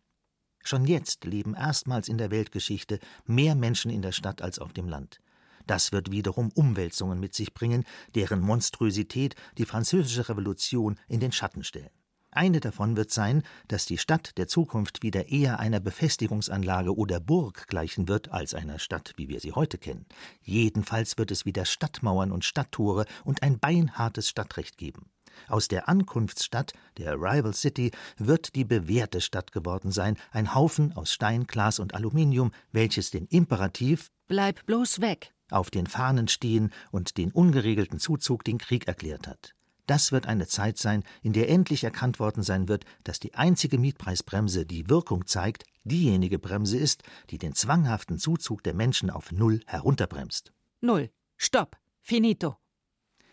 Schon 0.62 0.84
jetzt 0.84 1.24
leben 1.24 1.54
erstmals 1.54 2.08
in 2.08 2.18
der 2.18 2.32
Weltgeschichte 2.32 2.98
mehr 3.24 3.54
Menschen 3.54 3.90
in 3.90 4.02
der 4.02 4.12
Stadt 4.12 4.42
als 4.42 4.58
auf 4.58 4.72
dem 4.72 4.88
Land. 4.88 5.20
Das 5.66 5.92
wird 5.92 6.10
wiederum 6.10 6.50
Umwälzungen 6.54 7.20
mit 7.20 7.34
sich 7.34 7.52
bringen, 7.54 7.84
deren 8.14 8.40
Monströsität 8.40 9.34
die 9.58 9.64
Französische 9.64 10.28
Revolution 10.28 10.98
in 11.08 11.20
den 11.20 11.32
Schatten 11.32 11.64
stellen. 11.64 11.90
Eine 12.36 12.60
davon 12.60 12.98
wird 12.98 13.10
sein, 13.10 13.42
dass 13.66 13.86
die 13.86 13.96
Stadt 13.96 14.36
der 14.36 14.46
Zukunft 14.46 15.02
wieder 15.02 15.30
eher 15.30 15.58
einer 15.58 15.80
Befestigungsanlage 15.80 16.94
oder 16.94 17.18
Burg 17.18 17.66
gleichen 17.66 18.08
wird 18.08 18.30
als 18.30 18.52
einer 18.52 18.78
Stadt, 18.78 19.14
wie 19.16 19.28
wir 19.30 19.40
sie 19.40 19.52
heute 19.52 19.78
kennen. 19.78 20.04
Jedenfalls 20.42 21.16
wird 21.16 21.30
es 21.30 21.46
wieder 21.46 21.64
Stadtmauern 21.64 22.32
und 22.32 22.44
Stadttore 22.44 23.06
und 23.24 23.42
ein 23.42 23.58
beinhartes 23.58 24.28
Stadtrecht 24.28 24.76
geben. 24.76 25.08
Aus 25.48 25.68
der 25.68 25.88
Ankunftsstadt, 25.88 26.74
der 26.98 27.12
Arrival 27.12 27.54
City, 27.54 27.90
wird 28.18 28.54
die 28.54 28.64
bewährte 28.64 29.22
Stadt 29.22 29.52
geworden 29.52 29.90
sein, 29.90 30.18
ein 30.30 30.54
Haufen 30.54 30.94
aus 30.94 31.12
Stein, 31.12 31.46
Glas 31.46 31.78
und 31.78 31.94
Aluminium, 31.94 32.52
welches 32.70 33.10
den 33.10 33.24
Imperativ 33.28 34.08
Bleib 34.28 34.66
bloß 34.66 35.00
weg 35.00 35.32
auf 35.50 35.70
den 35.70 35.86
Fahnen 35.86 36.28
stehen 36.28 36.72
und 36.90 37.16
den 37.16 37.30
ungeregelten 37.30 37.98
Zuzug 37.98 38.44
den 38.44 38.58
Krieg 38.58 38.88
erklärt 38.88 39.26
hat. 39.26 39.55
Das 39.86 40.10
wird 40.10 40.26
eine 40.26 40.48
Zeit 40.48 40.78
sein, 40.78 41.04
in 41.22 41.32
der 41.32 41.48
endlich 41.48 41.84
erkannt 41.84 42.18
worden 42.18 42.42
sein 42.42 42.68
wird, 42.68 42.84
dass 43.04 43.20
die 43.20 43.34
einzige 43.34 43.78
Mietpreisbremse, 43.78 44.66
die 44.66 44.88
Wirkung 44.90 45.26
zeigt, 45.26 45.64
diejenige 45.84 46.38
Bremse 46.38 46.76
ist, 46.76 47.04
die 47.30 47.38
den 47.38 47.54
zwanghaften 47.54 48.18
Zuzug 48.18 48.64
der 48.64 48.74
Menschen 48.74 49.10
auf 49.10 49.30
Null 49.30 49.60
herunterbremst. 49.66 50.52
Null. 50.80 51.10
Stopp. 51.36 51.76
Finito. 52.00 52.56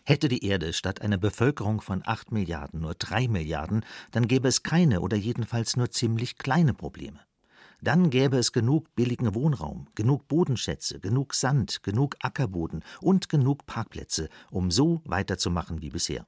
Hätte 0.04 0.28
die 0.28 0.44
Erde 0.44 0.72
statt 0.72 1.00
einer 1.00 1.16
Bevölkerung 1.16 1.80
von 1.80 2.02
acht 2.04 2.30
Milliarden 2.30 2.80
nur 2.80 2.94
drei 2.94 3.26
Milliarden, 3.26 3.84
dann 4.10 4.28
gäbe 4.28 4.48
es 4.48 4.62
keine 4.62 5.00
oder 5.00 5.16
jedenfalls 5.16 5.76
nur 5.76 5.90
ziemlich 5.90 6.36
kleine 6.36 6.74
Probleme. 6.74 7.20
Dann 7.80 8.10
gäbe 8.10 8.36
es 8.36 8.52
genug 8.52 8.94
billigen 8.94 9.34
Wohnraum, 9.34 9.88
genug 9.94 10.28
Bodenschätze, 10.28 11.00
genug 11.00 11.34
Sand, 11.34 11.82
genug 11.82 12.16
Ackerboden 12.20 12.82
und 13.00 13.28
genug 13.28 13.66
Parkplätze, 13.66 14.28
um 14.50 14.70
so 14.70 15.02
weiterzumachen 15.04 15.80
wie 15.80 15.90
bisher. 15.90 16.26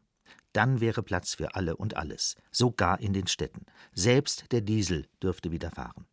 Dann 0.56 0.80
wäre 0.80 1.02
Platz 1.02 1.34
für 1.34 1.54
alle 1.54 1.76
und 1.76 1.96
alles, 1.96 2.34
sogar 2.50 3.00
in 3.00 3.12
den 3.12 3.26
Städten. 3.26 3.66
Selbst 3.92 4.52
der 4.52 4.62
Diesel 4.62 5.06
dürfte 5.22 5.50
wieder 5.50 5.70
fahren. 5.70 6.06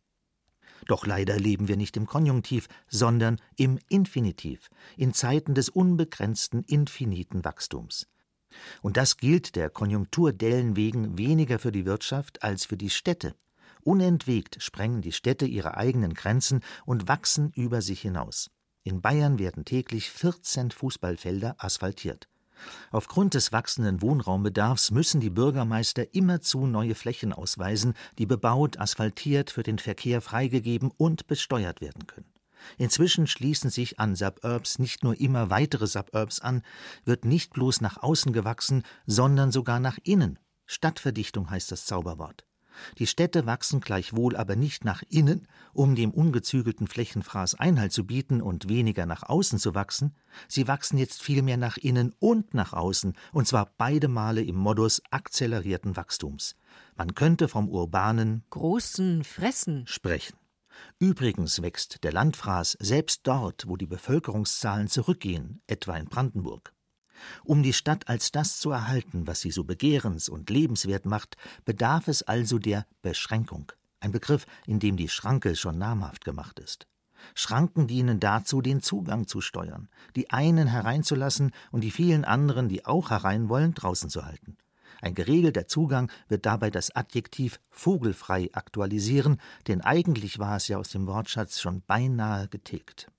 Doch 0.86 1.06
leider 1.06 1.38
leben 1.38 1.66
wir 1.66 1.78
nicht 1.78 1.96
im 1.96 2.06
Konjunktiv, 2.06 2.68
sondern 2.88 3.40
im 3.56 3.78
Infinitiv, 3.88 4.68
in 4.98 5.14
Zeiten 5.14 5.54
des 5.54 5.70
unbegrenzten, 5.70 6.62
infiniten 6.64 7.44
Wachstums. 7.44 8.06
Und 8.82 8.98
das 8.98 9.16
gilt 9.16 9.56
der 9.56 9.70
Konjunkturdellen 9.70 10.76
wegen 10.76 11.16
weniger 11.16 11.58
für 11.58 11.72
die 11.72 11.86
Wirtschaft 11.86 12.42
als 12.42 12.66
für 12.66 12.76
die 12.76 12.90
Städte, 12.90 13.34
Unentwegt 13.84 14.62
sprengen 14.62 15.02
die 15.02 15.12
Städte 15.12 15.44
ihre 15.44 15.76
eigenen 15.76 16.14
Grenzen 16.14 16.60
und 16.86 17.06
wachsen 17.06 17.52
über 17.54 17.82
sich 17.82 18.00
hinaus. 18.00 18.50
In 18.82 19.02
Bayern 19.02 19.38
werden 19.38 19.66
täglich 19.66 20.10
14 20.10 20.70
Fußballfelder 20.70 21.56
asphaltiert. 21.58 22.28
Aufgrund 22.90 23.34
des 23.34 23.52
wachsenden 23.52 24.02
Wohnraumbedarfs 24.02 24.90
müssen 24.90 25.20
die 25.20 25.30
Bürgermeister 25.30 26.14
immerzu 26.14 26.66
neue 26.66 26.94
Flächen 26.94 27.32
ausweisen, 27.32 27.94
die 28.18 28.26
bebaut, 28.26 28.78
asphaltiert, 28.78 29.50
für 29.50 29.62
den 29.62 29.78
Verkehr 29.78 30.20
freigegeben 30.20 30.90
und 30.96 31.26
besteuert 31.26 31.80
werden 31.80 32.06
können. 32.06 32.32
Inzwischen 32.78 33.26
schließen 33.26 33.70
sich 33.70 34.00
an 34.00 34.16
Suburbs 34.16 34.78
nicht 34.78 35.04
nur 35.04 35.20
immer 35.20 35.50
weitere 35.50 35.86
Suburbs 35.86 36.40
an, 36.40 36.62
wird 37.04 37.24
nicht 37.24 37.52
bloß 37.52 37.80
nach 37.80 38.02
außen 38.02 38.32
gewachsen, 38.32 38.82
sondern 39.06 39.50
sogar 39.50 39.80
nach 39.80 39.98
innen. 40.02 40.38
Stadtverdichtung 40.66 41.50
heißt 41.50 41.70
das 41.70 41.84
Zauberwort. 41.84 42.44
Die 42.98 43.06
Städte 43.06 43.46
wachsen 43.46 43.80
gleichwohl 43.80 44.36
aber 44.36 44.56
nicht 44.56 44.84
nach 44.84 45.02
innen, 45.08 45.46
um 45.72 45.94
dem 45.94 46.10
ungezügelten 46.10 46.86
Flächenfraß 46.86 47.54
Einhalt 47.54 47.92
zu 47.92 48.06
bieten 48.06 48.40
und 48.40 48.68
weniger 48.68 49.06
nach 49.06 49.22
außen 49.22 49.58
zu 49.58 49.74
wachsen, 49.74 50.14
sie 50.48 50.68
wachsen 50.68 50.98
jetzt 50.98 51.22
vielmehr 51.22 51.56
nach 51.56 51.76
innen 51.76 52.14
und 52.18 52.54
nach 52.54 52.72
außen, 52.72 53.14
und 53.32 53.46
zwar 53.46 53.72
beide 53.76 54.08
Male 54.08 54.42
im 54.42 54.56
Modus 54.56 55.02
akzelerierten 55.10 55.96
Wachstums. 55.96 56.56
Man 56.96 57.14
könnte 57.14 57.48
vom 57.48 57.68
urbanen 57.68 58.44
großen 58.50 59.24
Fressen 59.24 59.86
sprechen. 59.86 60.36
Übrigens 60.98 61.62
wächst 61.62 62.02
der 62.04 62.12
Landfraß 62.12 62.76
selbst 62.80 63.20
dort, 63.24 63.68
wo 63.68 63.76
die 63.76 63.86
Bevölkerungszahlen 63.86 64.88
zurückgehen, 64.88 65.62
etwa 65.66 65.96
in 65.96 66.06
Brandenburg. 66.06 66.73
Um 67.44 67.62
die 67.62 67.72
Stadt 67.72 68.08
als 68.08 68.32
das 68.32 68.58
zu 68.58 68.70
erhalten, 68.70 69.26
was 69.26 69.40
sie 69.40 69.50
so 69.50 69.64
begehrens- 69.64 70.28
und 70.28 70.50
lebenswert 70.50 71.06
macht, 71.06 71.36
bedarf 71.64 72.08
es 72.08 72.22
also 72.22 72.58
der 72.58 72.86
Beschränkung, 73.02 73.72
ein 74.00 74.12
Begriff, 74.12 74.46
in 74.66 74.78
dem 74.78 74.96
die 74.96 75.08
Schranke 75.08 75.56
schon 75.56 75.78
namhaft 75.78 76.24
gemacht 76.24 76.58
ist. 76.58 76.86
Schranken 77.34 77.86
dienen 77.86 78.20
dazu, 78.20 78.60
den 78.60 78.82
Zugang 78.82 79.26
zu 79.26 79.40
steuern, 79.40 79.88
die 80.14 80.30
einen 80.30 80.66
hereinzulassen 80.66 81.52
und 81.70 81.80
die 81.80 81.90
vielen 81.90 82.24
anderen, 82.24 82.68
die 82.68 82.84
auch 82.84 83.10
herein 83.10 83.48
wollen, 83.48 83.74
draußen 83.74 84.10
zu 84.10 84.26
halten. 84.26 84.56
Ein 85.00 85.14
geregelter 85.14 85.66
Zugang 85.66 86.10
wird 86.28 86.46
dabei 86.46 86.70
das 86.70 86.94
Adjektiv 86.94 87.60
vogelfrei 87.70 88.50
aktualisieren, 88.52 89.40
denn 89.66 89.80
eigentlich 89.80 90.38
war 90.38 90.56
es 90.56 90.68
ja 90.68 90.78
aus 90.78 90.88
dem 90.90 91.06
Wortschatz 91.06 91.60
schon 91.60 91.82
beinahe 91.86 92.48
getilgt. 92.48 93.10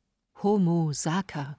Homo 0.41 0.91
sacer. 0.93 1.57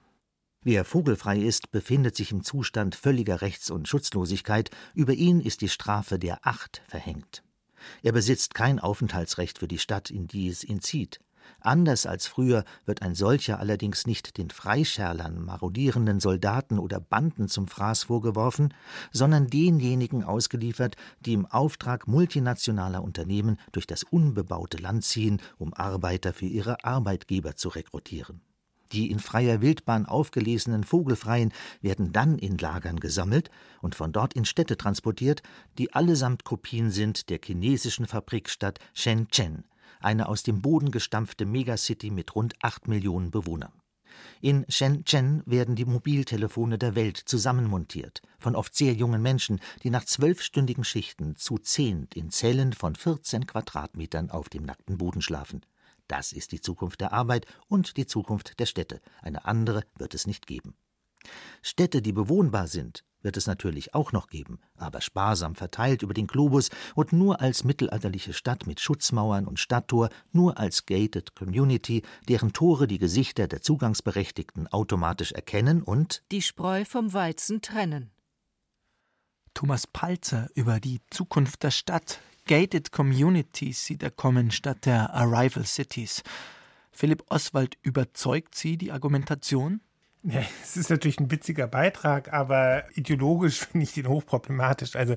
Wer 0.67 0.83
vogelfrei 0.83 1.37
ist, 1.39 1.71
befindet 1.71 2.17
sich 2.17 2.33
im 2.33 2.43
Zustand 2.43 2.93
völliger 2.93 3.39
Rechts- 3.39 3.71
und 3.71 3.87
Schutzlosigkeit, 3.87 4.69
über 4.93 5.13
ihn 5.13 5.39
ist 5.39 5.61
die 5.61 5.69
Strafe 5.69 6.19
der 6.19 6.45
Acht 6.45 6.81
verhängt. 6.89 7.41
Er 8.03 8.11
besitzt 8.11 8.53
kein 8.53 8.77
Aufenthaltsrecht 8.77 9.59
für 9.59 9.69
die 9.69 9.77
Stadt, 9.77 10.09
in 10.09 10.27
die 10.27 10.49
es 10.49 10.65
ihn 10.65 10.81
zieht. 10.81 11.21
Anders 11.61 12.05
als 12.05 12.27
früher 12.27 12.65
wird 12.85 13.01
ein 13.01 13.15
solcher 13.15 13.61
allerdings 13.61 14.05
nicht 14.05 14.37
den 14.37 14.49
Freischärlern, 14.49 15.41
marodierenden 15.41 16.19
Soldaten 16.19 16.79
oder 16.79 16.99
Banden 16.99 17.47
zum 17.47 17.69
Fraß 17.69 18.03
vorgeworfen, 18.03 18.73
sondern 19.13 19.47
denjenigen 19.47 20.25
ausgeliefert, 20.25 20.97
die 21.21 21.31
im 21.31 21.45
Auftrag 21.45 22.09
multinationaler 22.09 23.01
Unternehmen 23.01 23.57
durch 23.71 23.87
das 23.87 24.03
unbebaute 24.03 24.79
Land 24.79 25.05
ziehen, 25.05 25.41
um 25.57 25.73
Arbeiter 25.73 26.33
für 26.33 26.45
ihre 26.45 26.83
Arbeitgeber 26.83 27.55
zu 27.55 27.69
rekrutieren. 27.69 28.41
Die 28.91 29.11
in 29.11 29.19
freier 29.19 29.61
Wildbahn 29.61 30.05
aufgelesenen 30.05 30.83
Vogelfreien 30.83 31.51
werden 31.81 32.11
dann 32.11 32.37
in 32.37 32.57
Lagern 32.57 32.99
gesammelt 32.99 33.49
und 33.81 33.95
von 33.95 34.11
dort 34.11 34.33
in 34.33 34.45
Städte 34.45 34.77
transportiert, 34.77 35.43
die 35.77 35.93
allesamt 35.93 36.43
Kopien 36.43 36.91
sind 36.91 37.29
der 37.29 37.39
chinesischen 37.43 38.05
Fabrikstadt 38.05 38.79
Shenzhen, 38.93 39.65
eine 39.99 40.29
aus 40.29 40.43
dem 40.43 40.61
Boden 40.61 40.91
gestampfte 40.91 41.45
Megacity 41.45 42.11
mit 42.11 42.35
rund 42.35 42.53
acht 42.61 42.87
Millionen 42.87 43.31
Bewohnern. 43.31 43.73
In 44.41 44.65
Shenzhen 44.69 45.43
werden 45.45 45.75
die 45.75 45.85
Mobiltelefone 45.85 46.77
der 46.77 46.95
Welt 46.95 47.17
zusammenmontiert, 47.17 48.21
von 48.39 48.55
oft 48.55 48.75
sehr 48.75 48.93
jungen 48.93 49.21
Menschen, 49.21 49.59
die 49.83 49.89
nach 49.89 50.05
zwölfstündigen 50.05 50.83
Schichten 50.83 51.35
zu 51.35 51.57
zehnt 51.57 52.15
in 52.15 52.29
Zellen 52.29 52.73
von 52.73 52.95
14 52.95 53.47
Quadratmetern 53.47 54.29
auf 54.29 54.49
dem 54.49 54.63
nackten 54.63 54.97
Boden 54.97 55.21
schlafen. 55.21 55.61
Das 56.07 56.31
ist 56.31 56.51
die 56.51 56.61
Zukunft 56.61 57.01
der 57.01 57.13
Arbeit 57.13 57.45
und 57.67 57.97
die 57.97 58.05
Zukunft 58.05 58.59
der 58.59 58.65
Städte. 58.65 59.01
Eine 59.21 59.45
andere 59.45 59.83
wird 59.97 60.13
es 60.13 60.27
nicht 60.27 60.47
geben. 60.47 60.75
Städte, 61.61 62.01
die 62.01 62.13
bewohnbar 62.13 62.67
sind, 62.67 63.03
wird 63.21 63.35
es 63.35 63.47
natürlich 63.47 63.93
auch 63.93 64.11
noch 64.11 64.27
geben, 64.27 64.59
aber 64.77 65.01
sparsam 65.01 65.55
verteilt 65.55 66.01
über 66.03 66.13
den 66.13 66.27
Globus 66.27 66.69
und 66.95 67.11
nur 67.11 67.41
als 67.41 67.63
mittelalterliche 67.63 68.33
Stadt 68.33 68.67
mit 68.67 68.79
Schutzmauern 68.79 69.45
und 69.45 69.59
Stadttor, 69.59 70.09
nur 70.31 70.57
als 70.57 70.85
gated 70.85 71.35
Community, 71.35 72.03
deren 72.29 72.53
Tore 72.53 72.87
die 72.87 72.99
Gesichter 72.99 73.47
der 73.47 73.61
Zugangsberechtigten 73.61 74.67
automatisch 74.67 75.31
erkennen 75.33 75.81
und 75.81 76.23
die 76.31 76.41
Spreu 76.41 76.85
vom 76.85 77.13
Weizen 77.13 77.61
trennen. 77.61 78.11
Thomas 79.53 79.87
Palzer 79.87 80.49
über 80.53 80.79
die 80.79 81.01
Zukunft 81.09 81.63
der 81.63 81.71
Stadt 81.71 82.19
Gated 82.47 82.91
Communities 82.91 83.85
sieht 83.85 84.01
er 84.03 84.11
kommen 84.11 84.51
statt 84.51 84.85
der 84.85 85.13
Arrival 85.13 85.65
Cities. 85.65 86.23
Philipp 86.91 87.23
Oswald 87.29 87.77
überzeugt 87.83 88.55
Sie 88.55 88.77
die 88.77 88.91
Argumentation? 88.91 89.81
Ja, 90.23 90.41
es 90.63 90.77
ist 90.77 90.89
natürlich 90.89 91.19
ein 91.19 91.29
witziger 91.29 91.67
Beitrag, 91.67 92.33
aber 92.33 92.85
ideologisch 92.95 93.59
finde 93.71 93.83
ich 93.83 93.93
den 93.93 94.07
hochproblematisch. 94.07 94.95
Also 94.95 95.15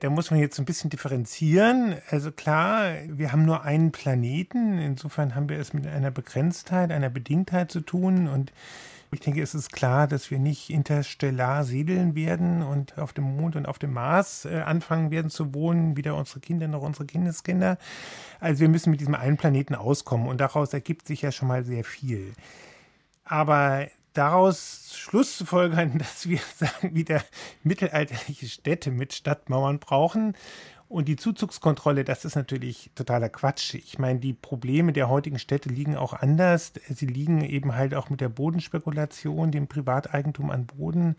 da 0.00 0.10
muss 0.10 0.30
man 0.30 0.40
jetzt 0.40 0.58
ein 0.58 0.64
bisschen 0.64 0.90
differenzieren. 0.90 1.96
Also 2.10 2.30
klar, 2.30 2.92
wir 3.06 3.32
haben 3.32 3.44
nur 3.44 3.62
einen 3.62 3.90
Planeten. 3.90 4.78
Insofern 4.78 5.34
haben 5.34 5.48
wir 5.48 5.58
es 5.58 5.72
mit 5.72 5.86
einer 5.86 6.10
Begrenztheit, 6.10 6.92
einer 6.92 7.10
Bedingtheit 7.10 7.72
zu 7.72 7.80
tun. 7.80 8.28
Und 8.28 8.52
ich 9.10 9.20
denke, 9.20 9.42
es 9.42 9.54
ist 9.54 9.72
klar, 9.72 10.06
dass 10.06 10.30
wir 10.30 10.38
nicht 10.38 10.70
interstellar 10.70 11.64
siedeln 11.64 12.14
werden 12.14 12.62
und 12.62 12.98
auf 12.98 13.12
dem 13.12 13.36
Mond 13.36 13.56
und 13.56 13.66
auf 13.66 13.78
dem 13.78 13.92
Mars 13.92 14.44
äh, 14.44 14.60
anfangen 14.60 15.10
werden 15.10 15.30
zu 15.30 15.54
wohnen, 15.54 15.96
weder 15.96 16.14
unsere 16.14 16.40
Kinder 16.40 16.68
noch 16.68 16.82
unsere 16.82 17.06
Kindeskinder. 17.06 17.78
Also 18.40 18.60
wir 18.60 18.68
müssen 18.68 18.90
mit 18.90 19.00
diesem 19.00 19.14
einen 19.14 19.36
Planeten 19.36 19.74
auskommen 19.74 20.28
und 20.28 20.40
daraus 20.40 20.72
ergibt 20.72 21.06
sich 21.06 21.22
ja 21.22 21.32
schon 21.32 21.48
mal 21.48 21.64
sehr 21.64 21.84
viel. 21.84 22.34
Aber 23.24 23.86
daraus 24.12 24.94
Schluss 24.96 25.38
zu 25.38 25.46
folgern, 25.46 25.98
dass 25.98 26.28
wir 26.28 26.40
sagen, 26.56 26.94
wieder 26.94 27.22
mittelalterliche 27.62 28.48
Städte 28.48 28.90
mit 28.90 29.12
Stadtmauern 29.14 29.78
brauchen 29.78 30.34
und 30.88 31.06
die 31.06 31.16
Zuzugskontrolle, 31.16 32.02
das 32.02 32.24
ist 32.24 32.34
natürlich 32.34 32.90
totaler 32.94 33.28
Quatsch. 33.28 33.74
Ich 33.74 33.98
meine, 33.98 34.20
die 34.20 34.32
Probleme 34.32 34.94
der 34.94 35.10
heutigen 35.10 35.38
Städte 35.38 35.68
liegen 35.68 35.96
auch 35.96 36.14
anders. 36.14 36.72
Sie 36.88 37.06
liegen 37.06 37.42
eben 37.42 37.74
halt 37.74 37.94
auch 37.94 38.08
mit 38.08 38.22
der 38.22 38.30
Bodenspekulation, 38.30 39.50
dem 39.50 39.66
Privateigentum 39.66 40.50
an 40.50 40.64
Boden. 40.64 41.16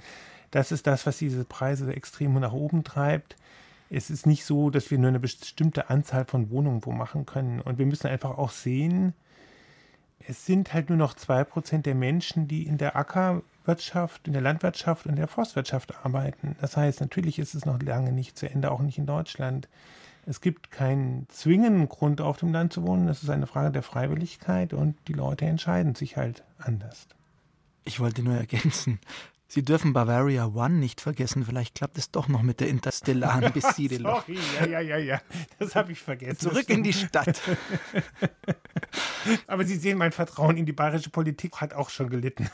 Das 0.49 0.71
ist 0.71 0.87
das, 0.87 1.05
was 1.05 1.19
diese 1.19 1.45
Preise 1.45 1.93
extrem 1.93 2.33
nach 2.33 2.51
oben 2.53 2.83
treibt. 2.83 3.35
Es 3.91 4.09
ist 4.09 4.25
nicht 4.25 4.43
so, 4.43 4.71
dass 4.71 4.89
wir 4.89 4.97
nur 4.97 5.09
eine 5.09 5.19
bestimmte 5.19 5.89
Anzahl 5.91 6.25
von 6.25 6.49
Wohnungen 6.49 6.83
wo 6.83 6.91
machen 6.91 7.27
können. 7.27 7.61
Und 7.61 7.77
wir 7.77 7.85
müssen 7.85 8.07
einfach 8.07 8.39
auch 8.39 8.51
sehen, 8.51 9.13
es 10.27 10.47
sind 10.47 10.73
halt 10.73 10.89
nur 10.89 10.97
noch 10.97 11.13
zwei 11.13 11.43
Prozent 11.43 11.85
der 11.85 11.95
Menschen, 11.95 12.47
die 12.47 12.65
in 12.65 12.77
der 12.77 12.95
Ackerwirtschaft, 13.69 14.27
in 14.27 14.33
der 14.33 14.41
Landwirtschaft 14.41 15.05
und 15.05 15.15
der 15.15 15.27
Forstwirtschaft 15.27 15.93
arbeiten. 16.03 16.55
Das 16.59 16.75
heißt, 16.75 17.01
natürlich 17.01 17.37
ist 17.37 17.53
es 17.53 17.65
noch 17.65 17.81
lange 17.81 18.11
nicht 18.11 18.37
zu 18.37 18.49
Ende, 18.49 18.71
auch 18.71 18.81
nicht 18.81 18.97
in 18.97 19.05
Deutschland. 19.05 19.69
Es 20.25 20.41
gibt 20.41 20.71
keinen 20.71 21.27
zwingenden 21.29 21.87
Grund, 21.87 22.19
auf 22.21 22.37
dem 22.37 22.51
Land 22.51 22.73
zu 22.73 22.83
wohnen. 22.83 23.07
Das 23.07 23.23
ist 23.23 23.29
eine 23.29 23.47
Frage 23.47 23.71
der 23.71 23.83
Freiwilligkeit 23.83 24.73
und 24.73 24.95
die 25.07 25.13
Leute 25.13 25.45
entscheiden 25.45 25.95
sich 25.95 26.17
halt 26.17 26.43
anders. 26.57 27.07
Ich 27.85 27.99
wollte 27.99 28.23
nur 28.23 28.35
ergänzen, 28.35 28.99
Sie 29.51 29.63
dürfen 29.63 29.93
Bavaria 29.93 30.45
One 30.45 30.75
nicht 30.75 31.01
vergessen. 31.01 31.43
Vielleicht 31.43 31.73
klappt 31.73 31.97
es 31.97 32.11
doch 32.11 32.27
noch 32.27 32.43
mit 32.43 32.59
der 32.59 32.67
interstellaren 32.67 33.51
Besiedelung. 33.53 34.21
Sorry, 34.27 34.37
ja, 34.59 34.67
ja, 34.67 34.79
ja, 34.79 34.97
ja. 34.97 35.21
Das 35.57 35.75
habe 35.75 35.91
ich 35.91 35.99
vergessen. 35.99 36.37
Zurück 36.37 36.69
in 36.69 36.83
die 36.83 36.93
Stadt. 36.93 37.41
Aber 39.47 39.65
Sie 39.65 39.75
sehen, 39.75 39.97
mein 39.97 40.11
Vertrauen 40.11 40.55
in 40.55 40.67
die 40.67 40.71
bayerische 40.71 41.09
Politik 41.09 41.55
hat 41.61 41.73
auch 41.73 41.89
schon 41.89 42.11
gelitten. 42.11 42.47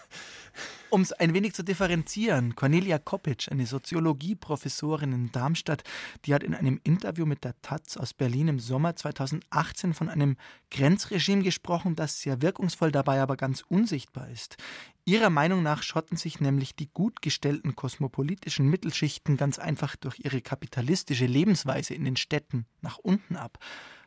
Um 0.96 1.02
es 1.02 1.12
ein 1.12 1.34
wenig 1.34 1.54
zu 1.54 1.62
differenzieren, 1.62 2.56
Cornelia 2.56 3.00
Koppitsch, 3.00 3.52
eine 3.52 3.66
Soziologieprofessorin 3.66 5.12
in 5.12 5.30
Darmstadt, 5.30 5.84
die 6.24 6.34
hat 6.34 6.42
in 6.42 6.56
einem 6.56 6.80
Interview 6.86 7.26
mit 7.26 7.44
der 7.44 7.62
Taz 7.62 7.98
aus 7.98 8.14
Berlin 8.14 8.48
im 8.48 8.60
Sommer 8.60 8.96
2018 8.96 9.94
von 9.94 10.08
einem 10.08 10.38
Grenzregime 10.72 11.44
gesprochen, 11.44 11.98
das 11.98 12.22
sehr 12.22 12.42
wirkungsvoll 12.42 12.94
dabei 12.94 13.20
aber 13.20 13.36
ganz 13.36 13.62
unsichtbar 13.68 14.30
ist. 14.30 14.56
Ihrer 15.04 15.30
Meinung 15.30 15.64
nach 15.64 15.84
schotten 15.84 16.16
sich 16.16 16.40
nämlich 16.40 16.78
die 16.78 16.88
gut 16.88 17.22
gestellten 17.22 17.76
kosmopolitischen 17.76 18.70
Mittelschichten 18.70 19.36
ganz 19.36 19.60
einfach 19.60 19.98
durch 19.98 20.22
ihre 20.24 20.40
kapitalistische 20.40 21.26
Lebensweise 21.26 21.94
in 21.94 22.06
den 22.06 22.16
Städten 22.16 22.68
nach 22.82 23.00
unten 23.00 23.36
ab. 23.36 23.60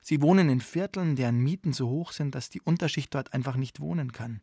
Sie 0.09 0.23
wohnen 0.23 0.49
in 0.49 0.63
Vierteln, 0.63 1.17
deren 1.17 1.39
Mieten 1.39 1.75
so 1.75 1.87
hoch 1.91 2.13
sind, 2.13 2.35
dass 2.35 2.49
die 2.49 2.63
Unterschicht 2.63 3.15
dort 3.15 3.35
einfach 3.35 3.57
nicht 3.57 3.79
wohnen 3.79 4.11
kann. 4.11 4.41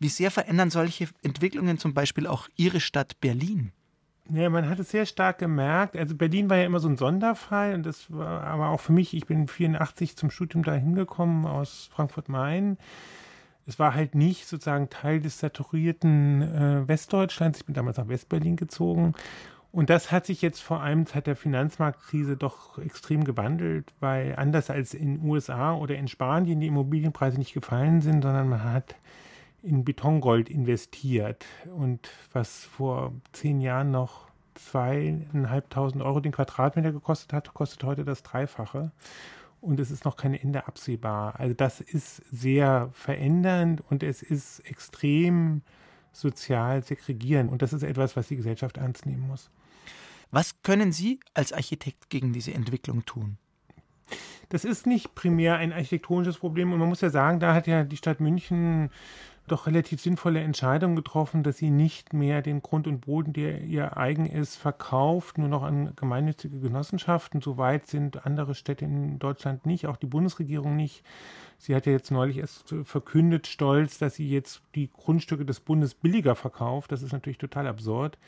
Wie 0.00 0.08
sehr 0.08 0.32
verändern 0.32 0.70
solche 0.70 1.06
Entwicklungen 1.22 1.78
zum 1.78 1.94
Beispiel 1.94 2.26
auch 2.26 2.48
Ihre 2.56 2.80
Stadt 2.80 3.20
Berlin? 3.20 3.70
Ja, 4.28 4.50
man 4.50 4.68
hat 4.68 4.80
es 4.80 4.90
sehr 4.90 5.06
stark 5.06 5.38
gemerkt. 5.38 5.96
Also 5.96 6.16
Berlin 6.16 6.50
war 6.50 6.56
ja 6.56 6.64
immer 6.64 6.80
so 6.80 6.88
ein 6.88 6.96
Sonderfall 6.96 7.74
und 7.74 7.86
das 7.86 8.10
war 8.12 8.42
aber 8.42 8.70
auch 8.70 8.80
für 8.80 8.90
mich, 8.90 9.14
ich 9.14 9.24
bin 9.24 9.46
84 9.46 10.16
zum 10.16 10.32
Studium 10.32 10.64
da 10.64 10.74
hingekommen 10.74 11.46
aus 11.46 11.90
Frankfurt-Main. 11.92 12.76
Es 13.66 13.78
war 13.78 13.94
halt 13.94 14.16
nicht 14.16 14.48
sozusagen 14.48 14.90
Teil 14.90 15.20
des 15.20 15.38
saturierten 15.38 16.42
äh, 16.42 16.88
Westdeutschlands. 16.88 17.60
Ich 17.60 17.66
bin 17.66 17.74
damals 17.76 17.98
nach 17.98 18.08
Westberlin 18.08 18.56
gezogen 18.56 19.14
und 19.74 19.90
das 19.90 20.12
hat 20.12 20.24
sich 20.24 20.40
jetzt 20.40 20.62
vor 20.62 20.82
allem 20.82 21.04
seit 21.04 21.26
der 21.26 21.34
Finanzmarktkrise 21.34 22.36
doch 22.36 22.78
extrem 22.78 23.24
gewandelt, 23.24 23.92
weil 23.98 24.36
anders 24.36 24.70
als 24.70 24.94
in 24.94 25.16
den 25.16 25.28
USA 25.28 25.74
oder 25.74 25.96
in 25.96 26.06
Spanien 26.06 26.60
die 26.60 26.68
Immobilienpreise 26.68 27.38
nicht 27.38 27.54
gefallen 27.54 28.00
sind, 28.00 28.22
sondern 28.22 28.48
man 28.48 28.62
hat 28.62 28.94
in 29.64 29.84
Betongold 29.84 30.48
investiert. 30.48 31.44
Und 31.76 32.08
was 32.32 32.64
vor 32.64 33.14
zehn 33.32 33.60
Jahren 33.60 33.90
noch 33.90 34.28
zweieinhalbtausend 34.54 36.04
Euro 36.04 36.20
den 36.20 36.30
Quadratmeter 36.30 36.92
gekostet 36.92 37.32
hat, 37.32 37.52
kostet 37.52 37.82
heute 37.82 38.04
das 38.04 38.22
Dreifache. 38.22 38.92
Und 39.60 39.80
es 39.80 39.90
ist 39.90 40.04
noch 40.04 40.16
kein 40.16 40.34
Ende 40.34 40.68
absehbar. 40.68 41.40
Also 41.40 41.52
das 41.52 41.80
ist 41.80 42.22
sehr 42.30 42.90
verändernd 42.92 43.82
und 43.90 44.04
es 44.04 44.22
ist 44.22 44.60
extrem 44.60 45.62
sozial 46.12 46.84
segregierend. 46.84 47.50
Und 47.50 47.60
das 47.60 47.72
ist 47.72 47.82
etwas, 47.82 48.14
was 48.14 48.28
die 48.28 48.36
Gesellschaft 48.36 48.76
ernst 48.76 49.04
nehmen 49.04 49.26
muss. 49.26 49.50
Was 50.34 50.60
können 50.64 50.90
Sie 50.90 51.20
als 51.32 51.52
Architekt 51.52 52.10
gegen 52.10 52.32
diese 52.32 52.52
Entwicklung 52.52 53.04
tun? 53.04 53.36
Das 54.48 54.64
ist 54.64 54.84
nicht 54.84 55.14
primär 55.14 55.58
ein 55.58 55.72
architektonisches 55.72 56.38
Problem 56.38 56.72
und 56.72 56.80
man 56.80 56.88
muss 56.88 57.02
ja 57.02 57.10
sagen, 57.10 57.38
da 57.38 57.54
hat 57.54 57.68
ja 57.68 57.84
die 57.84 57.96
Stadt 57.96 58.18
München 58.18 58.90
doch 59.46 59.68
relativ 59.68 60.00
sinnvolle 60.00 60.40
Entscheidungen 60.40 60.96
getroffen, 60.96 61.44
dass 61.44 61.58
sie 61.58 61.70
nicht 61.70 62.14
mehr 62.14 62.42
den 62.42 62.62
Grund 62.62 62.88
und 62.88 63.02
Boden, 63.02 63.32
der 63.32 63.60
ihr 63.60 63.96
eigen 63.96 64.26
ist, 64.26 64.56
verkauft, 64.56 65.38
nur 65.38 65.46
noch 65.46 65.62
an 65.62 65.92
gemeinnützige 65.94 66.58
Genossenschaften. 66.58 67.40
Soweit 67.40 67.86
sind 67.86 68.26
andere 68.26 68.56
Städte 68.56 68.86
in 68.86 69.20
Deutschland 69.20 69.66
nicht, 69.66 69.86
auch 69.86 69.96
die 69.96 70.06
Bundesregierung 70.06 70.74
nicht. 70.74 71.04
Sie 71.58 71.76
hat 71.76 71.86
ja 71.86 71.92
jetzt 71.92 72.10
neulich 72.10 72.38
erst 72.38 72.74
verkündet, 72.82 73.46
stolz, 73.46 73.98
dass 73.98 74.16
sie 74.16 74.28
jetzt 74.28 74.62
die 74.74 74.90
Grundstücke 74.90 75.44
des 75.44 75.60
Bundes 75.60 75.94
billiger 75.94 76.34
verkauft. 76.34 76.90
Das 76.90 77.02
ist 77.02 77.12
natürlich 77.12 77.38
total 77.38 77.68
absurd. 77.68 78.18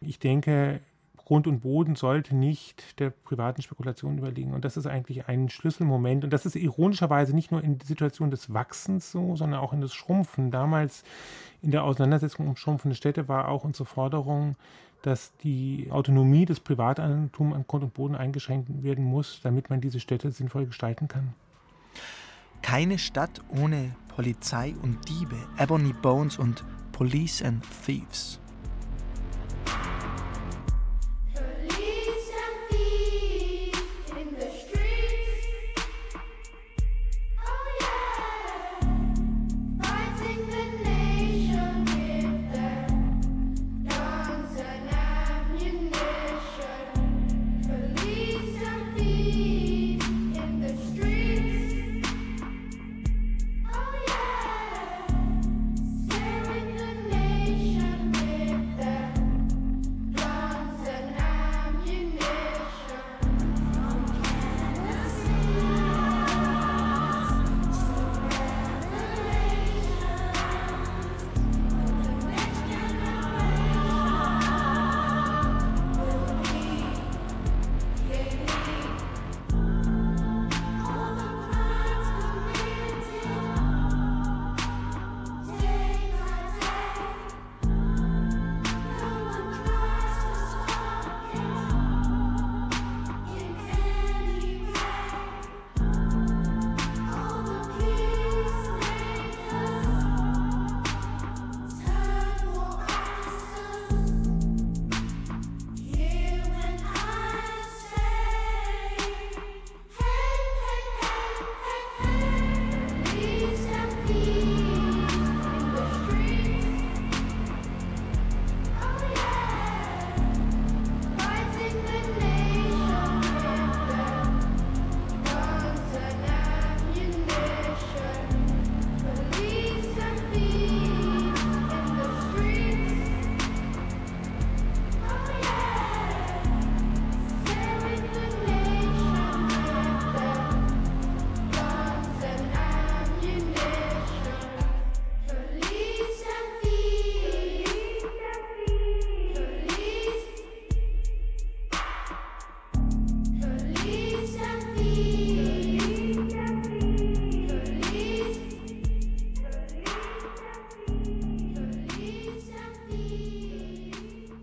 Ich 0.00 0.18
denke, 0.18 0.80
Grund 1.24 1.46
und 1.46 1.60
Boden 1.60 1.94
sollte 1.94 2.34
nicht 2.34 2.98
der 2.98 3.10
privaten 3.10 3.62
Spekulation 3.62 4.18
überliegen. 4.18 4.54
Und 4.54 4.64
das 4.64 4.76
ist 4.76 4.86
eigentlich 4.86 5.28
ein 5.28 5.48
Schlüsselmoment. 5.48 6.24
Und 6.24 6.32
das 6.32 6.46
ist 6.46 6.56
ironischerweise 6.56 7.34
nicht 7.34 7.52
nur 7.52 7.62
in 7.62 7.78
der 7.78 7.86
Situation 7.86 8.30
des 8.30 8.52
Wachsens 8.52 9.12
so, 9.12 9.36
sondern 9.36 9.60
auch 9.60 9.72
in 9.72 9.80
das 9.80 9.94
Schrumpfen. 9.94 10.50
Damals 10.50 11.04
in 11.62 11.70
der 11.70 11.84
Auseinandersetzung 11.84 12.48
um 12.48 12.56
schrumpfende 12.56 12.96
Städte 12.96 13.28
war 13.28 13.48
auch 13.48 13.64
unsere 13.64 13.86
Forderung, 13.86 14.56
dass 15.02 15.36
die 15.38 15.88
Autonomie 15.90 16.44
des 16.44 16.60
Privateigentums 16.60 17.54
an 17.54 17.66
Grund 17.66 17.84
und 17.84 17.94
Boden 17.94 18.14
eingeschränkt 18.14 18.82
werden 18.82 19.04
muss, 19.04 19.40
damit 19.42 19.70
man 19.70 19.80
diese 19.80 20.00
Städte 20.00 20.30
sinnvoll 20.30 20.66
gestalten 20.66 21.08
kann. 21.08 21.34
Keine 22.62 22.98
Stadt 22.98 23.40
ohne 23.48 23.94
Polizei 24.08 24.74
und 24.82 25.08
Diebe, 25.08 25.36
Ebony 25.58 25.92
Bones 25.92 26.38
und 26.38 26.64
Police 26.92 27.42
and 27.42 27.64
Thieves. 27.84 28.41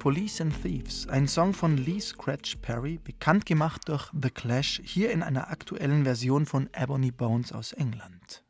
Police 0.10 0.42
and 0.42 0.64
Thieves, 0.64 1.08
ein 1.08 1.28
Song 1.28 1.54
von 1.54 1.78
Lee 1.78 2.00
Scratch 2.00 2.56
Perry, 2.64 2.98
bekannt 2.98 3.46
gemacht 3.46 3.88
durch 3.88 4.10
The 4.20 4.32
Clash, 4.32 4.82
hier 4.84 5.12
in 5.12 5.22
einer 5.22 5.52
aktuellen 5.52 6.04
Version 6.04 6.48
von 6.48 6.68
Ebony 6.74 7.12
Bones 7.12 7.54
aus 7.54 7.74
England. 7.74 8.44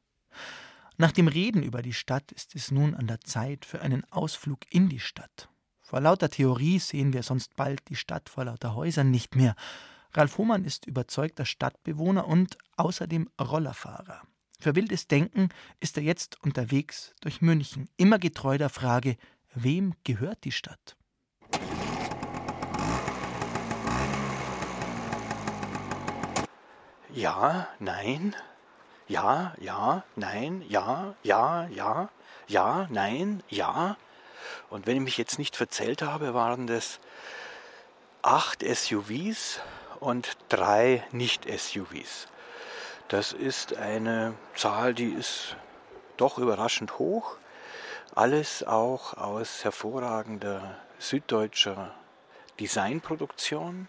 Nach 0.96 1.12
dem 1.12 1.28
Reden 1.28 1.62
über 1.62 1.82
die 1.82 1.92
Stadt 1.92 2.32
ist 2.32 2.56
es 2.56 2.72
nun 2.72 2.96
an 2.96 3.08
der 3.08 3.20
Zeit 3.20 3.66
für 3.66 3.82
einen 3.82 4.06
Ausflug 4.06 4.60
in 4.70 4.88
die 4.88 5.02
Stadt. 5.02 5.50
Vor 5.82 6.00
lauter 6.00 6.30
Theorie 6.30 6.80
sehen 6.80 7.12
wir 7.12 7.24
sonst 7.24 7.58
bald 7.58 7.82
die 7.90 7.98
Stadt 7.98 8.30
vor 8.30 8.46
lauter 8.46 8.74
Häusern 8.74 9.12
nicht 9.12 9.36
mehr. 9.36 9.54
Ralf 10.14 10.38
Hohmann 10.38 10.64
ist 10.64 10.88
überzeugter 10.88 11.44
Stadtbewohner 11.44 12.26
und 12.26 12.58
außerdem 12.78 13.28
Rollerfahrer. 13.38 14.22
Für 14.62 14.76
wildes 14.78 15.08
Denken 15.08 15.50
ist 15.82 15.98
er 15.98 16.04
jetzt 16.04 16.42
unterwegs 16.42 17.14
durch 17.20 17.42
München, 17.42 17.90
immer 17.98 18.18
getreu 18.18 18.58
der 18.58 18.70
Frage, 18.70 19.18
wem 19.54 19.94
gehört 20.06 20.46
die 20.46 20.54
Stadt? 20.54 20.96
Ja, 27.14 27.68
nein, 27.80 28.36
ja, 29.08 29.56
ja, 29.60 30.04
nein, 30.16 30.64
ja, 30.70 31.16
ja, 31.24 31.68
ja, 31.68 32.10
ja, 32.48 32.88
nein, 32.92 33.42
ja. 33.50 33.98
Und 34.70 34.86
wenn 34.86 34.98
ich 34.98 35.02
mich 35.02 35.18
jetzt 35.18 35.40
nicht 35.40 35.56
verzählt 35.56 36.04
habe, 36.04 36.36
waren 36.36 36.68
das 36.68 37.00
acht 38.22 38.64
SUVs 38.64 39.60
und 40.00 40.38
drei 40.50 41.04
Nicht-SUVs. 41.12 42.28
Das 43.08 43.34
ist 43.34 43.76
eine 43.76 44.36
Zahl, 44.54 44.94
die 44.94 45.10
ist 45.10 45.56
doch 46.18 46.38
überraschend 46.38 47.00
hoch. 47.00 47.38
Alles 48.14 48.64
auch 48.64 49.16
aus 49.16 49.64
hervorragender 49.64 50.78
süddeutscher 51.00 51.92
Designproduktion. 52.60 53.88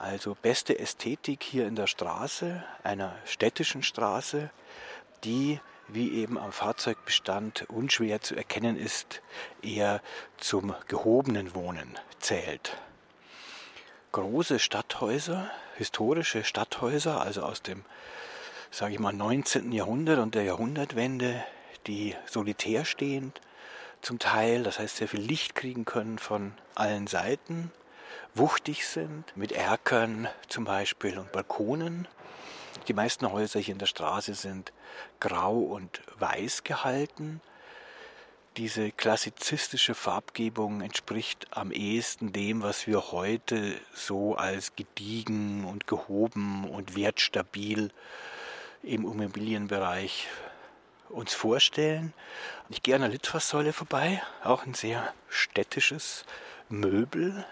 Also 0.00 0.34
beste 0.34 0.78
Ästhetik 0.78 1.42
hier 1.42 1.66
in 1.66 1.76
der 1.76 1.86
Straße, 1.86 2.64
einer 2.82 3.14
städtischen 3.26 3.82
Straße, 3.82 4.48
die, 5.24 5.60
wie 5.88 6.14
eben 6.14 6.38
am 6.38 6.52
Fahrzeugbestand 6.52 7.66
unschwer 7.68 8.22
zu 8.22 8.34
erkennen 8.34 8.78
ist, 8.78 9.20
eher 9.60 10.00
zum 10.38 10.74
gehobenen 10.88 11.54
Wohnen 11.54 11.98
zählt. 12.18 12.78
Große 14.12 14.58
Stadthäuser, 14.58 15.50
historische 15.76 16.44
Stadthäuser, 16.44 17.20
also 17.20 17.42
aus 17.42 17.60
dem, 17.60 17.84
sage 18.70 18.94
ich 18.94 19.00
mal, 19.00 19.12
19. 19.12 19.70
Jahrhundert 19.70 20.18
und 20.18 20.34
der 20.34 20.44
Jahrhundertwende, 20.44 21.44
die 21.86 22.16
solitär 22.24 22.86
stehend 22.86 23.42
zum 24.00 24.18
Teil, 24.18 24.62
das 24.62 24.78
heißt 24.78 24.96
sehr 24.96 25.08
viel 25.08 25.20
Licht 25.20 25.54
kriegen 25.54 25.84
können 25.84 26.18
von 26.18 26.54
allen 26.74 27.06
Seiten 27.06 27.70
wuchtig 28.34 28.86
sind, 28.86 29.36
mit 29.36 29.52
Erkern 29.52 30.28
zum 30.48 30.64
Beispiel 30.64 31.18
und 31.18 31.32
Balkonen. 31.32 32.08
Die 32.88 32.94
meisten 32.94 33.30
Häuser 33.30 33.60
hier 33.60 33.72
in 33.72 33.78
der 33.78 33.86
Straße 33.86 34.34
sind 34.34 34.72
grau 35.18 35.58
und 35.58 36.00
weiß 36.18 36.64
gehalten. 36.64 37.40
Diese 38.56 38.90
klassizistische 38.90 39.94
Farbgebung 39.94 40.80
entspricht 40.80 41.46
am 41.50 41.70
ehesten 41.70 42.32
dem, 42.32 42.62
was 42.62 42.86
wir 42.86 43.12
heute 43.12 43.80
so 43.94 44.34
als 44.34 44.74
gediegen 44.74 45.64
und 45.64 45.86
gehoben 45.86 46.68
und 46.68 46.96
wertstabil 46.96 47.92
im 48.82 49.04
Immobilienbereich 49.04 50.28
uns 51.10 51.34
vorstellen. 51.34 52.12
Ich 52.68 52.82
gehe 52.82 52.94
an 52.94 53.02
der 53.02 53.10
Litfaßsäule 53.10 53.72
vorbei, 53.72 54.22
auch 54.42 54.66
ein 54.66 54.74
sehr 54.74 55.12
städtisches 55.28 56.24
Möbel, 56.68 57.44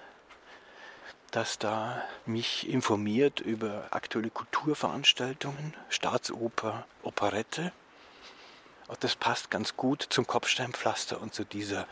das 1.31 1.59
da 1.59 2.03
mich 2.27 2.69
informiert 2.69 3.41
über 3.41 3.89
aktuelle 3.91 4.31
Kulturveranstaltungen, 4.31 5.75
Staatsoper, 5.89 6.87
Operette. 7.03 7.73
Und 8.89 9.05
das 9.05 9.17
passt 9.17 9.51
ganz 9.51 9.77
gut 9.77 10.07
zum 10.09 10.27
Kopfsteinpflaster 10.27 11.21
und 11.21 11.35
zu 11.35 11.45
dieser 11.45 11.87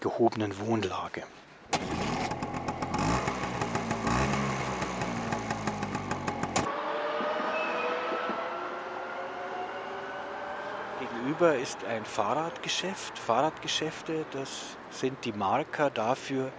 gehobenen 0.00 0.58
Wohnlage. 0.58 1.24
Gegenüber 11.26 11.56
ist 11.56 11.84
ein 11.86 12.04
Fahrradgeschäft. 12.04 13.18
Fahrradgeschäfte, 13.18 14.26
das 14.30 14.76
sind 14.90 15.24
die 15.24 15.32
Marker 15.32 15.90
dafür, 15.90 16.52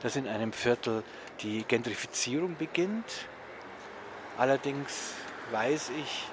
dass 0.00 0.16
in 0.16 0.26
einem 0.26 0.54
Viertel 0.54 1.04
die 1.42 1.62
Gentrifizierung 1.68 2.56
beginnt. 2.56 3.04
Allerdings 4.38 5.12
weiß 5.50 5.90
ich, 6.00 6.24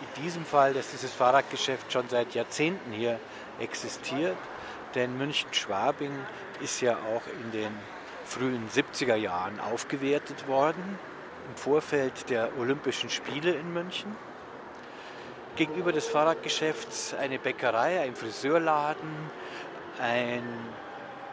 in 0.00 0.22
diesem 0.22 0.44
Fall, 0.44 0.74
dass 0.74 0.92
dieses 0.92 1.12
Fahrradgeschäft 1.12 1.92
schon 1.92 2.08
seit 2.08 2.36
Jahrzehnten 2.36 2.92
hier 2.92 3.18
existiert. 3.58 4.38
Denn 4.94 5.18
München-Schwabing 5.18 6.12
ist 6.60 6.80
ja 6.80 6.98
auch 6.98 7.22
in 7.42 7.50
den 7.50 7.72
frühen 8.26 8.68
70er 8.68 9.16
Jahren 9.16 9.58
aufgewertet 9.58 10.46
worden, 10.46 11.00
im 11.48 11.56
Vorfeld 11.56 12.30
der 12.30 12.56
Olympischen 12.60 13.10
Spiele 13.10 13.50
in 13.50 13.72
München. 13.72 14.29
Gegenüber 15.60 15.92
des 15.92 16.06
Fahrradgeschäfts 16.06 17.12
eine 17.12 17.38
Bäckerei, 17.38 18.00
ein 18.00 18.16
Friseurladen, 18.16 19.30
ein 20.00 20.42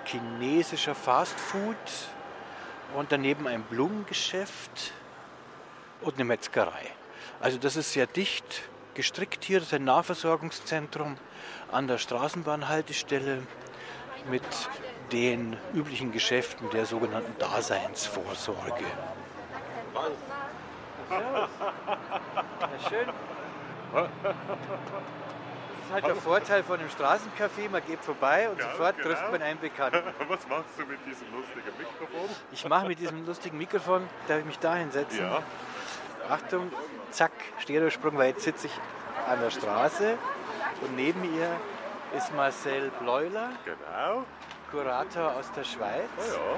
chinesischer 0.03 0.95
Fastfood 0.95 1.78
und 2.93 3.09
daneben 3.09 3.47
ein 3.47 3.63
Blumengeschäft 3.63 4.91
und 6.01 6.15
eine 6.15 6.25
Metzgerei. 6.25 6.91
Also 7.39 7.57
das 7.57 7.78
ist 7.78 7.93
sehr 7.93 8.05
dicht 8.05 8.63
gestrickt 8.95 9.45
hier, 9.45 9.59
das 9.59 9.69
ist 9.69 9.75
ein 9.75 9.86
Nahversorgungszentrum 9.86 11.15
an 11.71 11.88
der 11.88 11.97
Straßenbahnhaltestelle 11.97 13.43
mit 14.30 14.43
den 15.13 15.55
üblichen 15.73 16.11
Geschäften 16.11 16.69
der 16.71 16.86
sogenannten 16.86 17.34
Daseinsvorsorge. 17.39 18.84
Ja, 21.09 21.47
schön. 22.89 23.07
Das 23.93 24.07
ist 25.85 25.93
halt 25.93 26.07
der 26.07 26.15
Vorteil 26.15 26.63
von 26.63 26.79
einem 26.79 26.89
Straßencafé. 26.89 27.69
Man 27.71 27.81
geht 27.85 28.03
vorbei 28.03 28.49
und 28.49 28.59
Ja, 28.59 28.69
sofort 28.71 28.97
genau. 28.97 29.09
trifft 29.09 29.31
man 29.31 29.41
einen 29.41 29.59
Bekannten. 29.59 30.03
Was 30.27 30.47
machst 30.47 30.65
du 30.77 30.85
mit 30.85 30.99
diesem 31.05 31.27
lustigen 31.33 31.77
Mikrofon? 31.77 32.29
Ich 32.51 32.67
mache 32.67 32.88
mit 32.88 32.99
diesem 32.99 33.25
lustigen 33.25 33.57
Mikrofon, 33.57 34.07
darf 34.27 34.39
ich 34.39 34.45
mich 34.45 34.59
da 34.59 34.75
hinsetzen? 34.75 35.19
Ja. 35.19 35.41
Achtung, 36.29 36.71
zack, 37.11 37.31
Stereosprung, 37.59 38.17
weil 38.17 38.29
jetzt 38.29 38.43
sitze 38.43 38.67
ich 38.67 38.73
an 39.29 39.39
der 39.41 39.49
Straße 39.49 40.17
und 40.81 40.95
neben 40.95 41.23
ihr 41.35 41.49
ist 42.17 42.33
Marcel 42.35 42.91
Bleuler, 42.99 43.49
Genau. 43.65 44.25
Kurator 44.71 45.33
aus 45.38 45.49
der 45.53 45.63
Schweiz. 45.63 46.09
Ja. 46.17 46.57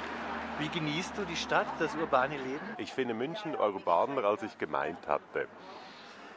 Wie 0.58 0.68
genießt 0.68 1.16
du 1.18 1.24
die 1.26 1.36
Stadt, 1.36 1.68
das 1.78 1.94
urbane 1.96 2.36
Leben? 2.38 2.68
Ich 2.78 2.92
finde 2.92 3.14
München 3.14 3.56
urbaner, 3.56 4.24
als 4.26 4.42
ich 4.44 4.58
gemeint 4.58 5.08
hatte. 5.08 5.48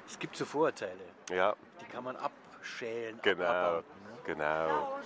Es 0.06 0.18
gibt 0.18 0.36
so 0.36 0.44
Vorurteile, 0.44 1.04
Ja, 1.30 1.54
die 1.80 1.84
kann 1.86 2.04
man 2.04 2.16
abschälen, 2.16 3.18
genau. 3.22 3.44
abarbeiten. 3.44 4.02
Genau. 4.24 5.00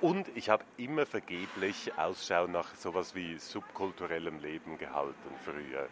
Und 0.00 0.28
ich 0.36 0.50
habe 0.50 0.64
immer 0.76 1.06
vergeblich 1.06 1.92
Ausschau 1.96 2.46
nach 2.46 2.74
sowas 2.74 3.14
wie 3.14 3.38
subkulturellem 3.38 4.40
Leben 4.40 4.76
gehalten 4.76 5.34
früher. 5.44 5.88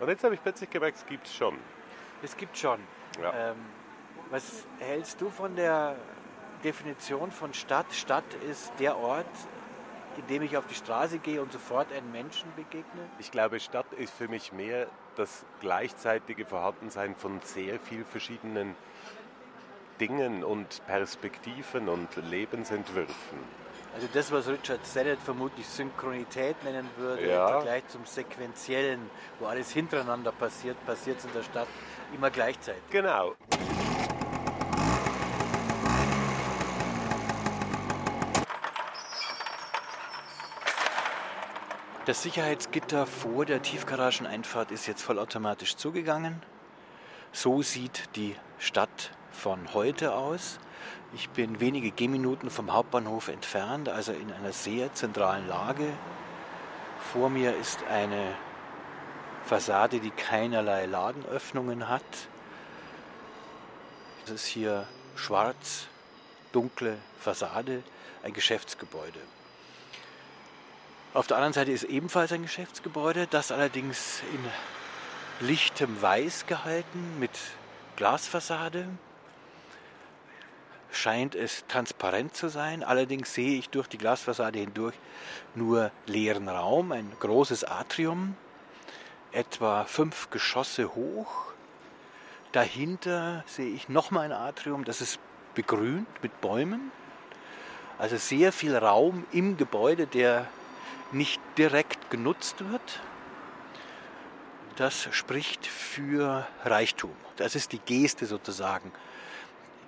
Und 0.00 0.08
jetzt 0.08 0.24
habe 0.24 0.34
ich 0.34 0.42
plötzlich 0.42 0.70
gemerkt, 0.70 0.96
es 0.98 1.06
gibt 1.06 1.26
es 1.26 1.34
schon. 1.34 1.58
Es 2.22 2.36
gibt 2.36 2.56
schon. 2.56 2.80
Ja. 3.20 3.50
Ähm, 3.50 3.56
was 4.30 4.66
hältst 4.78 5.20
du 5.20 5.28
von 5.28 5.56
der 5.56 5.96
Definition 6.64 7.30
von 7.30 7.52
Stadt? 7.52 7.92
Stadt 7.92 8.34
ist 8.48 8.72
der 8.78 8.96
Ort, 8.96 9.26
in 10.16 10.26
dem 10.26 10.42
ich 10.42 10.56
auf 10.56 10.66
die 10.66 10.74
Straße 10.74 11.18
gehe 11.18 11.40
und 11.42 11.52
sofort 11.52 11.92
einen 11.92 12.10
Menschen 12.12 12.52
begegne. 12.56 13.08
Ich 13.18 13.30
glaube, 13.30 13.60
Stadt 13.60 13.92
ist 13.92 14.12
für 14.12 14.28
mich 14.28 14.52
mehr 14.52 14.88
das 15.18 15.44
gleichzeitige 15.60 16.44
Vorhandensein 16.46 17.14
von 17.16 17.40
sehr 17.42 17.78
viel 17.80 18.04
verschiedenen 18.04 18.74
Dingen 20.00 20.44
und 20.44 20.80
Perspektiven 20.86 21.88
und 21.88 22.08
Lebensentwürfen. 22.30 23.38
Also 23.94 24.06
das, 24.12 24.30
was 24.30 24.46
Richard 24.48 24.84
Sennett 24.86 25.18
vermutlich 25.18 25.66
Synchronität 25.66 26.62
nennen 26.62 26.88
würde, 26.96 27.26
Ja. 27.26 27.46
im 27.46 27.52
Vergleich 27.54 27.88
zum 27.88 28.04
Sequentiellen, 28.04 29.10
wo 29.40 29.46
alles 29.46 29.72
hintereinander 29.72 30.30
passiert, 30.30 30.76
passiert 30.86 31.18
es 31.18 31.24
in 31.24 31.32
der 31.32 31.42
Stadt 31.42 31.68
immer 32.14 32.30
gleichzeitig. 32.30 32.82
Genau. 32.90 33.34
Das 42.08 42.22
Sicherheitsgitter 42.22 43.04
vor 43.04 43.44
der 43.44 43.60
Tiefgarageneinfahrt 43.60 44.70
ist 44.70 44.86
jetzt 44.86 45.02
vollautomatisch 45.02 45.76
zugegangen. 45.76 46.40
So 47.32 47.60
sieht 47.60 48.16
die 48.16 48.34
Stadt 48.58 49.10
von 49.30 49.74
heute 49.74 50.14
aus. 50.14 50.58
Ich 51.14 51.28
bin 51.28 51.60
wenige 51.60 51.90
Gehminuten 51.90 52.48
vom 52.48 52.72
Hauptbahnhof 52.72 53.28
entfernt, 53.28 53.90
also 53.90 54.12
in 54.12 54.32
einer 54.32 54.52
sehr 54.52 54.94
zentralen 54.94 55.46
Lage. 55.48 55.86
Vor 57.12 57.28
mir 57.28 57.54
ist 57.54 57.84
eine 57.90 58.34
Fassade, 59.44 60.00
die 60.00 60.08
keinerlei 60.08 60.86
Ladenöffnungen 60.86 61.90
hat. 61.90 62.02
Es 64.24 64.30
ist 64.30 64.46
hier 64.46 64.88
schwarz, 65.14 65.88
dunkle 66.52 66.96
Fassade, 67.20 67.82
ein 68.22 68.32
Geschäftsgebäude. 68.32 69.20
Auf 71.18 71.26
der 71.26 71.38
anderen 71.38 71.52
Seite 71.52 71.72
ist 71.72 71.82
ebenfalls 71.82 72.30
ein 72.30 72.42
Geschäftsgebäude, 72.42 73.26
das 73.26 73.50
allerdings 73.50 74.22
in 74.32 75.48
lichtem 75.48 76.00
Weiß 76.00 76.46
gehalten 76.46 77.18
mit 77.18 77.32
Glasfassade. 77.96 78.86
Scheint 80.92 81.34
es 81.34 81.64
transparent 81.66 82.36
zu 82.36 82.46
sein, 82.46 82.84
allerdings 82.84 83.34
sehe 83.34 83.58
ich 83.58 83.68
durch 83.68 83.88
die 83.88 83.98
Glasfassade 83.98 84.60
hindurch 84.60 84.94
nur 85.56 85.90
leeren 86.06 86.48
Raum, 86.48 86.92
ein 86.92 87.10
großes 87.18 87.64
Atrium, 87.64 88.36
etwa 89.32 89.86
fünf 89.86 90.30
Geschosse 90.30 90.94
hoch. 90.94 91.46
Dahinter 92.52 93.42
sehe 93.48 93.74
ich 93.74 93.88
nochmal 93.88 94.26
ein 94.26 94.32
Atrium, 94.32 94.84
das 94.84 95.00
ist 95.00 95.18
begrünt 95.56 96.06
mit 96.22 96.40
Bäumen. 96.40 96.92
Also 97.98 98.16
sehr 98.18 98.52
viel 98.52 98.76
Raum 98.76 99.26
im 99.32 99.56
Gebäude, 99.56 100.06
der 100.06 100.46
nicht 101.12 101.40
direkt 101.56 102.10
genutzt 102.10 102.68
wird. 102.70 103.00
Das 104.76 105.08
spricht 105.10 105.66
für 105.66 106.46
Reichtum. 106.64 107.12
Das 107.36 107.54
ist 107.54 107.72
die 107.72 107.80
Geste 107.80 108.26
sozusagen, 108.26 108.92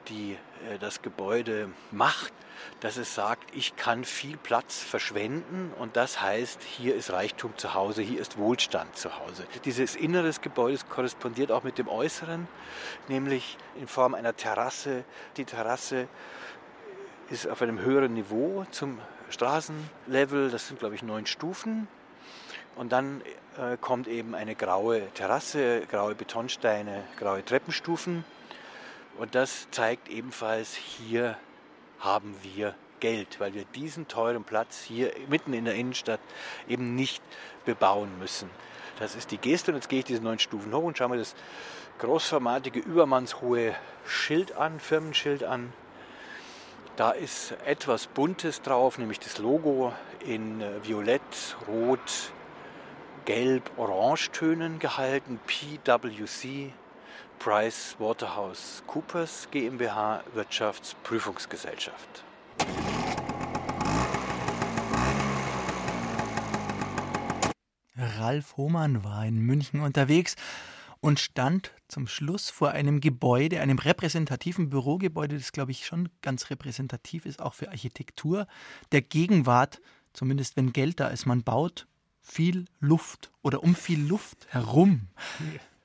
die 0.08 0.36
äh, 0.68 0.78
das 0.78 1.02
Gebäude 1.02 1.68
macht, 1.90 2.32
dass 2.80 2.96
es 2.96 3.14
sagt, 3.14 3.54
ich 3.54 3.76
kann 3.76 4.04
viel 4.04 4.36
Platz 4.36 4.82
verschwenden 4.82 5.72
und 5.78 5.96
das 5.96 6.20
heißt, 6.20 6.62
hier 6.62 6.94
ist 6.94 7.10
Reichtum 7.12 7.56
zu 7.56 7.74
Hause, 7.74 8.02
hier 8.02 8.20
ist 8.20 8.36
Wohlstand 8.36 8.96
zu 8.96 9.18
Hause. 9.18 9.46
Dieses 9.64 9.96
Innere 9.96 10.24
des 10.24 10.40
Gebäudes 10.40 10.88
korrespondiert 10.88 11.52
auch 11.52 11.62
mit 11.62 11.78
dem 11.78 11.88
Äußeren, 11.88 12.48
nämlich 13.08 13.56
in 13.76 13.86
Form 13.86 14.14
einer 14.14 14.36
Terrasse. 14.36 15.04
Die 15.36 15.44
Terrasse 15.44 16.08
ist 17.30 17.46
auf 17.46 17.62
einem 17.62 17.80
höheren 17.80 18.14
Niveau 18.14 18.66
zum 18.70 18.98
Straßenlevel, 19.30 20.50
das 20.50 20.68
sind 20.68 20.78
glaube 20.80 20.94
ich 20.94 21.02
neun 21.02 21.26
Stufen. 21.26 21.88
Und 22.76 22.92
dann 22.92 23.20
äh, 23.58 23.76
kommt 23.78 24.08
eben 24.08 24.34
eine 24.34 24.54
graue 24.54 25.08
Terrasse, 25.14 25.82
graue 25.90 26.14
Betonsteine, 26.14 27.04
graue 27.18 27.44
Treppenstufen. 27.44 28.24
Und 29.18 29.34
das 29.34 29.68
zeigt 29.70 30.08
ebenfalls, 30.08 30.74
hier 30.74 31.36
haben 31.98 32.34
wir 32.42 32.74
Geld, 33.00 33.40
weil 33.40 33.54
wir 33.54 33.64
diesen 33.74 34.08
teuren 34.08 34.44
Platz 34.44 34.82
hier 34.82 35.12
mitten 35.28 35.52
in 35.52 35.64
der 35.64 35.74
Innenstadt 35.74 36.20
eben 36.68 36.94
nicht 36.94 37.22
bebauen 37.64 38.18
müssen. 38.18 38.48
Das 38.98 39.14
ist 39.14 39.30
die 39.30 39.38
Geste 39.38 39.72
und 39.72 39.76
jetzt 39.76 39.88
gehe 39.88 40.00
ich 40.00 40.04
diese 40.04 40.22
neun 40.22 40.38
Stufen 40.38 40.72
hoch 40.74 40.84
und 40.84 40.96
schaue 40.96 41.08
mir 41.08 41.16
das 41.16 41.34
großformatige, 41.98 42.78
übermannshohe 42.78 43.74
Schild 44.06 44.56
an, 44.56 44.78
Firmenschild 44.78 45.42
an. 45.42 45.72
Da 46.96 47.12
ist 47.12 47.52
etwas 47.64 48.06
Buntes 48.06 48.62
drauf, 48.62 48.98
nämlich 48.98 49.20
das 49.20 49.38
Logo 49.38 49.92
in 50.26 50.60
äh, 50.60 50.84
Violett, 50.84 51.56
Rot, 51.66 52.32
Gelb, 53.24 53.70
Orangetönen 53.76 54.78
gehalten. 54.78 55.40
PwC, 55.46 56.72
Price 57.38 57.96
Waterhouse 57.98 58.82
Coopers 58.86 59.48
GmbH, 59.50 60.22
Wirtschaftsprüfungsgesellschaft. 60.34 62.24
Ralf 67.96 68.56
Hohmann 68.56 69.04
war 69.04 69.24
in 69.24 69.40
München 69.40 69.80
unterwegs 69.80 70.36
und 71.00 71.18
stand 71.18 71.72
zum 71.88 72.06
Schluss 72.06 72.50
vor 72.50 72.70
einem 72.70 73.00
Gebäude, 73.00 73.60
einem 73.60 73.78
repräsentativen 73.78 74.70
Bürogebäude, 74.70 75.36
das 75.36 75.52
glaube 75.52 75.70
ich 75.70 75.86
schon 75.86 76.08
ganz 76.22 76.50
repräsentativ 76.50 77.26
ist, 77.26 77.40
auch 77.40 77.54
für 77.54 77.70
Architektur 77.70 78.46
der 78.92 79.02
Gegenwart, 79.02 79.80
zumindest 80.12 80.56
wenn 80.56 80.72
Geld 80.72 81.00
da 81.00 81.08
ist. 81.08 81.26
Man 81.26 81.42
baut 81.42 81.86
viel 82.20 82.66
Luft 82.80 83.30
oder 83.42 83.62
um 83.62 83.74
viel 83.74 84.00
Luft 84.00 84.46
herum. 84.50 85.08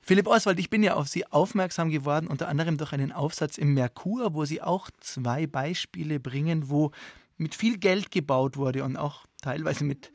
Philipp 0.02 0.28
Oswald, 0.28 0.60
ich 0.60 0.70
bin 0.70 0.82
ja 0.82 0.94
auf 0.94 1.08
Sie 1.08 1.26
aufmerksam 1.26 1.90
geworden, 1.90 2.28
unter 2.28 2.48
anderem 2.48 2.76
durch 2.76 2.92
einen 2.92 3.10
Aufsatz 3.10 3.58
im 3.58 3.74
Merkur, 3.74 4.34
wo 4.34 4.44
Sie 4.44 4.62
auch 4.62 4.90
zwei 5.00 5.46
Beispiele 5.46 6.20
bringen, 6.20 6.68
wo 6.68 6.92
mit 7.38 7.54
viel 7.54 7.78
Geld 7.78 8.10
gebaut 8.10 8.56
wurde 8.56 8.84
und 8.84 8.96
auch 8.96 9.26
teilweise 9.42 9.84
mit 9.84 10.12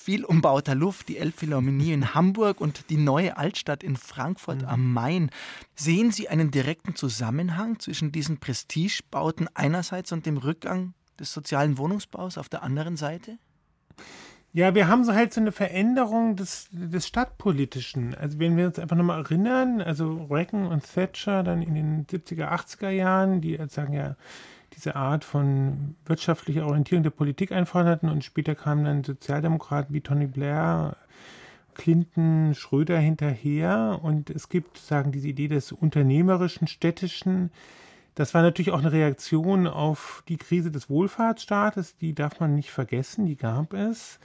viel 0.00 0.24
umbauter 0.24 0.74
Luft, 0.74 1.10
die 1.10 1.18
Elbphilharmonie 1.18 1.92
in 1.92 2.14
Hamburg 2.14 2.62
und 2.62 2.88
die 2.88 2.96
neue 2.96 3.36
Altstadt 3.36 3.84
in 3.84 3.96
Frankfurt 3.96 4.64
am 4.64 4.94
Main. 4.94 5.30
Sehen 5.74 6.10
Sie 6.10 6.28
einen 6.28 6.50
direkten 6.50 6.96
Zusammenhang 6.96 7.78
zwischen 7.80 8.10
diesen 8.10 8.38
Prestigebauten 8.38 9.48
einerseits 9.54 10.10
und 10.12 10.24
dem 10.24 10.38
Rückgang 10.38 10.94
des 11.18 11.34
sozialen 11.34 11.76
Wohnungsbaus 11.76 12.38
auf 12.38 12.48
der 12.48 12.62
anderen 12.62 12.96
Seite? 12.96 13.36
Ja, 14.54 14.74
wir 14.74 14.88
haben 14.88 15.04
so 15.04 15.12
halt 15.12 15.34
so 15.34 15.40
eine 15.42 15.52
Veränderung 15.52 16.34
des, 16.34 16.68
des 16.72 17.06
Stadtpolitischen. 17.06 18.14
Also 18.14 18.38
wenn 18.38 18.56
wir 18.56 18.66
uns 18.66 18.78
einfach 18.78 18.96
nochmal 18.96 19.20
erinnern, 19.20 19.82
also 19.82 20.26
Reagan 20.30 20.66
und 20.66 20.82
Thatcher 20.92 21.42
dann 21.42 21.60
in 21.60 21.74
den 21.74 22.06
70er, 22.06 22.48
80er 22.48 22.88
Jahren, 22.88 23.42
die 23.42 23.58
sagen 23.68 23.92
ja 23.92 24.16
diese 24.80 24.96
Art 24.96 25.24
von 25.24 25.94
wirtschaftlicher 26.06 26.66
Orientierung 26.66 27.02
der 27.02 27.10
Politik 27.10 27.52
einforderten 27.52 28.08
und 28.08 28.24
später 28.24 28.54
kamen 28.54 28.86
dann 28.86 29.04
Sozialdemokraten 29.04 29.94
wie 29.94 30.00
Tony 30.00 30.26
Blair, 30.26 30.96
Clinton, 31.74 32.54
Schröder 32.54 32.98
hinterher 32.98 34.00
und 34.02 34.30
es 34.30 34.48
gibt, 34.48 34.78
sagen, 34.78 35.12
diese 35.12 35.28
Idee 35.28 35.48
des 35.48 35.72
unternehmerischen, 35.72 36.66
städtischen, 36.66 37.50
das 38.14 38.32
war 38.32 38.40
natürlich 38.40 38.70
auch 38.70 38.78
eine 38.78 38.90
Reaktion 38.92 39.66
auf 39.66 40.24
die 40.28 40.38
Krise 40.38 40.70
des 40.70 40.88
Wohlfahrtsstaates, 40.88 41.98
die 41.98 42.14
darf 42.14 42.40
man 42.40 42.54
nicht 42.54 42.70
vergessen, 42.70 43.26
die 43.26 43.36
gab 43.36 43.74
es. 43.74 44.18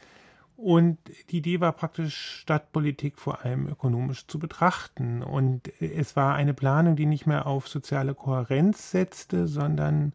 Und 0.56 0.98
die 1.30 1.40
Idee 1.40 1.60
war 1.60 1.74
praktisch, 1.74 2.40
Stadtpolitik 2.42 3.18
vor 3.18 3.44
allem 3.44 3.68
ökonomisch 3.68 4.26
zu 4.26 4.40
betrachten. 4.40 5.22
Und 5.22 5.70
es 5.82 6.16
war 6.16 6.34
eine 6.34 6.54
Planung, 6.54 6.96
die 6.96 7.06
nicht 7.06 7.26
mehr 7.26 7.46
auf 7.46 7.68
soziale 7.68 8.16
Kohärenz 8.16 8.92
setzte, 8.92 9.48
sondern 9.48 10.14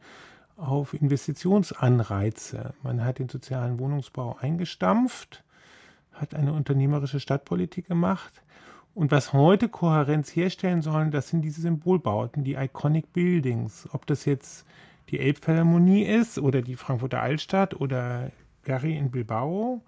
auf 0.61 0.95
Investitionsanreize. 0.95 2.75
Man 2.83 3.05
hat 3.05 3.19
den 3.19 3.29
sozialen 3.29 3.79
Wohnungsbau 3.79 4.37
eingestampft, 4.41 5.43
hat 6.13 6.35
eine 6.35 6.53
unternehmerische 6.53 7.21
Stadtpolitik 7.21 7.87
gemacht. 7.87 8.43
Und 8.95 9.11
was 9.11 9.33
heute 9.33 9.69
Kohärenz 9.69 10.35
herstellen 10.35 10.83
sollen, 10.83 11.11
das 11.11 11.29
sind 11.29 11.43
diese 11.43 11.61
Symbolbauten, 11.63 12.45
die 12.45 12.55
Iconic 12.55 13.13
Buildings. 13.13 13.89
Ob 13.93 14.07
das 14.07 14.25
jetzt 14.25 14.67
die 15.11 15.21
Elbphilharmonie 15.21 16.05
ist 16.05 16.39
oder 16.39 16.63
die 16.63 16.77
Frankfurter 16.77 17.21
Altstadt 17.23 17.81
oder 17.81 18.31
Gary 18.65 18.97
in 18.97 19.11
Bilbao. 19.11 19.83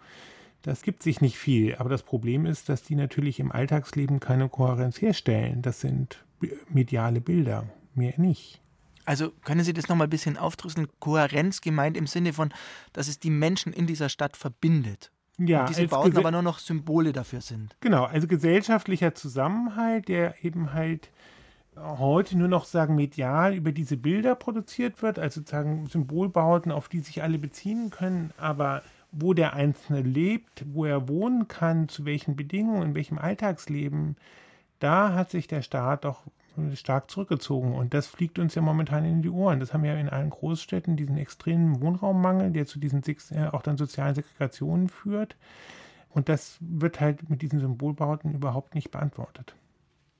Das 0.62 0.82
gibt 0.82 1.02
sich 1.02 1.20
nicht 1.20 1.36
viel, 1.36 1.74
aber 1.76 1.90
das 1.90 2.04
Problem 2.04 2.46
ist, 2.46 2.68
dass 2.68 2.82
die 2.82 2.94
natürlich 2.94 3.40
im 3.40 3.50
Alltagsleben 3.50 4.20
keine 4.20 4.48
Kohärenz 4.48 5.00
herstellen. 5.00 5.60
Das 5.60 5.80
sind 5.80 6.24
mediale 6.68 7.20
Bilder, 7.20 7.64
mehr 7.94 8.14
nicht. 8.16 8.61
Also 9.04 9.30
können 9.44 9.64
Sie 9.64 9.72
das 9.72 9.88
nochmal 9.88 10.06
ein 10.06 10.10
bisschen 10.10 10.36
aufdrüsseln? 10.36 10.88
Kohärenz 11.00 11.60
gemeint 11.60 11.96
im 11.96 12.06
Sinne 12.06 12.32
von, 12.32 12.52
dass 12.92 13.08
es 13.08 13.18
die 13.18 13.30
Menschen 13.30 13.72
in 13.72 13.86
dieser 13.86 14.08
Stadt 14.08 14.36
verbindet. 14.36 15.10
Ja, 15.38 15.60
und 15.60 15.70
diese 15.70 15.88
Bauten 15.88 16.16
aber 16.16 16.30
nur 16.30 16.42
noch 16.42 16.58
Symbole 16.58 17.12
dafür 17.12 17.40
sind. 17.40 17.76
Genau, 17.80 18.04
also 18.04 18.26
gesellschaftlicher 18.26 19.14
Zusammenhalt, 19.14 20.08
der 20.08 20.44
eben 20.44 20.72
halt 20.72 21.10
heute 21.76 22.36
nur 22.36 22.48
noch 22.48 22.64
sagen 22.64 22.94
medial 22.94 23.54
über 23.54 23.72
diese 23.72 23.96
Bilder 23.96 24.34
produziert 24.34 25.02
wird, 25.02 25.18
also 25.18 25.40
sozusagen 25.40 25.86
Symbolbauten, 25.86 26.70
auf 26.70 26.88
die 26.88 27.00
sich 27.00 27.22
alle 27.22 27.38
beziehen 27.38 27.90
können, 27.90 28.32
aber 28.36 28.82
wo 29.10 29.34
der 29.34 29.54
Einzelne 29.54 30.02
lebt, 30.02 30.64
wo 30.66 30.84
er 30.84 31.08
wohnen 31.08 31.48
kann, 31.48 31.88
zu 31.88 32.04
welchen 32.04 32.36
Bedingungen, 32.36 32.82
in 32.82 32.94
welchem 32.94 33.18
Alltagsleben, 33.18 34.16
da 34.80 35.14
hat 35.14 35.30
sich 35.30 35.46
der 35.46 35.62
Staat 35.62 36.04
doch 36.04 36.24
stark 36.74 37.10
zurückgezogen. 37.10 37.74
Und 37.74 37.94
das 37.94 38.06
fliegt 38.06 38.38
uns 38.38 38.54
ja 38.54 38.62
momentan 38.62 39.04
in 39.04 39.22
die 39.22 39.30
Ohren. 39.30 39.60
Das 39.60 39.72
haben 39.72 39.82
wir 39.82 39.92
ja 39.94 39.98
in 39.98 40.08
allen 40.08 40.30
Großstädten, 40.30 40.96
diesen 40.96 41.16
extremen 41.16 41.80
Wohnraummangel, 41.80 42.50
der 42.50 42.66
zu 42.66 42.78
diesen 42.78 43.02
äh, 43.30 43.46
auch 43.46 43.62
dann 43.62 43.76
sozialen 43.76 44.14
Segregationen 44.14 44.88
führt. 44.88 45.36
Und 46.10 46.28
das 46.28 46.58
wird 46.60 47.00
halt 47.00 47.28
mit 47.30 47.42
diesen 47.42 47.60
Symbolbauten 47.60 48.34
überhaupt 48.34 48.74
nicht 48.74 48.90
beantwortet. 48.90 49.54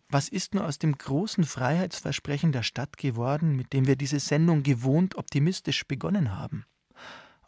Was 0.09 0.28
ist 0.28 0.55
nur 0.55 0.66
aus 0.66 0.78
dem 0.78 0.97
großen 0.97 1.45
Freiheitsversprechen 1.45 2.53
der 2.53 2.62
Stadt 2.62 2.97
geworden, 2.97 3.57
mit 3.57 3.72
dem 3.72 3.87
wir 3.87 3.97
diese 3.97 4.20
Sendung 4.20 4.62
gewohnt 4.62 5.16
optimistisch 5.16 5.87
begonnen 5.87 6.37
haben? 6.37 6.64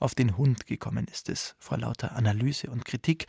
auf 0.05 0.14
den 0.14 0.37
Hund 0.37 0.66
gekommen 0.66 1.07
ist 1.11 1.30
es, 1.30 1.57
vor 1.59 1.78
lauter 1.78 2.14
Analyse 2.14 2.70
und 2.70 2.85
Kritik. 2.85 3.26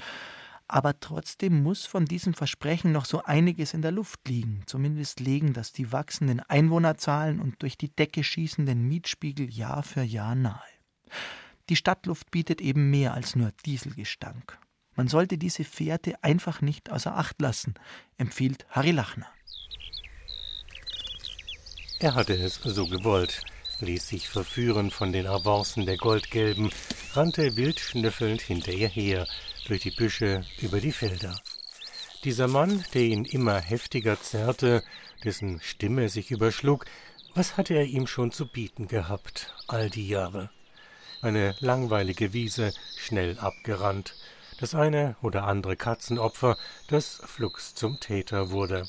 Aber 0.68 1.00
trotzdem 1.00 1.62
muss 1.62 1.86
von 1.86 2.06
diesem 2.06 2.34
Versprechen 2.34 2.92
noch 2.92 3.06
so 3.06 3.24
einiges 3.24 3.74
in 3.74 3.82
der 3.82 3.92
Luft 3.92 4.28
liegen. 4.28 4.64
Zumindest 4.66 5.20
legen 5.20 5.54
das 5.54 5.74
die 5.74 5.92
wachsenden 5.92 6.40
Einwohnerzahlen 6.40 7.40
und 7.40 7.62
durch 7.62 7.78
die 7.78 7.96
Decke 7.96 8.24
schießenden 8.24 8.88
Mietspiegel 8.88 9.50
Jahr 9.54 9.84
für 9.84 10.02
Jahr 10.02 10.34
nahe. 10.34 10.62
Die 11.70 11.76
Stadtluft 11.76 12.32
bietet 12.32 12.62
eben 12.62 12.90
mehr 12.90 13.14
als 13.14 13.36
nur 13.36 13.52
Dieselgestank. 13.66 14.58
Man 14.96 15.08
sollte 15.08 15.38
diese 15.38 15.64
Fährte 15.64 16.24
einfach 16.24 16.62
nicht 16.62 16.90
außer 16.90 17.16
Acht 17.16 17.40
lassen, 17.42 17.76
empfiehlt 18.18 18.66
Harry 18.70 18.92
Lachner. 18.92 19.28
Er 22.00 22.16
hatte 22.16 22.34
es 22.34 22.56
so 22.56 22.88
gewollt 22.88 23.44
ließ 23.82 24.08
sich 24.08 24.30
verführen 24.30 24.92
von 24.92 25.12
den 25.12 25.28
Avancen 25.28 25.86
der 25.86 25.98
Goldgelben, 25.98 26.72
rannte 27.14 27.56
wild 27.56 27.80
schnüffelnd 27.80 28.42
hinter 28.42 28.72
ihr 28.72 28.88
her, 28.88 29.28
durch 29.66 29.82
die 29.82 29.92
Büsche, 29.92 30.46
über 30.62 30.80
die 30.80 30.92
Felder. 30.92 31.36
Dieser 32.24 32.48
Mann, 32.48 32.84
der 32.94 33.02
ihn 33.02 33.26
immer 33.26 33.60
heftiger 33.60 34.20
zerrte, 34.20 34.84
dessen 35.24 35.60
Stimme 35.62 36.10
sich 36.10 36.32
überschlug, 36.32 36.86
was 37.34 37.58
hatte 37.58 37.74
er 37.74 37.86
ihm 37.86 38.08
schon 38.08 38.32
zu 38.32 38.48
bieten 38.48 38.88
gehabt, 38.88 39.54
all 39.68 39.90
die 39.90 40.08
Jahre? 40.08 40.50
Eine 41.22 41.56
langweilige 41.60 42.34
Wiese, 42.34 42.74
schnell 42.98 43.38
abgerannt, 43.40 44.16
das 44.60 44.74
eine 44.74 45.16
oder 45.22 45.44
andere 45.44 45.76
Katzenopfer, 45.76 46.58
das 46.88 47.22
flugs 47.26 47.76
zum 47.76 48.00
Täter 48.00 48.52
wurde. 48.52 48.88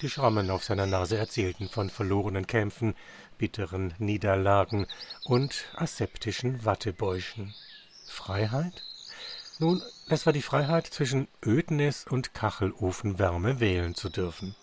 Die 0.00 0.10
Schrammen 0.10 0.50
auf 0.50 0.64
seiner 0.64 0.86
Nase 0.86 1.16
erzählten 1.16 1.68
von 1.68 1.90
verlorenen 1.90 2.46
Kämpfen, 2.46 2.94
bitteren 3.38 3.94
Niederlagen 3.98 4.86
und 5.24 5.64
aseptischen 5.74 6.64
Wattebäuschen. 6.64 7.54
Freiheit? 8.06 8.82
Nun, 9.62 9.80
das 10.08 10.26
war 10.26 10.32
die 10.32 10.42
Freiheit, 10.42 10.88
zwischen 10.88 11.28
Ödnis 11.46 12.04
und 12.10 12.34
Kachelofenwärme 12.34 13.60
wählen 13.60 13.94
zu 13.94 14.08
dürfen. 14.08 14.56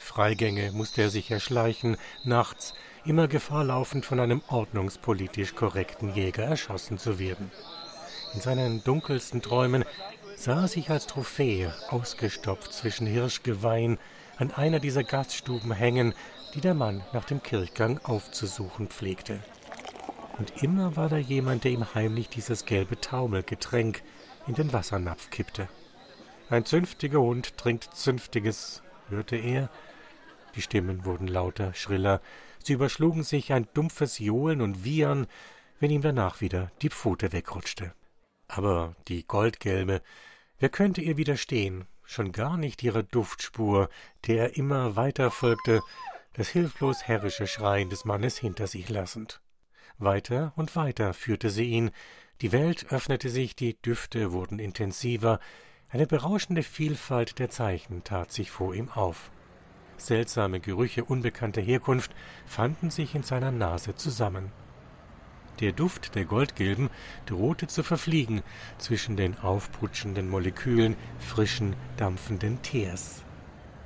Freigänge 0.00 0.72
musste 0.72 1.02
er 1.02 1.10
sich 1.10 1.30
erschleichen, 1.30 1.96
nachts, 2.24 2.74
immer 3.04 3.28
Gefahr 3.28 3.62
laufend, 3.62 4.04
von 4.04 4.18
einem 4.18 4.42
ordnungspolitisch 4.48 5.54
korrekten 5.54 6.12
Jäger 6.16 6.42
erschossen 6.42 6.98
zu 6.98 7.20
werden. 7.20 7.52
In 8.34 8.40
seinen 8.40 8.82
dunkelsten 8.82 9.40
Träumen 9.40 9.84
sah 10.34 10.62
er 10.62 10.68
sich 10.68 10.90
als 10.90 11.06
Trophäe, 11.06 11.72
ausgestopft 11.90 12.72
zwischen 12.72 13.06
Hirschgeweihen, 13.06 14.00
an 14.36 14.50
einer 14.50 14.80
dieser 14.80 15.04
Gaststuben 15.04 15.70
hängen, 15.70 16.12
die 16.54 16.60
der 16.60 16.74
Mann 16.74 17.04
nach 17.12 17.24
dem 17.24 17.40
Kirchgang 17.40 18.00
aufzusuchen 18.02 18.88
pflegte. 18.88 19.38
Und 20.38 20.62
immer 20.62 20.96
war 20.96 21.08
da 21.08 21.16
jemand, 21.16 21.64
der 21.64 21.70
ihm 21.70 21.94
heimlich 21.94 22.28
dieses 22.28 22.64
gelbe 22.64 23.00
Taumelgetränk 23.00 24.02
in 24.46 24.54
den 24.54 24.72
Wassernapf 24.72 25.30
kippte. 25.30 25.68
Ein 26.50 26.64
zünftiger 26.64 27.20
Hund 27.20 27.56
trinkt 27.56 27.94
Zünftiges, 27.94 28.82
hörte 29.08 29.36
er. 29.36 29.70
Die 30.56 30.62
Stimmen 30.62 31.04
wurden 31.04 31.28
lauter, 31.28 31.72
schriller. 31.74 32.20
Sie 32.62 32.74
überschlugen 32.74 33.22
sich 33.22 33.52
ein 33.52 33.68
dumpfes 33.74 34.18
Johlen 34.18 34.60
und 34.60 34.84
Wiehern, 34.84 35.26
wenn 35.80 35.90
ihm 35.90 36.02
danach 36.02 36.40
wieder 36.40 36.70
die 36.82 36.90
Pfote 36.90 37.32
wegrutschte. 37.32 37.94
Aber 38.48 38.94
die 39.08 39.26
Goldgelbe, 39.26 40.02
wer 40.58 40.68
könnte 40.68 41.00
ihr 41.00 41.16
widerstehen? 41.16 41.86
Schon 42.04 42.32
gar 42.32 42.56
nicht 42.56 42.82
ihre 42.82 43.04
Duftspur, 43.04 43.88
der 44.26 44.38
er 44.38 44.56
immer 44.56 44.96
weiter 44.96 45.30
folgte, 45.30 45.80
das 46.34 46.48
hilflos 46.48 47.04
herrische 47.04 47.46
Schreien 47.46 47.88
des 47.88 48.04
Mannes 48.04 48.36
hinter 48.36 48.66
sich 48.66 48.88
lassend. 48.88 49.40
Weiter 49.98 50.52
und 50.56 50.74
weiter 50.76 51.14
führte 51.14 51.50
sie 51.50 51.64
ihn, 51.64 51.90
die 52.40 52.52
Welt 52.52 52.86
öffnete 52.90 53.28
sich, 53.28 53.54
die 53.54 53.80
Düfte 53.80 54.32
wurden 54.32 54.58
intensiver, 54.58 55.38
eine 55.88 56.06
berauschende 56.06 56.62
Vielfalt 56.62 57.38
der 57.38 57.50
Zeichen 57.50 58.02
tat 58.02 58.32
sich 58.32 58.50
vor 58.50 58.74
ihm 58.74 58.90
auf. 58.90 59.30
Seltsame 59.96 60.60
Gerüche 60.60 61.04
unbekannter 61.04 61.60
Herkunft 61.60 62.12
fanden 62.46 62.90
sich 62.90 63.14
in 63.14 63.22
seiner 63.22 63.52
Nase 63.52 63.94
zusammen. 63.94 64.50
Der 65.60 65.70
Duft 65.70 66.16
der 66.16 66.24
Goldgelben 66.24 66.90
drohte 67.26 67.68
zu 67.68 67.84
verfliegen 67.84 68.42
zwischen 68.78 69.16
den 69.16 69.38
aufputschenden 69.38 70.28
Molekülen 70.28 70.96
frischen, 71.20 71.76
dampfenden 71.96 72.60
Teers. 72.62 73.23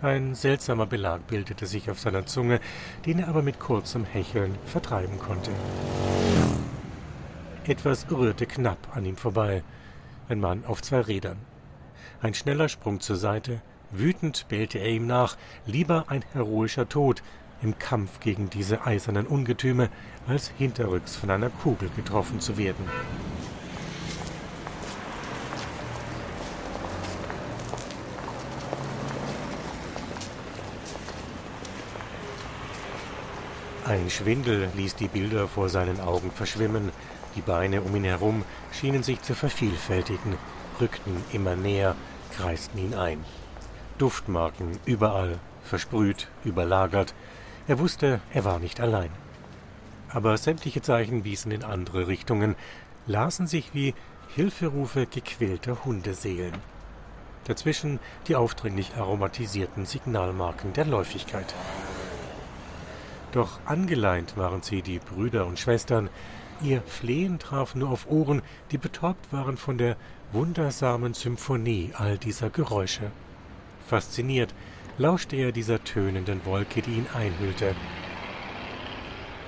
Ein 0.01 0.37
seltsamer 0.37 0.87
Belag 0.87 1.27
bildete 1.27 1.67
sich 1.67 1.91
auf 1.91 1.99
seiner 1.99 2.25
Zunge, 2.25 2.61
den 3.05 3.19
er 3.19 3.27
aber 3.29 3.43
mit 3.43 3.59
kurzem 3.59 4.05
Hecheln 4.05 4.55
vertreiben 4.65 5.19
konnte. 5.19 5.51
Etwas 7.67 8.07
rührte 8.09 8.47
knapp 8.47 8.79
an 8.97 9.05
ihm 9.05 9.17
vorbei. 9.17 9.65
Ein 10.29 10.39
Mann 10.39 10.65
auf 10.65 10.83
zwei 10.83 11.01
Rädern. 11.01 11.39
Ein 12.23 12.33
schneller 12.33 12.69
Sprung 12.69 13.01
zur 13.01 13.17
Seite. 13.17 13.61
Wütend 13.91 14.47
bellte 14.49 14.79
er 14.79 14.89
ihm 14.89 15.09
nach. 15.09 15.37
Lieber 15.67 16.05
ein 16.07 16.25
heroischer 16.33 16.89
Tod 16.89 17.25
im 17.61 17.77
Kampf 17.81 18.21
gegen 18.21 18.51
diese 18.51 18.87
eisernen 18.87 19.27
Ungetüme, 19.27 19.89
als 20.29 20.53
hinterrücks 20.59 21.17
von 21.17 21.31
einer 21.31 21.51
Kugel 21.51 21.91
getroffen 21.97 22.39
zu 22.39 22.57
werden. 22.57 22.89
Ein 33.89 34.11
Schwindel 34.11 34.69
ließ 34.77 34.97
die 34.97 35.09
Bilder 35.09 35.49
vor 35.49 35.71
seinen 35.71 35.99
Augen 35.99 36.31
verschwimmen, 36.31 36.93
die 37.35 37.41
Beine 37.41 37.81
um 37.81 37.97
ihn 37.97 38.05
herum 38.05 38.45
schienen 38.71 39.03
sich 39.03 39.23
zu 39.23 39.35
vervielfältigen, 39.35 40.37
rückten 40.79 41.25
immer 41.33 41.57
näher, 41.57 41.97
kreisten 42.37 42.79
ihn 42.79 42.93
ein. 42.93 43.25
Duftmarken 43.97 44.79
überall, 44.85 45.39
versprüht, 45.65 46.29
überlagert. 46.45 47.15
Er 47.67 47.79
wusste, 47.79 48.21
er 48.31 48.45
war 48.45 48.59
nicht 48.59 48.79
allein. 48.79 49.09
Aber 50.11 50.37
sämtliche 50.37 50.83
Zeichen 50.83 51.25
wiesen 51.25 51.51
in 51.51 51.65
andere 51.65 52.09
Richtungen, 52.09 52.57
lasen 53.07 53.47
sich 53.47 53.73
wie 53.73 53.95
Hilferufe 54.35 55.07
gequälter 55.07 55.87
Hundeseelen. 55.87 56.53
Dazwischen 57.45 58.01
die 58.27 58.37
aufdringlich 58.37 58.97
aromatisierten 58.97 59.87
Signalmarken 59.87 60.75
der 60.75 60.85
Läufigkeit. 60.85 61.55
Doch 63.33 63.61
angeleint 63.67 64.37
waren 64.37 64.63
sie 64.63 64.83
die 64.83 64.99
Brüder 64.99 65.47
und 65.47 65.59
Schwestern, 65.59 66.09
ihr 66.63 66.83
Flehen 66.83 67.39
traf 67.39 67.75
nur 67.75 67.91
auf 67.91 68.09
Ohren, 68.11 68.43
die 68.71 68.79
betäubt 68.79 69.33
waren 69.33 69.57
von 69.57 69.79
der 69.79 69.97
wundersamen 70.33 71.15
Symphonie 71.15 71.93
all 71.95 72.19
dieser 72.19 72.51
Geräusche. 72.51 73.11
Fasziniert 73.87 74.55
lauschte 74.99 75.37
er 75.37 75.53
dieser 75.53 75.83
tönenden 75.85 76.45
Wolke, 76.45 76.83
die 76.83 76.93
ihn 76.93 77.07
einhüllte. 77.15 77.75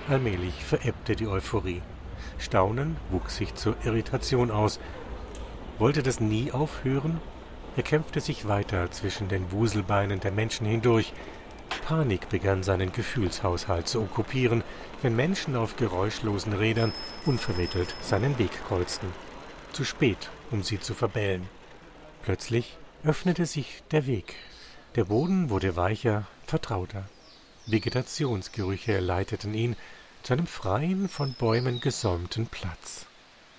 Allmählich 0.09 0.65
verebbte 0.65 1.17
die 1.17 1.27
Euphorie. 1.27 1.83
Staunen 2.39 2.97
wuchs 3.11 3.37
sich 3.37 3.55
zur 3.55 3.77
Irritation 3.85 4.51
aus. 4.51 4.81
Wollte 5.79 6.03
das 6.03 6.21
nie 6.21 6.53
aufhören? 6.53 7.21
Er 7.77 7.83
kämpfte 7.83 8.21
sich 8.21 8.49
weiter 8.49 8.91
zwischen 8.91 9.29
den 9.29 9.53
Wuselbeinen 9.53 10.21
der 10.21 10.33
Menschen 10.33 10.67
hindurch. 10.67 11.13
Panik 11.71 12.29
begann 12.29 12.63
seinen 12.63 12.93
Gefühlshaushalt 12.93 13.89
zu 13.89 14.01
okkupieren, 14.01 14.63
wenn 15.03 15.17
Menschen 15.17 15.57
auf 15.57 15.77
geräuschlosen 15.77 16.53
Rädern 16.53 16.93
unvermittelt 17.27 17.95
seinen 18.03 18.39
Weg 18.39 18.53
kreuzten. 18.69 19.13
Zu 19.73 19.85
spät, 19.85 20.31
um 20.51 20.63
sie 20.63 20.81
zu 20.81 20.95
verbellen. 20.95 21.49
Plötzlich 22.23 22.77
öffnete 23.05 23.47
sich 23.47 23.83
der 23.91 24.07
Weg. 24.07 24.35
Der 24.97 25.05
Boden 25.05 25.51
wurde 25.51 25.77
weicher, 25.77 26.27
vertrauter. 26.47 27.09
Vegetationsgerüche 27.67 28.99
leiteten 29.01 29.55
ihn 29.55 29.77
zu 30.23 30.33
einem 30.33 30.47
freien, 30.47 31.09
von 31.09 31.35
Bäumen 31.35 31.81
gesäumten 31.81 32.47
Platz. 32.47 33.07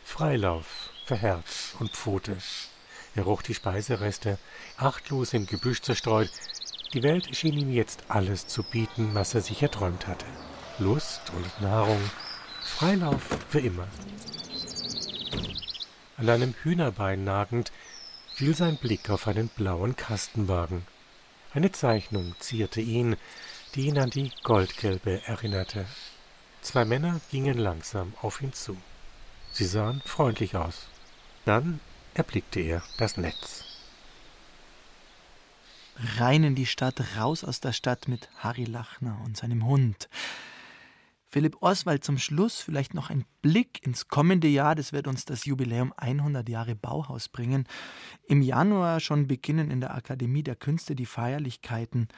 Freilauf 0.04 0.92
für 1.06 1.16
Herz 1.16 1.76
und 1.80 1.92
Pfote. 1.92 2.38
Er 3.16 3.24
roch 3.24 3.42
die 3.42 3.54
Speisereste, 3.54 4.38
achtlos 4.78 5.34
im 5.34 5.46
Gebüsch 5.46 5.82
zerstreut. 5.82 6.30
Die 6.94 7.04
Welt 7.04 7.34
schien 7.36 7.58
ihm 7.58 7.72
jetzt 7.72 8.04
alles 8.10 8.48
zu 8.48 8.64
bieten, 8.64 9.12
was 9.14 9.34
er 9.34 9.42
sich 9.42 9.64
erträumt 9.64 10.08
hatte. 10.08 10.26
Lust 10.78 11.22
und 11.36 11.62
Nahrung, 11.62 12.02
Freilauf 12.64 13.22
für 13.50 13.62
immer. 13.62 13.88
An 16.18 16.30
einem 16.30 16.54
Hühnerbein 16.64 17.24
nagend 17.24 17.72
fiel 18.36 18.56
sein 18.56 18.76
Blick 18.76 19.10
auf 19.10 19.28
einen 19.28 19.48
blauen 19.48 19.96
Kastenwagen. 19.96 20.86
Eine 21.54 21.72
Zeichnung 21.72 22.36
zierte 22.40 22.82
ihn, 22.82 23.16
die 23.74 23.88
ihn 23.88 23.98
an 23.98 24.10
die 24.10 24.32
Goldgelbe 24.44 25.22
erinnerte. 25.26 25.86
Zwei 26.62 26.84
Männer 26.84 27.22
gingen 27.32 27.58
langsam 27.58 28.14
auf 28.22 28.42
ihn 28.42 28.54
zu. 28.54 28.76
Sie 29.54 29.66
sahen 29.66 30.02
freundlich 30.06 30.58
aus. 30.58 30.88
Dann 31.46 31.80
erblickte 32.14 32.60
er 32.60 32.84
das 32.98 33.16
Netz. 33.16 33.71
Rein 36.18 36.44
in 36.44 36.56
die 36.56 36.66
Stadt, 36.66 37.02
raus 37.18 37.44
aus 37.44 37.60
der 37.60 37.74
Stadt 37.74 38.08
mit 38.08 38.30
Harry 38.38 38.66
Lachner 38.66 39.20
und 39.24 39.38
seinem 39.38 39.66
Hund. 39.66 40.10
Philipp 41.30 41.58
Oswald 41.62 42.04
zum 42.04 42.18
Schluss 42.18 42.60
vielleicht 42.60 42.94
noch 42.94 43.10
ein 43.10 43.24
Blick 43.42 43.86
ins 43.86 44.08
kommende 44.08 44.48
Jahr. 44.48 44.76
Das 44.76 44.92
wird 44.92 45.08
uns 45.08 45.26
das 45.26 45.46
Jubiläum 45.46 45.94
100 45.96 46.48
Jahre 46.50 46.76
Bauhaus 46.76 47.30
bringen. 47.30 47.68
Im 48.28 48.42
Januar 48.42 49.00
schon 49.00 49.28
beginnen 49.28 49.72
in 49.72 49.80
der 49.80 49.96
Akademie 49.96 50.44
der 50.44 50.56
Künste 50.56 50.96
die 50.96 51.06
Feierlichkeiten 51.06 52.10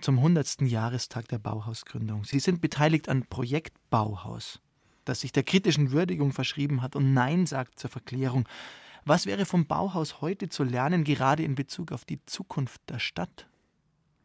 zum 0.00 0.18
100. 0.18 0.62
Jahrestag 0.62 1.28
der 1.28 1.38
Bauhausgründung. 1.38 2.24
Sie 2.24 2.40
sind 2.40 2.60
beteiligt 2.60 3.08
an 3.08 3.26
Projekt 3.26 3.76
Bauhaus, 3.90 4.60
das 5.04 5.20
sich 5.20 5.32
der 5.32 5.42
kritischen 5.42 5.92
Würdigung 5.92 6.32
verschrieben 6.32 6.82
hat 6.82 6.96
und 6.96 7.14
Nein 7.14 7.46
sagt 7.46 7.78
zur 7.78 7.90
Verklärung. 7.90 8.46
Was 9.04 9.26
wäre 9.26 9.46
vom 9.46 9.66
Bauhaus 9.66 10.20
heute 10.20 10.48
zu 10.48 10.64
lernen, 10.64 11.04
gerade 11.04 11.42
in 11.42 11.54
Bezug 11.54 11.92
auf 11.92 12.04
die 12.04 12.24
Zukunft 12.26 12.80
der 12.88 12.98
Stadt? 12.98 13.46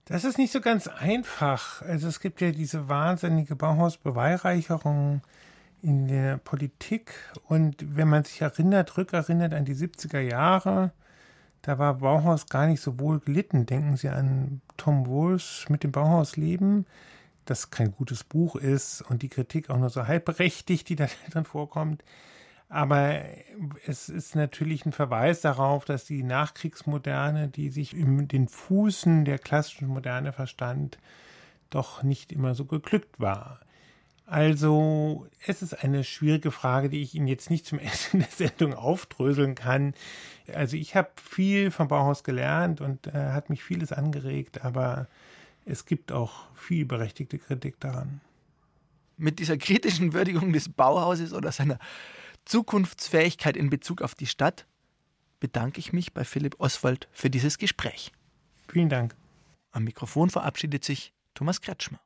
Das 0.05 0.23
ist 0.23 0.37
nicht 0.37 0.51
so 0.51 0.61
ganz 0.61 0.87
einfach. 0.87 1.81
Also 1.81 2.07
es 2.07 2.19
gibt 2.19 2.41
ja 2.41 2.51
diese 2.51 2.87
wahnsinnige 2.87 3.55
Bauhausbeweihreicherung 3.55 5.21
in 5.81 6.07
der 6.07 6.37
Politik 6.37 7.13
und 7.47 7.75
wenn 7.95 8.07
man 8.07 8.23
sich 8.23 8.41
erinnert, 8.41 8.97
rückerinnert 8.97 9.53
an 9.53 9.65
die 9.65 9.75
70er 9.75 10.19
Jahre, 10.19 10.91
da 11.61 11.79
war 11.79 11.95
Bauhaus 11.95 12.47
gar 12.47 12.67
nicht 12.67 12.81
so 12.81 12.99
wohl 12.99 13.19
gelitten. 13.19 13.65
Denken 13.65 13.97
Sie 13.97 14.09
an 14.09 14.61
Tom 14.77 15.07
Wolfe 15.07 15.71
mit 15.71 15.83
dem 15.83 15.91
Bauhausleben, 15.91 16.85
das 17.45 17.71
kein 17.71 17.91
gutes 17.91 18.23
Buch 18.23 18.55
ist 18.55 19.01
und 19.01 19.23
die 19.23 19.29
Kritik 19.29 19.71
auch 19.71 19.77
nur 19.77 19.89
so 19.89 20.05
halb 20.07 20.25
berechtigt, 20.25 20.89
die 20.89 20.95
da 20.95 21.07
drin 21.31 21.45
vorkommt. 21.45 22.03
Aber 22.67 23.21
es 23.85 24.09
ist 24.09 24.35
natürlich 24.35 24.85
ein 24.85 24.91
Verweis 24.91 25.41
darauf, 25.41 25.85
dass 25.85 26.05
die 26.05 26.23
Nachkriegsmoderne, 26.23 27.47
die 27.47 27.69
sich 27.69 27.95
in 27.95 28.27
den 28.27 28.47
Fußen 28.47 29.23
der 29.23 29.37
klassischen 29.37 29.87
Moderne 29.87 30.33
verstand, 30.33 30.97
doch 31.69 32.03
nicht 32.03 32.31
immer 32.31 32.55
so 32.55 32.65
geglückt 32.65 33.19
war. 33.19 33.59
Also 34.27 35.27
es 35.45 35.61
ist 35.61 35.83
eine 35.83 36.03
schwierige 36.03 36.49
Frage, 36.49 36.89
die 36.89 37.03
ich 37.03 37.13
Ihnen 37.13 37.27
jetzt 37.27 37.51
nicht 37.51 37.65
zum 37.65 37.79
Ende 37.79 37.93
der 38.13 38.27
Sendung 38.31 38.73
aufdröseln 38.73 39.53
kann. 39.53 39.93
Also 40.53 40.77
ich 40.77 40.95
habe 40.95 41.09
viel 41.21 41.69
vom 41.69 41.87
Bauhaus 41.87 42.23
gelernt 42.23 42.81
und 42.81 43.07
äh, 43.07 43.11
hat 43.11 43.49
mich 43.49 43.63
vieles 43.63 43.91
angeregt, 43.91 44.65
aber 44.65 45.07
es 45.65 45.85
gibt 45.85 46.11
auch 46.11 46.47
viel 46.55 46.85
berechtigte 46.85 47.37
Kritik 47.37 47.79
daran. 47.79 48.21
Mit 49.17 49.39
dieser 49.39 49.57
kritischen 49.57 50.13
Würdigung 50.13 50.51
des 50.51 50.69
Bauhauses 50.69 51.33
oder 51.33 51.51
seiner 51.51 51.79
Zukunftsfähigkeit 52.45 53.57
in 53.57 53.69
Bezug 53.69 54.01
auf 54.01 54.15
die 54.15 54.27
Stadt 54.27 54.65
bedanke 55.39 55.79
ich 55.79 55.93
mich 55.93 56.13
bei 56.13 56.23
Philipp 56.23 56.59
Oswald 56.59 57.09
für 57.11 57.29
dieses 57.29 57.57
Gespräch. 57.57 58.11
Vielen 58.67 58.89
Dank. 58.89 59.15
Am 59.71 59.83
Mikrofon 59.83 60.29
verabschiedet 60.29 60.85
sich 60.85 61.13
Thomas 61.33 61.61
Kretschmer. 61.61 61.99